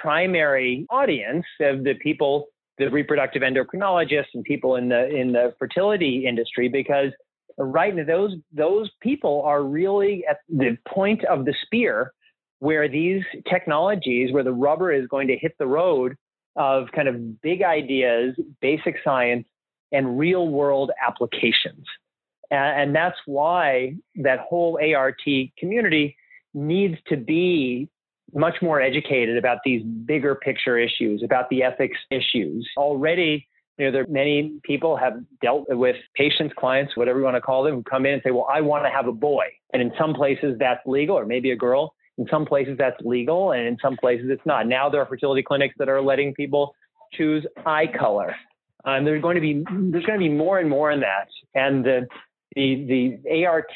primary 0.00 0.86
audience 0.90 1.44
of 1.60 1.82
the 1.82 1.94
people, 1.94 2.46
the 2.78 2.88
reproductive 2.90 3.42
endocrinologists 3.42 4.34
and 4.34 4.44
people 4.44 4.76
in 4.76 4.88
the 4.88 5.08
in 5.08 5.32
the 5.32 5.52
fertility 5.58 6.24
industry, 6.26 6.68
because 6.68 7.10
right 7.58 7.94
now 7.94 8.04
those 8.04 8.34
those 8.52 8.88
people 9.00 9.42
are 9.44 9.64
really 9.64 10.24
at 10.30 10.38
the 10.48 10.76
point 10.86 11.24
of 11.24 11.44
the 11.44 11.54
spear 11.64 12.12
where 12.60 12.88
these 12.88 13.24
technologies, 13.50 14.32
where 14.32 14.44
the 14.44 14.52
rubber 14.52 14.92
is 14.92 15.08
going 15.08 15.26
to 15.26 15.36
hit 15.36 15.52
the 15.58 15.66
road 15.66 16.14
of 16.56 16.88
kind 16.94 17.08
of 17.08 17.40
big 17.40 17.62
ideas, 17.62 18.36
basic 18.60 18.96
science, 19.04 19.46
and 19.90 20.18
real 20.18 20.48
world 20.48 20.90
applications. 21.06 21.86
And, 22.50 22.94
that's 22.94 23.16
why 23.24 23.94
that 24.16 24.40
whole 24.40 24.78
ART 24.94 25.22
community 25.58 26.16
needs 26.52 26.98
to 27.08 27.16
be 27.16 27.88
much 28.34 28.56
more 28.60 28.80
educated 28.80 29.38
about 29.38 29.58
these 29.64 29.82
bigger 29.82 30.34
picture 30.34 30.78
issues, 30.78 31.22
about 31.22 31.48
the 31.48 31.62
ethics 31.62 31.98
issues. 32.10 32.68
Already, 32.76 33.46
you 33.78 33.86
know, 33.86 33.90
there 33.90 34.06
many 34.06 34.60
people 34.64 34.96
have 34.96 35.14
dealt 35.40 35.64
with 35.68 35.96
patients, 36.14 36.54
clients, 36.58 36.96
whatever 36.96 37.18
you 37.18 37.24
want 37.24 37.36
to 37.36 37.40
call 37.40 37.62
them, 37.62 37.74
who 37.74 37.82
come 37.82 38.04
in 38.06 38.14
and 38.14 38.22
say, 38.22 38.30
"Well, 38.30 38.48
I 38.52 38.60
want 38.60 38.84
to 38.84 38.90
have 38.90 39.06
a 39.06 39.12
boy," 39.12 39.46
and 39.72 39.80
in 39.80 39.92
some 39.98 40.14
places 40.14 40.58
that's 40.58 40.86
legal, 40.86 41.18
or 41.18 41.24
maybe 41.24 41.50
a 41.50 41.56
girl. 41.56 41.94
In 42.18 42.26
some 42.30 42.44
places 42.44 42.76
that's 42.78 43.00
legal, 43.00 43.52
and 43.52 43.66
in 43.66 43.78
some 43.80 43.96
places 43.96 44.26
it's 44.28 44.44
not. 44.44 44.66
Now 44.66 44.90
there 44.90 45.00
are 45.00 45.06
fertility 45.06 45.42
clinics 45.42 45.74
that 45.78 45.88
are 45.88 46.02
letting 46.02 46.34
people 46.34 46.74
choose 47.12 47.46
eye 47.64 47.86
color. 47.86 48.34
Um, 48.84 49.04
there's 49.04 49.22
going 49.22 49.36
to 49.36 49.40
be 49.40 49.64
there's 49.90 50.04
going 50.04 50.18
to 50.18 50.24
be 50.24 50.28
more 50.28 50.58
and 50.58 50.68
more 50.68 50.90
in 50.90 51.00
that, 51.00 51.28
and 51.54 51.84
the 51.84 52.06
the 52.54 53.18
the 53.24 53.46
ART 53.46 53.72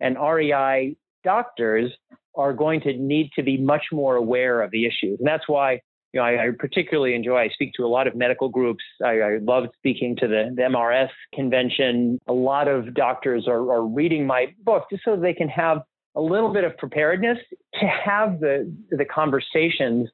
and 0.00 0.16
REI 0.16 0.96
doctors 1.24 1.92
are 2.36 2.52
going 2.52 2.80
to 2.82 2.92
need 2.94 3.30
to 3.34 3.42
be 3.42 3.56
much 3.56 3.86
more 3.92 4.16
aware 4.16 4.62
of 4.62 4.70
the 4.70 4.86
issues, 4.86 5.18
and 5.18 5.26
that's 5.26 5.48
why 5.48 5.80
you 6.12 6.20
know 6.20 6.22
I, 6.22 6.46
I 6.46 6.50
particularly 6.56 7.14
enjoy. 7.14 7.38
I 7.38 7.48
speak 7.48 7.72
to 7.74 7.84
a 7.84 7.88
lot 7.88 8.06
of 8.06 8.14
medical 8.14 8.48
groups. 8.48 8.84
I, 9.04 9.20
I 9.20 9.38
love 9.42 9.64
speaking 9.76 10.14
to 10.20 10.28
the, 10.28 10.52
the, 10.54 10.62
MRS 10.62 11.10
convention. 11.34 12.20
A 12.28 12.32
lot 12.32 12.68
of 12.68 12.94
doctors 12.94 13.48
are, 13.48 13.72
are 13.72 13.84
reading 13.84 14.26
my 14.26 14.54
book 14.62 14.84
just 14.90 15.04
so 15.04 15.16
they 15.16 15.34
can 15.34 15.48
have 15.48 15.82
a 16.18 16.22
little 16.22 16.52
bit 16.52 16.64
of 16.64 16.76
preparedness 16.76 17.38
to 17.80 17.86
have 17.86 18.40
the 18.40 18.70
the 18.90 19.04
conversations 19.04 20.10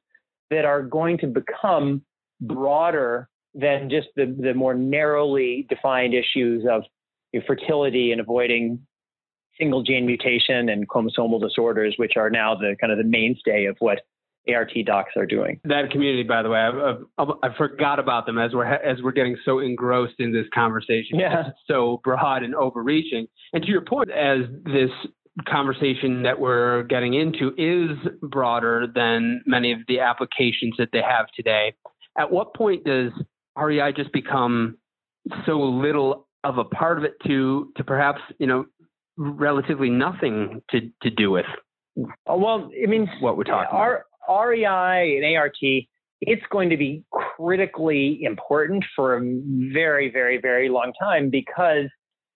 that 0.51 0.63
are 0.63 0.83
going 0.83 1.17
to 1.17 1.27
become 1.27 2.03
broader 2.39 3.27
than 3.55 3.89
just 3.89 4.07
the, 4.15 4.35
the 4.39 4.53
more 4.53 4.75
narrowly 4.75 5.65
defined 5.69 6.13
issues 6.13 6.63
of 6.69 6.83
fertility 7.47 8.11
and 8.11 8.21
avoiding 8.21 8.79
single 9.57 9.83
gene 9.83 10.05
mutation 10.05 10.69
and 10.69 10.87
chromosomal 10.87 11.41
disorders, 11.41 11.95
which 11.97 12.13
are 12.17 12.29
now 12.29 12.55
the 12.55 12.75
kind 12.79 12.91
of 12.91 12.97
the 12.97 13.03
mainstay 13.03 13.65
of 13.65 13.75
what 13.79 14.01
ART 14.53 14.71
docs 14.85 15.13
are 15.15 15.25
doing. 15.25 15.59
That 15.63 15.89
community, 15.91 16.23
by 16.23 16.43
the 16.43 16.49
way, 16.49 16.59
I, 16.59 16.97
I, 17.17 17.25
I 17.43 17.57
forgot 17.57 17.99
about 17.99 18.25
them 18.25 18.37
as 18.37 18.53
we're 18.53 18.65
as 18.65 19.01
we're 19.01 19.11
getting 19.11 19.37
so 19.43 19.59
engrossed 19.59 20.19
in 20.19 20.31
this 20.31 20.45
conversation. 20.53 21.19
Yeah, 21.19 21.49
so 21.67 21.99
broad 22.03 22.43
and 22.43 22.53
overreaching. 22.53 23.27
And 23.53 23.63
to 23.63 23.69
your 23.69 23.81
point, 23.81 24.11
as 24.11 24.41
this 24.65 24.91
conversation 25.47 26.23
that 26.23 26.39
we're 26.39 26.83
getting 26.83 27.13
into 27.13 27.53
is 27.57 27.97
broader 28.21 28.87
than 28.93 29.41
many 29.45 29.71
of 29.71 29.79
the 29.87 29.99
applications 29.99 30.75
that 30.77 30.89
they 30.93 31.01
have 31.01 31.27
today. 31.35 31.73
At 32.17 32.31
what 32.31 32.53
point 32.55 32.85
does 32.85 33.11
REI 33.57 33.91
just 33.93 34.13
become 34.13 34.77
so 35.45 35.59
little 35.59 36.27
of 36.43 36.57
a 36.57 36.63
part 36.63 36.97
of 36.97 37.03
it 37.03 37.15
to 37.25 37.71
to 37.75 37.83
perhaps 37.83 38.21
you 38.39 38.47
know 38.47 38.65
relatively 39.17 39.89
nothing 39.89 40.61
to 40.71 40.89
to 41.01 41.09
do 41.09 41.31
with? 41.31 41.45
Oh, 42.27 42.37
well, 42.37 42.69
I 42.81 42.87
mean, 42.87 43.09
what 43.19 43.37
we're 43.37 43.43
talking 43.43 43.69
our, 43.71 44.05
about. 44.27 44.47
REI 44.47 45.17
and 45.17 45.37
ART, 45.37 45.55
it's 45.61 46.41
going 46.51 46.69
to 46.69 46.77
be 46.77 47.03
critically 47.11 48.19
important 48.23 48.83
for 48.95 49.17
a 49.17 49.21
very, 49.73 50.11
very, 50.11 50.39
very 50.39 50.67
long 50.67 50.91
time 50.99 51.29
because 51.29 51.85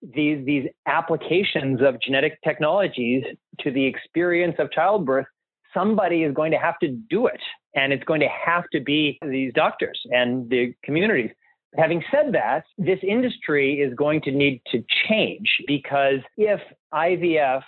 these 0.02 0.45
these 0.45 0.68
applications 0.86 1.82
of 1.82 2.00
genetic 2.02 2.39
technologies 2.43 3.24
to 3.60 3.72
the 3.72 3.86
experience 3.86 4.56
of 4.60 4.72
childbirth 4.72 5.26
somebody 5.74 6.24
is 6.24 6.34
going 6.34 6.52
to 6.52 6.58
have 6.58 6.80
to 6.80 6.88
do 6.88 7.28
it. 7.28 7.39
And 7.76 7.93
it's 7.93 8.04
going 8.04 8.22
to 8.22 8.28
have 8.28 8.64
to 8.72 8.80
be 8.80 9.20
these 9.22 9.54
doctors 9.54 10.00
and 10.12 10.50
the 10.50 10.74
communities. 10.84 11.32
Having 11.78 12.04
said 12.12 12.34
that 12.34 12.64
this 12.78 13.00
industry 13.04 13.80
is 13.80 13.93
going 13.93 14.22
to 14.22 14.32
need 14.32 14.62
to 14.72 14.84
change 15.08 15.47
because 15.68 16.20
if 16.36 16.60
ivf 16.91 17.62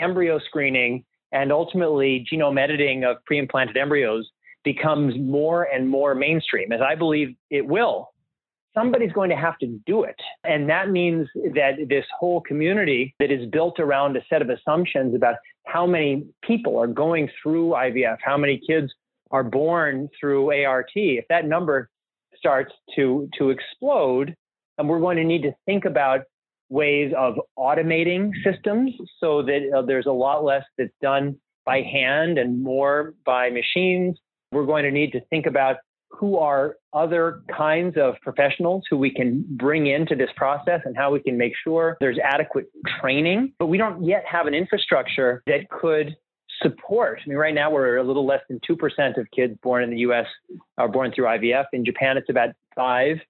embryo 0.00 0.38
screening 0.38 1.04
and 1.32 1.50
ultimately 1.50 2.24
genome 2.32 2.60
editing 2.60 3.02
of 3.02 3.16
pre-implanted 3.24 3.76
embryos 3.76 4.30
becomes 4.62 5.14
more 5.18 5.64
and 5.64 5.88
more 5.88 6.14
mainstream 6.14 6.70
as 6.70 6.80
i 6.80 6.94
believe 6.94 7.34
it 7.50 7.66
will 7.66 8.10
somebody's 8.74 9.12
going 9.12 9.30
to 9.30 9.36
have 9.36 9.58
to 9.58 9.66
do 9.86 10.04
it. 10.04 10.16
And 10.44 10.68
that 10.68 10.90
means 10.90 11.28
that 11.54 11.72
this 11.88 12.04
whole 12.18 12.40
community 12.40 13.14
that 13.18 13.30
is 13.30 13.48
built 13.50 13.80
around 13.80 14.16
a 14.16 14.20
set 14.28 14.42
of 14.42 14.50
assumptions 14.50 15.14
about 15.14 15.36
how 15.66 15.86
many 15.86 16.24
people 16.42 16.78
are 16.78 16.86
going 16.86 17.28
through 17.42 17.70
IVF, 17.70 18.18
how 18.22 18.36
many 18.36 18.60
kids 18.66 18.92
are 19.30 19.44
born 19.44 20.08
through 20.18 20.52
ART, 20.64 20.90
if 20.94 21.24
that 21.28 21.46
number 21.46 21.88
starts 22.36 22.72
to, 22.96 23.28
to 23.38 23.50
explode, 23.50 24.34
and 24.78 24.88
we're 24.88 25.00
going 25.00 25.16
to 25.16 25.24
need 25.24 25.42
to 25.42 25.52
think 25.66 25.84
about 25.84 26.22
ways 26.70 27.12
of 27.18 27.34
automating 27.58 28.30
systems 28.44 28.92
so 29.18 29.42
that 29.42 29.70
uh, 29.76 29.82
there's 29.82 30.06
a 30.06 30.12
lot 30.12 30.44
less 30.44 30.64
that's 30.78 30.90
done 31.02 31.36
by 31.66 31.82
hand 31.82 32.38
and 32.38 32.62
more 32.62 33.14
by 33.26 33.50
machines. 33.50 34.18
We're 34.52 34.66
going 34.66 34.84
to 34.84 34.90
need 34.90 35.12
to 35.12 35.20
think 35.30 35.46
about 35.46 35.76
who 36.10 36.36
are 36.36 36.76
other 36.92 37.42
kinds 37.56 37.96
of 37.96 38.14
professionals 38.20 38.84
who 38.90 38.96
we 38.96 39.10
can 39.10 39.44
bring 39.50 39.86
into 39.86 40.14
this 40.14 40.30
process 40.36 40.80
and 40.84 40.96
how 40.96 41.10
we 41.12 41.20
can 41.20 41.38
make 41.38 41.52
sure 41.62 41.96
there's 42.00 42.18
adequate 42.22 42.66
training. 43.00 43.52
But 43.58 43.66
we 43.66 43.78
don't 43.78 44.04
yet 44.04 44.24
have 44.30 44.46
an 44.46 44.54
infrastructure 44.54 45.42
that 45.46 45.70
could 45.70 46.16
support. 46.62 47.20
I 47.24 47.28
mean, 47.28 47.38
right 47.38 47.54
now 47.54 47.70
we're 47.70 47.96
a 47.96 48.02
little 48.02 48.26
less 48.26 48.40
than 48.48 48.60
2% 48.68 49.18
of 49.18 49.30
kids 49.30 49.56
born 49.62 49.82
in 49.82 49.90
the 49.90 49.98
US 49.98 50.26
are 50.78 50.88
born 50.88 51.12
through 51.12 51.26
IVF. 51.26 51.66
In 51.72 51.84
Japan, 51.84 52.16
it's 52.16 52.28
about 52.28 52.50
5%. 52.76 53.20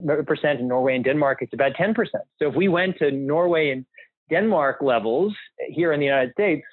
In 0.58 0.68
Norway 0.68 0.96
and 0.96 1.04
Denmark, 1.04 1.38
it's 1.42 1.52
about 1.52 1.74
10%. 1.74 1.94
So 2.38 2.48
if 2.48 2.54
we 2.54 2.68
went 2.68 2.96
to 2.98 3.10
Norway 3.10 3.70
and 3.70 3.84
Denmark 4.30 4.78
levels 4.80 5.34
here 5.68 5.92
in 5.92 6.00
the 6.00 6.06
United 6.06 6.32
States, 6.32 6.64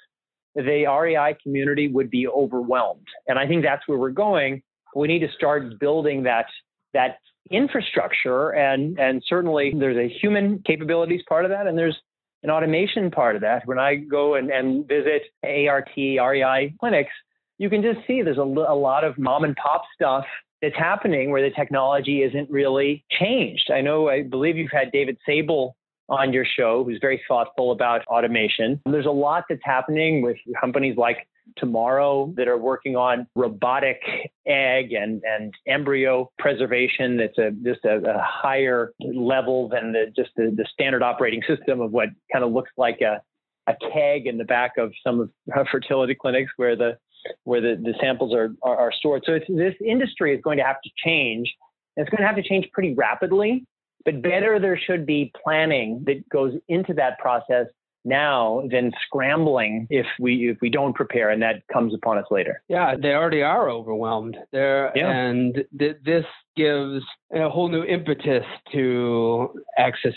the 0.54 0.86
REI 0.86 1.36
community 1.42 1.86
would 1.86 2.10
be 2.10 2.26
overwhelmed. 2.26 3.06
And 3.28 3.38
I 3.38 3.46
think 3.46 3.62
that's 3.62 3.86
where 3.86 3.98
we're 3.98 4.10
going 4.10 4.62
we 4.94 5.08
need 5.08 5.20
to 5.20 5.32
start 5.36 5.78
building 5.78 6.22
that 6.24 6.46
that 6.94 7.18
infrastructure. 7.50 8.50
And 8.50 8.98
and 8.98 9.22
certainly 9.26 9.72
there's 9.76 9.96
a 9.96 10.08
human 10.20 10.62
capabilities 10.66 11.22
part 11.28 11.44
of 11.44 11.50
that 11.50 11.66
and 11.66 11.76
there's 11.76 11.96
an 12.42 12.50
automation 12.50 13.10
part 13.10 13.36
of 13.36 13.42
that. 13.42 13.66
When 13.66 13.78
i 13.78 13.96
go 13.96 14.34
and, 14.34 14.50
and 14.50 14.86
visit 14.86 15.22
art 15.44 15.90
rei 15.96 16.74
clinics 16.80 17.12
you 17.58 17.68
can 17.68 17.82
just 17.82 18.06
see 18.06 18.22
there's 18.22 18.38
a, 18.38 18.42
a 18.42 18.78
lot 18.78 19.04
of 19.04 19.18
mom 19.18 19.44
and 19.44 19.56
pop 19.56 19.82
stuff 19.94 20.24
that's 20.62 20.76
happening 20.76 21.30
where 21.30 21.42
the 21.42 21.54
technology 21.54 22.22
isn't 22.22 22.48
really 22.50 23.04
changed. 23.10 23.70
I 23.72 23.80
know 23.80 24.08
i 24.08 24.22
believe 24.22 24.56
you've 24.56 24.70
had 24.72 24.92
david 24.92 25.18
sable 25.26 25.76
on 26.08 26.32
your 26.32 26.44
show 26.44 26.84
who's 26.84 26.98
very 27.00 27.20
thoughtful 27.28 27.70
about 27.70 28.06
automation. 28.06 28.80
There's 28.86 29.06
a 29.06 29.10
lot 29.10 29.44
that's 29.48 29.60
happening 29.62 30.22
with 30.22 30.36
companies 30.58 30.96
like 30.96 31.28
TMRW 31.58 32.36
that 32.36 32.48
are 32.48 32.58
working 32.58 32.96
on 32.96 33.26
robotic 33.34 34.00
egg 34.46 34.92
and, 34.92 35.22
and 35.24 35.54
embryo 35.66 36.30
preservation 36.38 37.16
that's 37.16 37.38
a 37.38 37.50
just 37.64 37.84
a, 37.84 37.96
a 37.96 38.22
higher 38.22 38.92
level 39.00 39.68
than 39.68 39.92
the 39.92 40.06
just 40.16 40.30
the, 40.36 40.52
the 40.56 40.66
standard 40.72 41.02
operating 41.02 41.42
system 41.46 41.80
of 41.80 41.92
what 41.92 42.08
kind 42.32 42.44
of 42.44 42.52
looks 42.52 42.70
like 42.76 43.00
a, 43.00 43.20
a 43.66 43.74
keg 43.92 44.26
in 44.26 44.38
the 44.38 44.44
back 44.44 44.78
of 44.78 44.92
some 45.04 45.20
of 45.20 45.66
fertility 45.70 46.14
clinics 46.14 46.52
where 46.56 46.76
the 46.76 46.98
where 47.44 47.60
the, 47.60 47.80
the 47.82 47.94
samples 48.00 48.34
are, 48.34 48.50
are, 48.62 48.76
are 48.76 48.92
stored. 48.92 49.22
So 49.26 49.38
this 49.48 49.74
industry 49.84 50.34
is 50.34 50.40
going 50.42 50.58
to 50.58 50.64
have 50.64 50.80
to 50.82 50.90
change. 51.04 51.52
It's 51.96 52.08
going 52.10 52.20
to 52.20 52.26
have 52.26 52.36
to 52.36 52.42
change 52.42 52.68
pretty 52.72 52.94
rapidly, 52.94 53.64
but 54.04 54.22
better 54.22 54.60
there 54.60 54.78
should 54.78 55.04
be 55.04 55.32
planning 55.42 56.04
that 56.06 56.28
goes 56.28 56.54
into 56.68 56.94
that 56.94 57.18
process 57.18 57.66
now 58.08 58.62
than 58.70 58.92
scrambling 59.06 59.86
if 59.90 60.06
we 60.18 60.50
if 60.50 60.58
we 60.60 60.70
don't 60.70 60.94
prepare 60.94 61.30
and 61.30 61.42
that 61.42 61.62
comes 61.72 61.94
upon 61.94 62.18
us 62.18 62.24
later. 62.30 62.62
Yeah, 62.68 62.94
they 63.00 63.12
already 63.12 63.42
are 63.42 63.70
overwhelmed. 63.70 64.36
There 64.52 64.92
yeah. 64.94 65.10
and 65.10 65.64
th- 65.78 65.98
this 66.04 66.24
gives 66.56 67.04
a 67.32 67.48
whole 67.48 67.68
new 67.68 67.84
impetus 67.84 68.44
to 68.72 69.54
access 69.76 70.12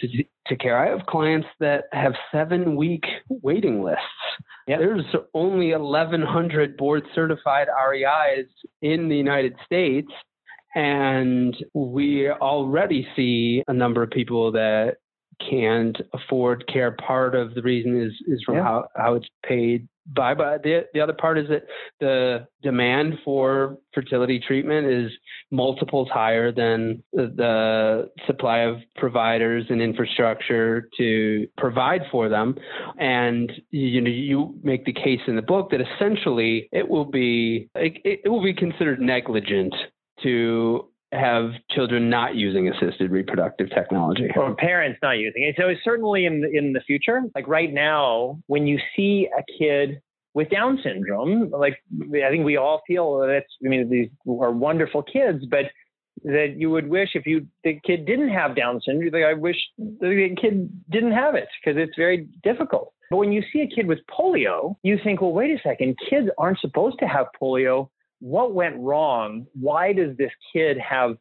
to 0.47 0.55
care. 0.55 0.77
I 0.77 0.89
have 0.89 1.05
clients 1.05 1.47
that 1.59 1.83
have 1.91 2.13
7 2.31 2.75
week 2.75 3.03
waiting 3.29 3.83
lists. 3.83 4.01
Yep. 4.67 4.79
There's 4.79 5.15
only 5.33 5.71
1100 5.71 6.77
board 6.77 7.03
certified 7.13 7.67
REIs 7.67 8.45
in 8.81 9.09
the 9.09 9.15
United 9.15 9.55
States 9.65 10.11
and 10.75 11.55
we 11.73 12.29
already 12.29 13.07
see 13.15 13.63
a 13.67 13.73
number 13.73 14.03
of 14.03 14.09
people 14.09 14.51
that 14.53 14.97
can't 15.49 15.97
afford 16.13 16.67
care. 16.67 16.91
Part 16.91 17.35
of 17.35 17.53
the 17.53 17.61
reason 17.61 17.99
is 18.01 18.13
is 18.27 18.43
from 18.45 18.55
yeah. 18.55 18.63
how, 18.63 18.87
how 18.95 19.15
it's 19.15 19.27
paid 19.43 19.87
by. 20.13 20.33
But 20.33 20.63
the 20.63 20.85
the 20.93 20.99
other 20.99 21.13
part 21.13 21.37
is 21.37 21.47
that 21.49 21.63
the 21.99 22.47
demand 22.61 23.15
for 23.23 23.77
fertility 23.93 24.39
treatment 24.39 24.87
is 24.87 25.11
multiples 25.51 26.09
higher 26.09 26.51
than 26.51 27.03
the 27.13 28.09
supply 28.25 28.59
of 28.59 28.77
providers 28.95 29.65
and 29.69 29.81
infrastructure 29.81 30.89
to 30.97 31.47
provide 31.57 32.01
for 32.11 32.29
them. 32.29 32.55
And 32.99 33.51
you 33.69 34.01
know, 34.01 34.09
you 34.09 34.55
make 34.63 34.85
the 34.85 34.93
case 34.93 35.21
in 35.27 35.35
the 35.35 35.41
book 35.41 35.71
that 35.71 35.81
essentially 35.81 36.69
it 36.71 36.87
will 36.87 37.05
be 37.05 37.69
it, 37.75 38.21
it 38.25 38.29
will 38.29 38.43
be 38.43 38.53
considered 38.53 38.99
negligent 38.99 39.73
to 40.23 40.87
have 41.11 41.51
children 41.69 42.09
not 42.09 42.35
using 42.35 42.69
assisted 42.69 43.11
reproductive 43.11 43.69
technology 43.69 44.29
or 44.35 44.55
parents 44.55 44.99
not 45.01 45.17
using 45.17 45.43
it. 45.43 45.55
So 45.59 45.67
it's 45.67 45.83
certainly 45.83 46.25
in 46.25 46.41
the, 46.41 46.49
in 46.49 46.73
the 46.73 46.79
future, 46.81 47.21
like 47.35 47.47
right 47.47 47.71
now, 47.71 48.39
when 48.47 48.65
you 48.65 48.79
see 48.95 49.27
a 49.37 49.43
kid 49.59 50.01
with 50.33 50.49
Down 50.49 50.79
syndrome, 50.81 51.49
like 51.51 51.83
I 52.01 52.29
think 52.29 52.45
we 52.45 52.55
all 52.55 52.81
feel 52.87 53.19
that 53.19 53.43
I 53.65 53.67
mean 53.67 53.89
these 53.89 54.09
are 54.27 54.51
wonderful 54.51 55.03
kids, 55.03 55.45
but 55.49 55.65
that 56.23 56.55
you 56.57 56.69
would 56.69 56.87
wish 56.87 57.09
if 57.15 57.25
you 57.25 57.47
the 57.63 57.79
kid 57.85 58.05
didn't 58.05 58.29
have 58.29 58.55
Down 58.55 58.79
syndrome, 58.85 59.11
like 59.11 59.23
I 59.23 59.33
wish 59.33 59.57
the 59.77 60.35
kid 60.39 60.69
didn't 60.89 61.11
have 61.11 61.35
it 61.35 61.49
because 61.63 61.81
it's 61.81 61.95
very 61.97 62.27
difficult. 62.43 62.93
But 63.09 63.17
when 63.17 63.33
you 63.33 63.43
see 63.51 63.59
a 63.59 63.67
kid 63.67 63.87
with 63.87 63.99
polio, 64.09 64.77
you 64.83 64.97
think, 65.03 65.19
well, 65.19 65.33
wait 65.33 65.51
a 65.51 65.61
second, 65.61 65.97
kids 66.09 66.29
aren't 66.37 66.59
supposed 66.59 66.97
to 66.99 67.07
have 67.07 67.25
polio 67.41 67.89
what 68.21 68.53
went 68.53 68.77
wrong? 68.77 69.47
Why 69.53 69.91
does 69.91 70.15
this 70.15 70.31
kid 70.53 70.77
have 70.77 71.17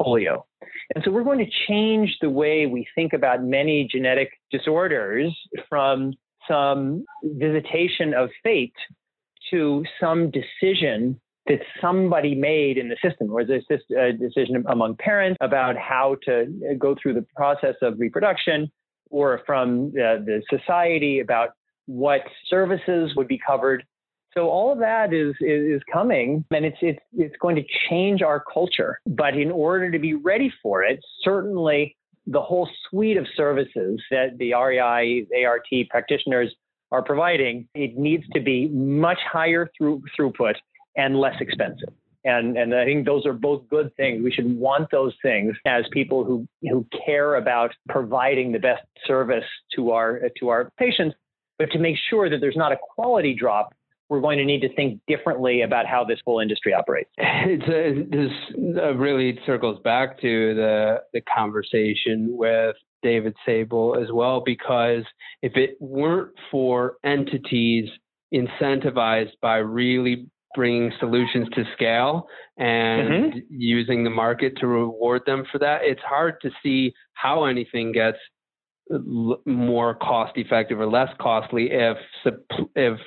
polio? 0.00 0.44
And 0.94 1.04
so 1.04 1.10
we're 1.10 1.24
going 1.24 1.44
to 1.44 1.50
change 1.68 2.16
the 2.20 2.30
way 2.30 2.66
we 2.66 2.86
think 2.94 3.12
about 3.12 3.42
many 3.42 3.86
genetic 3.90 4.30
disorders 4.50 5.36
from 5.68 6.14
some 6.48 7.04
visitation 7.22 8.14
of 8.14 8.30
fate 8.42 8.74
to 9.50 9.84
some 10.00 10.30
decision 10.30 11.20
that 11.48 11.60
somebody 11.80 12.34
made 12.34 12.78
in 12.78 12.88
the 12.88 12.96
system, 13.02 13.30
or 13.30 13.40
is 13.40 13.48
this 13.68 13.80
a 13.96 14.12
decision 14.12 14.64
among 14.68 14.96
parents 14.96 15.36
about 15.40 15.76
how 15.76 16.16
to 16.24 16.46
go 16.78 16.96
through 17.00 17.14
the 17.14 17.26
process 17.36 17.74
of 17.82 17.98
reproduction, 17.98 18.70
or 19.10 19.40
from 19.46 19.88
uh, 19.90 20.18
the 20.24 20.42
society 20.50 21.20
about 21.20 21.50
what 21.86 22.22
services 22.48 23.14
would 23.16 23.28
be 23.28 23.38
covered 23.38 23.84
so 24.36 24.48
all 24.48 24.72
of 24.72 24.78
that 24.80 25.14
is, 25.14 25.34
is, 25.40 25.80
coming 25.92 26.44
and 26.50 26.64
it's, 26.64 26.76
it's, 26.82 26.98
it's 27.16 27.36
going 27.40 27.56
to 27.56 27.64
change 27.88 28.20
our 28.22 28.42
culture. 28.52 29.00
But 29.06 29.36
in 29.36 29.50
order 29.50 29.90
to 29.90 29.98
be 29.98 30.14
ready 30.14 30.52
for 30.62 30.82
it, 30.82 31.00
certainly 31.22 31.96
the 32.26 32.40
whole 32.40 32.68
suite 32.88 33.16
of 33.16 33.26
services 33.34 34.02
that 34.10 34.36
the 34.38 34.52
REI, 34.52 35.26
ART 35.46 35.66
practitioners 35.88 36.54
are 36.92 37.02
providing, 37.02 37.68
it 37.74 37.96
needs 37.96 38.24
to 38.34 38.40
be 38.40 38.68
much 38.68 39.18
higher 39.30 39.70
through, 39.76 40.02
throughput 40.18 40.54
and 40.96 41.18
less 41.18 41.36
expensive. 41.40 41.88
And, 42.24 42.58
and 42.58 42.74
I 42.74 42.84
think 42.84 43.06
those 43.06 43.24
are 43.24 43.32
both 43.32 43.68
good 43.68 43.94
things. 43.96 44.22
We 44.22 44.32
should 44.32 44.58
want 44.58 44.90
those 44.90 45.14
things 45.22 45.54
as 45.64 45.84
people 45.92 46.24
who, 46.24 46.46
who 46.62 46.84
care 47.06 47.36
about 47.36 47.72
providing 47.88 48.52
the 48.52 48.58
best 48.58 48.82
service 49.06 49.44
to 49.76 49.92
our, 49.92 50.20
to 50.40 50.48
our 50.48 50.70
patients, 50.76 51.14
but 51.58 51.70
to 51.70 51.78
make 51.78 51.96
sure 52.10 52.28
that 52.28 52.40
there's 52.40 52.56
not 52.56 52.72
a 52.72 52.76
quality 52.94 53.32
drop 53.32 53.72
we're 54.08 54.20
going 54.20 54.38
to 54.38 54.44
need 54.44 54.60
to 54.60 54.72
think 54.74 55.00
differently 55.08 55.62
about 55.62 55.86
how 55.86 56.04
this 56.04 56.18
whole 56.24 56.40
industry 56.40 56.72
operates. 56.72 57.10
It's 57.18 57.64
a, 57.64 58.04
this 58.08 58.76
uh, 58.76 58.94
really 58.94 59.38
circles 59.46 59.80
back 59.82 60.20
to 60.20 60.54
the 60.54 60.96
the 61.12 61.20
conversation 61.22 62.28
with 62.30 62.76
David 63.02 63.34
Sable 63.44 63.96
as 64.00 64.12
well, 64.12 64.42
because 64.44 65.04
if 65.42 65.56
it 65.56 65.76
weren't 65.80 66.32
for 66.50 66.96
entities 67.04 67.88
incentivized 68.34 69.32
by 69.40 69.56
really 69.58 70.26
bringing 70.54 70.90
solutions 70.98 71.48
to 71.54 71.64
scale 71.74 72.26
and 72.56 73.08
mm-hmm. 73.08 73.38
using 73.50 74.04
the 74.04 74.10
market 74.10 74.56
to 74.58 74.66
reward 74.66 75.22
them 75.26 75.44
for 75.52 75.58
that, 75.58 75.82
it's 75.82 76.00
hard 76.00 76.40
to 76.40 76.50
see 76.62 76.92
how 77.12 77.44
anything 77.44 77.92
gets 77.92 78.18
more 79.44 79.94
cost 79.96 80.32
effective 80.36 80.80
or 80.80 80.86
less 80.86 81.08
costly 81.20 81.68
if 81.72 81.96
if 82.76 82.98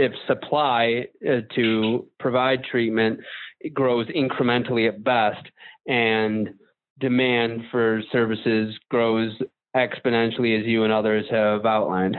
if 0.00 0.12
supply 0.26 1.04
uh, 1.28 1.40
to 1.54 2.06
provide 2.18 2.64
treatment 2.64 3.20
grows 3.74 4.06
incrementally 4.08 4.88
at 4.88 5.04
best 5.04 5.46
and 5.86 6.48
demand 6.98 7.62
for 7.70 8.00
services 8.10 8.74
grows 8.90 9.32
exponentially 9.76 10.58
as 10.58 10.66
you 10.66 10.84
and 10.84 10.92
others 10.92 11.26
have 11.30 11.66
outlined. 11.66 12.16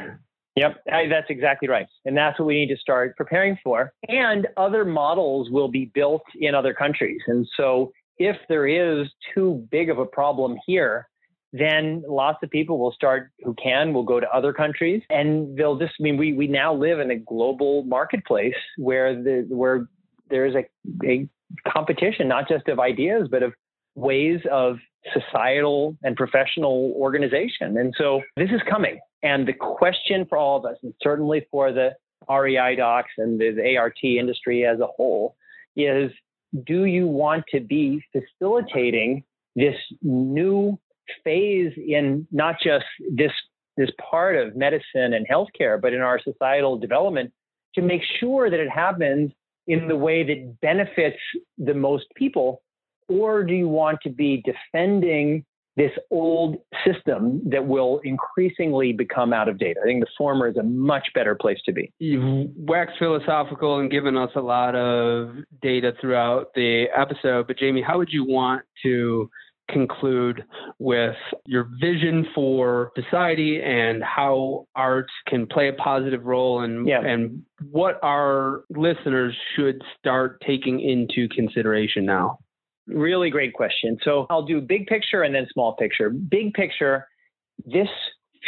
Yep, 0.55 0.83
that's 0.85 1.29
exactly 1.29 1.67
right. 1.67 1.87
And 2.05 2.15
that's 2.15 2.37
what 2.37 2.45
we 2.45 2.55
need 2.55 2.73
to 2.73 2.77
start 2.77 3.17
preparing 3.17 3.57
for. 3.63 3.93
And 4.07 4.47
other 4.57 4.85
models 4.85 5.49
will 5.49 5.69
be 5.69 5.85
built 5.85 6.23
in 6.39 6.53
other 6.53 6.73
countries. 6.73 7.21
And 7.25 7.47
so 7.57 7.91
if 8.17 8.35
there 8.47 8.67
is 8.67 9.07
too 9.33 9.67
big 9.71 9.89
of 9.89 9.97
a 9.97 10.05
problem 10.05 10.57
here, 10.67 11.07
then 11.53 12.03
lots 12.07 12.39
of 12.43 12.49
people 12.49 12.79
will 12.79 12.91
start 12.91 13.31
who 13.43 13.53
can 13.55 13.93
will 13.93 14.03
go 14.03 14.19
to 14.19 14.29
other 14.29 14.53
countries. 14.53 15.01
And 15.09 15.57
they'll 15.57 15.77
just 15.77 15.93
I 15.99 16.03
mean 16.03 16.17
we 16.17 16.33
we 16.33 16.47
now 16.47 16.73
live 16.73 16.99
in 16.99 17.11
a 17.11 17.17
global 17.17 17.83
marketplace 17.83 18.55
where 18.77 19.15
the 19.15 19.45
where 19.49 19.87
there's 20.29 20.55
a, 20.55 20.65
a 21.05 21.27
competition 21.67 22.29
not 22.29 22.47
just 22.47 22.69
of 22.69 22.79
ideas 22.79 23.27
but 23.29 23.43
of 23.43 23.53
ways 23.95 24.39
of 24.49 24.77
societal 25.13 25.97
and 26.03 26.15
professional 26.15 26.93
organization. 26.95 27.77
And 27.77 27.93
so 27.97 28.21
this 28.37 28.49
is 28.51 28.61
coming. 28.69 28.99
And 29.23 29.47
the 29.47 29.53
question 29.53 30.25
for 30.29 30.37
all 30.37 30.57
of 30.57 30.65
us 30.65 30.77
and 30.83 30.93
certainly 31.01 31.45
for 31.51 31.73
the 31.73 31.91
REI 32.29 32.75
docs 32.75 33.11
and 33.17 33.39
the 33.39 33.75
ART 33.77 33.97
industry 34.03 34.65
as 34.65 34.79
a 34.79 34.87
whole 34.87 35.35
is 35.75 36.11
do 36.65 36.85
you 36.85 37.07
want 37.07 37.45
to 37.49 37.59
be 37.59 38.03
facilitating 38.11 39.23
this 39.55 39.75
new 40.01 40.77
phase 41.23 41.73
in 41.77 42.27
not 42.31 42.55
just 42.63 42.85
this 43.13 43.31
this 43.77 43.89
part 44.09 44.35
of 44.35 44.55
medicine 44.55 45.13
and 45.13 45.25
healthcare, 45.27 45.81
but 45.81 45.93
in 45.93 46.01
our 46.01 46.19
societal 46.19 46.77
development 46.77 47.31
to 47.75 47.81
make 47.81 48.01
sure 48.19 48.49
that 48.49 48.59
it 48.59 48.69
happens 48.69 49.31
in 49.67 49.87
the 49.87 49.95
way 49.95 50.23
that 50.23 50.59
benefits 50.61 51.17
the 51.57 51.73
most 51.73 52.05
people? 52.15 52.61
Or 53.07 53.43
do 53.43 53.53
you 53.53 53.67
want 53.67 53.99
to 54.03 54.09
be 54.09 54.43
defending 54.45 55.45
this 55.77 55.91
old 56.11 56.57
system 56.85 57.41
that 57.45 57.65
will 57.65 58.01
increasingly 58.03 58.91
become 58.93 59.33
out 59.33 59.47
of 59.47 59.57
date? 59.57 59.77
I 59.81 59.85
think 59.85 60.01
the 60.01 60.11
former 60.17 60.47
is 60.47 60.57
a 60.57 60.63
much 60.63 61.07
better 61.13 61.35
place 61.35 61.59
to 61.65 61.71
be. 61.71 61.91
You've 61.99 62.49
waxed 62.55 62.97
philosophical 62.99 63.79
and 63.79 63.89
given 63.89 64.17
us 64.17 64.31
a 64.35 64.41
lot 64.41 64.75
of 64.75 65.35
data 65.61 65.93
throughout 65.99 66.53
the 66.55 66.85
episode, 66.95 67.47
but 67.47 67.57
Jamie, 67.57 67.81
how 67.81 67.97
would 67.97 68.11
you 68.11 68.25
want 68.25 68.63
to 68.83 69.29
conclude 69.71 70.43
with 70.79 71.15
your 71.45 71.67
vision 71.79 72.27
for 72.35 72.91
society 72.95 73.61
and 73.61 74.03
how 74.03 74.67
art 74.75 75.07
can 75.27 75.47
play 75.47 75.69
a 75.69 75.73
positive 75.73 76.23
role 76.23 76.61
and 76.61 76.87
yeah. 76.87 77.01
and 77.01 77.43
what 77.69 77.99
our 78.03 78.63
listeners 78.69 79.35
should 79.55 79.81
start 79.97 80.41
taking 80.45 80.79
into 80.79 81.27
consideration 81.29 82.05
now. 82.05 82.37
Really 82.87 83.29
great 83.29 83.53
question. 83.53 83.97
So 84.03 84.25
I'll 84.29 84.45
do 84.45 84.59
big 84.59 84.87
picture 84.87 85.23
and 85.23 85.33
then 85.33 85.47
small 85.53 85.75
picture. 85.75 86.09
Big 86.09 86.53
picture, 86.53 87.07
this 87.65 87.87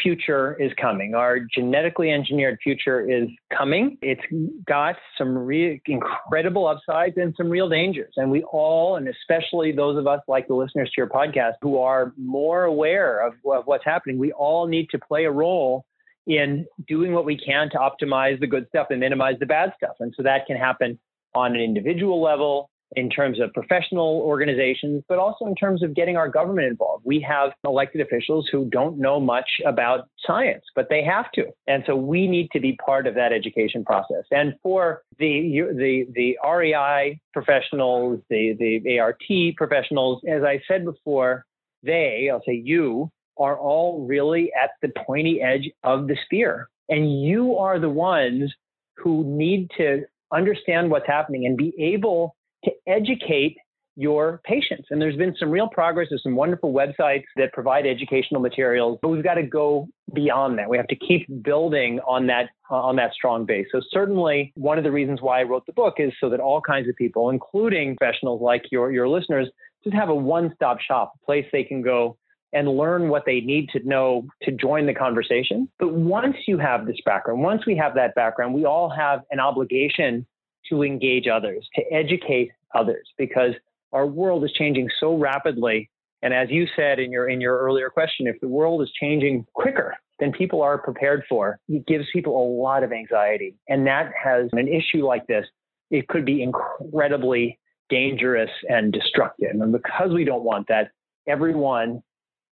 future 0.01 0.55
is 0.59 0.71
coming. 0.79 1.13
Our 1.15 1.39
genetically 1.39 2.11
engineered 2.11 2.59
future 2.63 3.09
is 3.09 3.29
coming. 3.55 3.97
It's 4.01 4.21
got 4.65 4.95
some 5.17 5.37
real 5.37 5.77
incredible 5.85 6.67
upsides 6.67 7.15
and 7.17 7.33
some 7.37 7.49
real 7.49 7.69
dangers. 7.69 8.13
And 8.17 8.31
we 8.31 8.43
all, 8.43 8.95
and 8.95 9.07
especially 9.07 9.71
those 9.71 9.97
of 9.97 10.07
us 10.07 10.21
like 10.27 10.47
the 10.47 10.55
listeners 10.55 10.89
to 10.89 10.93
your 10.97 11.07
podcast 11.07 11.53
who 11.61 11.77
are 11.79 12.13
more 12.17 12.63
aware 12.63 13.25
of, 13.25 13.33
of 13.51 13.65
what's 13.65 13.85
happening, 13.85 14.17
we 14.17 14.31
all 14.31 14.67
need 14.67 14.89
to 14.91 14.99
play 14.99 15.25
a 15.25 15.31
role 15.31 15.85
in 16.25 16.65
doing 16.87 17.13
what 17.13 17.25
we 17.25 17.37
can 17.37 17.69
to 17.69 17.77
optimize 17.77 18.39
the 18.39 18.47
good 18.47 18.65
stuff 18.69 18.87
and 18.89 18.99
minimize 18.99 19.35
the 19.39 19.45
bad 19.45 19.73
stuff. 19.75 19.95
And 19.99 20.13
so 20.15 20.23
that 20.23 20.45
can 20.47 20.57
happen 20.57 20.97
on 21.35 21.55
an 21.55 21.61
individual 21.61 22.21
level, 22.21 22.69
in 22.95 23.09
terms 23.09 23.39
of 23.39 23.53
professional 23.53 24.21
organizations, 24.25 25.03
but 25.07 25.17
also 25.17 25.45
in 25.45 25.55
terms 25.55 25.83
of 25.83 25.95
getting 25.95 26.17
our 26.17 26.29
government 26.29 26.67
involved. 26.67 27.03
We 27.05 27.19
have 27.21 27.51
elected 27.65 28.01
officials 28.01 28.47
who 28.51 28.65
don't 28.69 28.97
know 28.97 29.19
much 29.19 29.49
about 29.65 30.07
science, 30.25 30.63
but 30.75 30.87
they 30.89 31.03
have 31.03 31.31
to. 31.33 31.45
And 31.67 31.83
so 31.85 31.95
we 31.95 32.27
need 32.27 32.49
to 32.51 32.59
be 32.59 32.77
part 32.85 33.07
of 33.07 33.15
that 33.15 33.33
education 33.33 33.83
process. 33.83 34.23
And 34.31 34.55
for 34.61 35.03
the, 35.19 35.61
the, 35.75 36.07
the 36.13 36.37
REI 36.47 37.19
professionals, 37.33 38.21
the, 38.29 38.55
the 38.83 38.99
ART 38.99 39.23
professionals, 39.57 40.21
as 40.27 40.43
I 40.43 40.61
said 40.67 40.85
before, 40.85 41.45
they, 41.83 42.29
I'll 42.31 42.43
say 42.45 42.61
you, 42.63 43.09
are 43.37 43.57
all 43.57 44.05
really 44.05 44.51
at 44.61 44.71
the 44.81 44.91
pointy 45.05 45.41
edge 45.41 45.69
of 45.83 46.07
the 46.07 46.17
spear. 46.25 46.69
And 46.89 47.23
you 47.23 47.57
are 47.57 47.79
the 47.79 47.89
ones 47.89 48.53
who 48.97 49.23
need 49.25 49.69
to 49.77 50.03
understand 50.33 50.89
what's 50.89 51.07
happening 51.07 51.45
and 51.45 51.57
be 51.57 51.73
able 51.79 52.35
to 52.65 52.71
educate 52.87 53.57
your 53.95 54.41
patients. 54.43 54.87
And 54.89 55.01
there's 55.01 55.15
been 55.15 55.35
some 55.39 55.51
real 55.51 55.67
progress. 55.67 56.07
There's 56.09 56.23
some 56.23 56.35
wonderful 56.35 56.73
websites 56.73 57.25
that 57.35 57.53
provide 57.53 57.85
educational 57.85 58.41
materials, 58.41 58.97
but 59.01 59.09
we've 59.09 59.23
got 59.23 59.35
to 59.35 59.43
go 59.43 59.87
beyond 60.13 60.57
that. 60.57 60.69
We 60.69 60.77
have 60.77 60.87
to 60.87 60.95
keep 60.95 61.27
building 61.43 61.99
on 62.07 62.27
that 62.27 62.49
uh, 62.71 62.75
on 62.75 62.95
that 62.95 63.13
strong 63.13 63.45
base. 63.45 63.67
So 63.71 63.81
certainly 63.91 64.51
one 64.55 64.77
of 64.77 64.83
the 64.83 64.91
reasons 64.91 65.21
why 65.21 65.41
I 65.41 65.43
wrote 65.43 65.65
the 65.67 65.73
book 65.73 65.95
is 65.97 66.11
so 66.19 66.29
that 66.29 66.39
all 66.39 66.61
kinds 66.61 66.89
of 66.89 66.95
people, 66.95 67.29
including 67.29 67.95
professionals 67.97 68.41
like 68.41 68.63
your 68.71 68.91
your 68.91 69.07
listeners, 69.07 69.47
just 69.83 69.95
have 69.95 70.09
a 70.09 70.15
one-stop 70.15 70.79
shop, 70.79 71.13
a 71.21 71.25
place 71.25 71.45
they 71.51 71.63
can 71.63 71.81
go 71.81 72.17
and 72.51 72.67
learn 72.67 73.09
what 73.09 73.23
they 73.25 73.41
need 73.41 73.67
to 73.69 73.79
know 73.87 74.25
to 74.43 74.51
join 74.51 74.85
the 74.85 74.93
conversation. 74.93 75.67
But 75.79 75.93
once 75.93 76.35
you 76.47 76.57
have 76.59 76.85
this 76.85 76.97
background, 77.03 77.41
once 77.41 77.65
we 77.65 77.75
have 77.77 77.95
that 77.95 78.13
background, 78.15 78.53
we 78.53 78.65
all 78.65 78.89
have 78.89 79.21
an 79.31 79.39
obligation 79.39 80.25
to 80.69 80.83
engage 80.83 81.27
others, 81.27 81.67
to 81.75 81.83
educate 81.91 82.51
others, 82.73 83.07
because 83.17 83.53
our 83.91 84.07
world 84.07 84.43
is 84.43 84.51
changing 84.53 84.89
so 84.99 85.15
rapidly. 85.15 85.89
And 86.21 86.33
as 86.33 86.49
you 86.49 86.67
said 86.75 86.99
in 86.99 87.11
your 87.11 87.29
in 87.29 87.41
your 87.41 87.59
earlier 87.59 87.89
question, 87.89 88.27
if 88.27 88.39
the 88.41 88.47
world 88.47 88.81
is 88.81 88.91
changing 88.99 89.45
quicker 89.53 89.95
than 90.19 90.31
people 90.31 90.61
are 90.61 90.77
prepared 90.77 91.23
for, 91.27 91.59
it 91.67 91.85
gives 91.85 92.05
people 92.13 92.35
a 92.41 92.47
lot 92.61 92.83
of 92.83 92.91
anxiety. 92.91 93.55
And 93.67 93.85
that 93.87 94.11
has 94.21 94.49
an 94.53 94.67
issue 94.67 95.05
like 95.05 95.27
this, 95.27 95.45
it 95.91 96.07
could 96.07 96.25
be 96.25 96.41
incredibly 96.41 97.59
dangerous 97.89 98.49
and 98.69 98.91
destructive. 98.91 99.51
And 99.51 99.71
because 99.71 100.11
we 100.11 100.23
don't 100.23 100.43
want 100.43 100.67
that, 100.69 100.91
everyone 101.27 102.01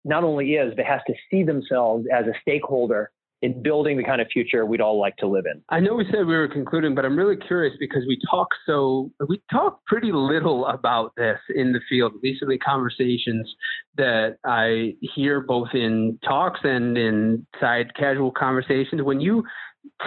not 0.06 0.24
only 0.24 0.54
is, 0.54 0.74
but 0.76 0.86
has 0.86 1.02
to 1.08 1.14
see 1.30 1.44
themselves 1.44 2.06
as 2.12 2.26
a 2.26 2.34
stakeholder 2.42 3.12
in 3.42 3.62
building 3.62 3.98
the 3.98 4.04
kind 4.04 4.20
of 4.20 4.28
future 4.34 4.66
we'd 4.66 4.82
all 4.82 5.00
like 5.00 5.16
to 5.18 5.28
live 5.28 5.46
in. 5.46 5.62
I 5.70 5.80
know 5.80 5.94
we 5.94 6.06
said 6.06 6.26
we 6.26 6.36
were 6.36 6.48
concluding, 6.48 6.96
but 6.96 7.06
I'm 7.06 7.16
really 7.16 7.38
curious 7.38 7.76
because 7.80 8.04
we 8.08 8.20
talk 8.30 8.48
so 8.66 9.12
we 9.28 9.42
talk 9.52 9.86
pretty 9.86 10.12
little 10.12 10.66
about 10.68 11.14
this 11.18 11.40
in 11.54 11.72
the 11.72 11.80
field, 11.88 12.14
at 12.16 12.22
least 12.24 12.42
in 12.42 12.50
the 12.50 12.58
conversations 12.58 13.54
that 13.96 14.38
I 14.46 14.96
hear 15.16 15.42
both 15.42 15.70
in 15.74 16.20
talks 16.24 16.60
and 16.64 16.98
in 16.98 17.46
side 17.60 17.94
casual 17.96 18.32
conversations. 18.32 19.02
When 19.04 19.20
you 19.22 19.44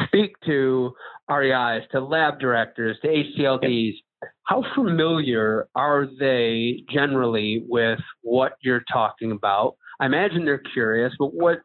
speak 0.06 0.32
to 0.46 0.92
REIs, 1.30 1.82
to 1.92 2.00
lab 2.00 2.40
directors, 2.40 2.98
to 3.02 3.08
HCLDs, 3.08 3.92
yep. 4.22 4.30
how 4.44 4.64
familiar 4.74 5.68
are 5.74 6.06
they 6.18 6.82
generally 6.90 7.64
with 7.68 8.00
what 8.22 8.52
you're 8.62 8.84
talking 8.92 9.32
about? 9.32 9.76
I 10.01 10.07
imagine 10.07 10.46
they're 10.46 10.59
curious, 10.59 11.12
but 11.18 11.34
what 11.34 11.61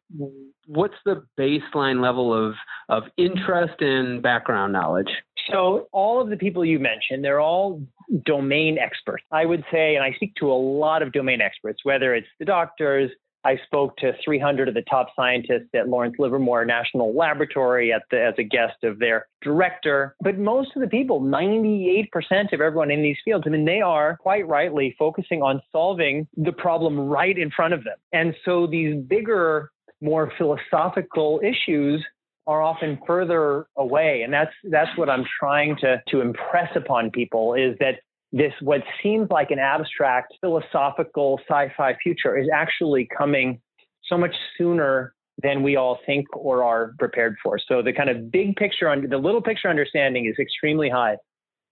what's 0.68 0.96
the 1.06 1.24
baseline 1.40 2.02
level 2.02 2.34
of 2.34 2.54
of 2.90 3.04
interest 3.18 3.82
and 3.82 4.22
background 4.22 4.74
knowledge? 4.74 5.10
So 5.52 5.88
all 5.94 6.22
of 6.22 6.30
the 6.30 6.38
people 6.38 6.66
you 6.66 6.78
mentioned, 6.78 7.24
they're 7.24 7.40
all 7.40 7.82
domain 8.26 8.78
experts. 8.78 9.24
I 9.32 9.46
would 9.46 9.64
say, 9.72 9.96
and 9.96 10.04
I 10.04 10.12
speak 10.14 10.36
to 10.36 10.52
a 10.52 10.54
lot 10.54 11.02
of 11.02 11.14
domain 11.14 11.40
experts, 11.40 11.80
whether 11.84 12.14
it's 12.14 12.28
the 12.40 12.46
doctors, 12.46 13.10
I 13.46 13.60
spoke 13.66 13.96
to 13.98 14.14
300 14.24 14.68
of 14.68 14.74
the 14.74 14.82
top 14.82 15.10
scientists 15.16 15.70
at 15.76 15.88
Lawrence 15.88 16.16
Livermore 16.18 16.66
National 16.66 17.16
Laboratory 17.16 17.94
the, 18.10 18.22
as 18.22 18.34
a 18.40 18.44
guest 18.44 18.84
of 18.84 18.98
their 18.98 19.28
director. 19.44 20.16
But 20.20 20.40
most 20.40 20.72
of 20.76 20.82
the 20.82 20.88
people, 20.88 21.22
98% 21.22 22.10
of 22.52 22.60
everyone 22.60 22.90
in 22.90 23.04
these 23.04 23.18
fields, 23.24 23.44
I 23.46 23.52
mean, 23.52 23.66
they 23.66 23.82
are 23.82 24.18
quite 24.18 24.48
rightly 24.48 24.96
focusing 24.98 25.44
on 25.44 25.62
solving 25.72 26.28
the 26.36 26.52
problem 26.52 27.00
right 27.00 27.38
in 27.38 27.52
front 27.52 27.76
of 27.76 27.84
them. 27.84 27.98
And 28.12 28.34
so 28.44 28.66
these 28.66 28.96
bigger, 28.96 29.72
more 30.02 30.32
philosophical 30.38 31.40
issues 31.44 32.04
are 32.48 32.62
often 32.62 33.00
further 33.06 33.68
away. 33.78 34.22
And 34.24 34.34
that's 34.34 34.54
that's 34.66 34.96
what 34.98 35.10
I'm 35.10 35.26
trying 35.40 35.78
to 35.78 36.02
to 36.10 36.22
impress 36.22 36.76
upon 36.76 37.12
people 37.12 37.54
is 37.54 37.76
that 37.80 38.00
this 38.36 38.52
what 38.60 38.82
seems 39.02 39.30
like 39.32 39.50
an 39.50 39.60
abstract 39.60 40.34
philosophical 40.42 41.40
sci-fi 41.50 41.96
future 42.04 42.38
is 42.38 42.48
actually 42.54 43.08
coming 43.18 43.62
so 44.04 44.18
much 44.18 44.36
sooner 44.58 45.16
than 45.42 45.64
we 45.64 45.78
all 45.78 46.00
think 46.06 46.28
or 46.36 46.62
are 46.62 46.94
prepared 47.00 47.38
for. 47.42 47.58
So 47.58 47.82
the 47.82 47.94
kind 47.94 48.10
of 48.10 48.30
big 48.30 48.58
picture 48.58 48.90
under 48.90 49.08
the 49.08 49.18
little 49.18 49.42
picture 49.42 49.70
understanding 49.70 50.26
is 50.26 50.36
extremely 50.38 50.90
high. 50.90 51.16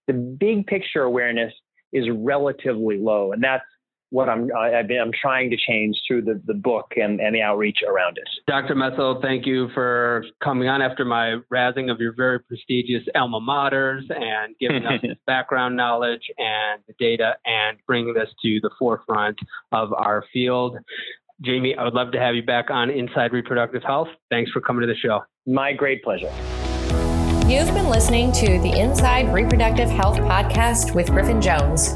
The 0.08 0.14
big 0.14 0.66
picture 0.66 1.04
awareness 1.04 1.54
is 1.92 2.06
relatively 2.10 2.98
low, 2.98 3.34
and 3.34 3.44
that's 3.44 3.66
what 4.14 4.30
I'm 4.30 4.48
I've 4.56 4.88
been, 4.88 5.02
I'm 5.02 5.12
trying 5.12 5.50
to 5.50 5.58
change 5.58 6.00
through 6.08 6.22
the, 6.22 6.40
the 6.46 6.54
book 6.54 6.94
and, 6.96 7.20
and 7.20 7.34
the 7.34 7.42
outreach 7.42 7.80
around 7.88 8.20
it. 8.20 8.30
Dr. 8.46 8.76
Metzl, 8.76 9.20
thank 9.24 9.48
you 9.48 9.70
for 9.74 10.24
coming 10.42 10.70
on 10.70 10.84
after 10.84 11.04
my 11.04 11.38
razzing 11.52 11.92
of 11.92 12.00
your 12.00 12.14
very 12.16 12.40
prestigious 12.40 13.02
alma 13.16 13.40
maters 13.42 14.04
and 14.10 14.56
giving 14.60 14.86
us 14.86 15.00
this 15.02 15.18
background 15.26 15.76
knowledge 15.76 16.22
and 16.38 16.84
the 16.88 16.94
data 17.00 17.34
and 17.46 17.80
bringing 17.88 18.14
this 18.14 18.30
to 18.44 18.60
the 18.62 18.70
forefront 18.78 19.40
of 19.72 19.92
our 19.94 20.24
field. 20.32 20.78
Jamie, 21.42 21.76
I 21.76 21.84
would 21.84 21.96
love 21.96 22.12
to 22.12 22.20
have 22.20 22.36
you 22.36 22.44
back 22.44 22.70
on 22.70 22.92
Inside 22.92 23.34
Reproductive 23.34 23.82
Health. 23.82 24.10
Thanks 24.30 24.52
for 24.52 24.62
coming 24.62 24.82
to 24.82 24.88
the 24.88 24.96
show. 24.96 25.22
My 25.48 25.74
great 25.74 26.04
pleasure. 26.04 26.32
You've 27.48 27.74
been 27.74 27.90
listening 27.90 28.32
to 28.34 28.60
the 28.60 28.80
Inside 28.80 29.34
Reproductive 29.34 29.90
Health 29.90 30.18
podcast 30.20 30.94
with 30.94 31.10
Griffin 31.10 31.42
Jones. 31.42 31.96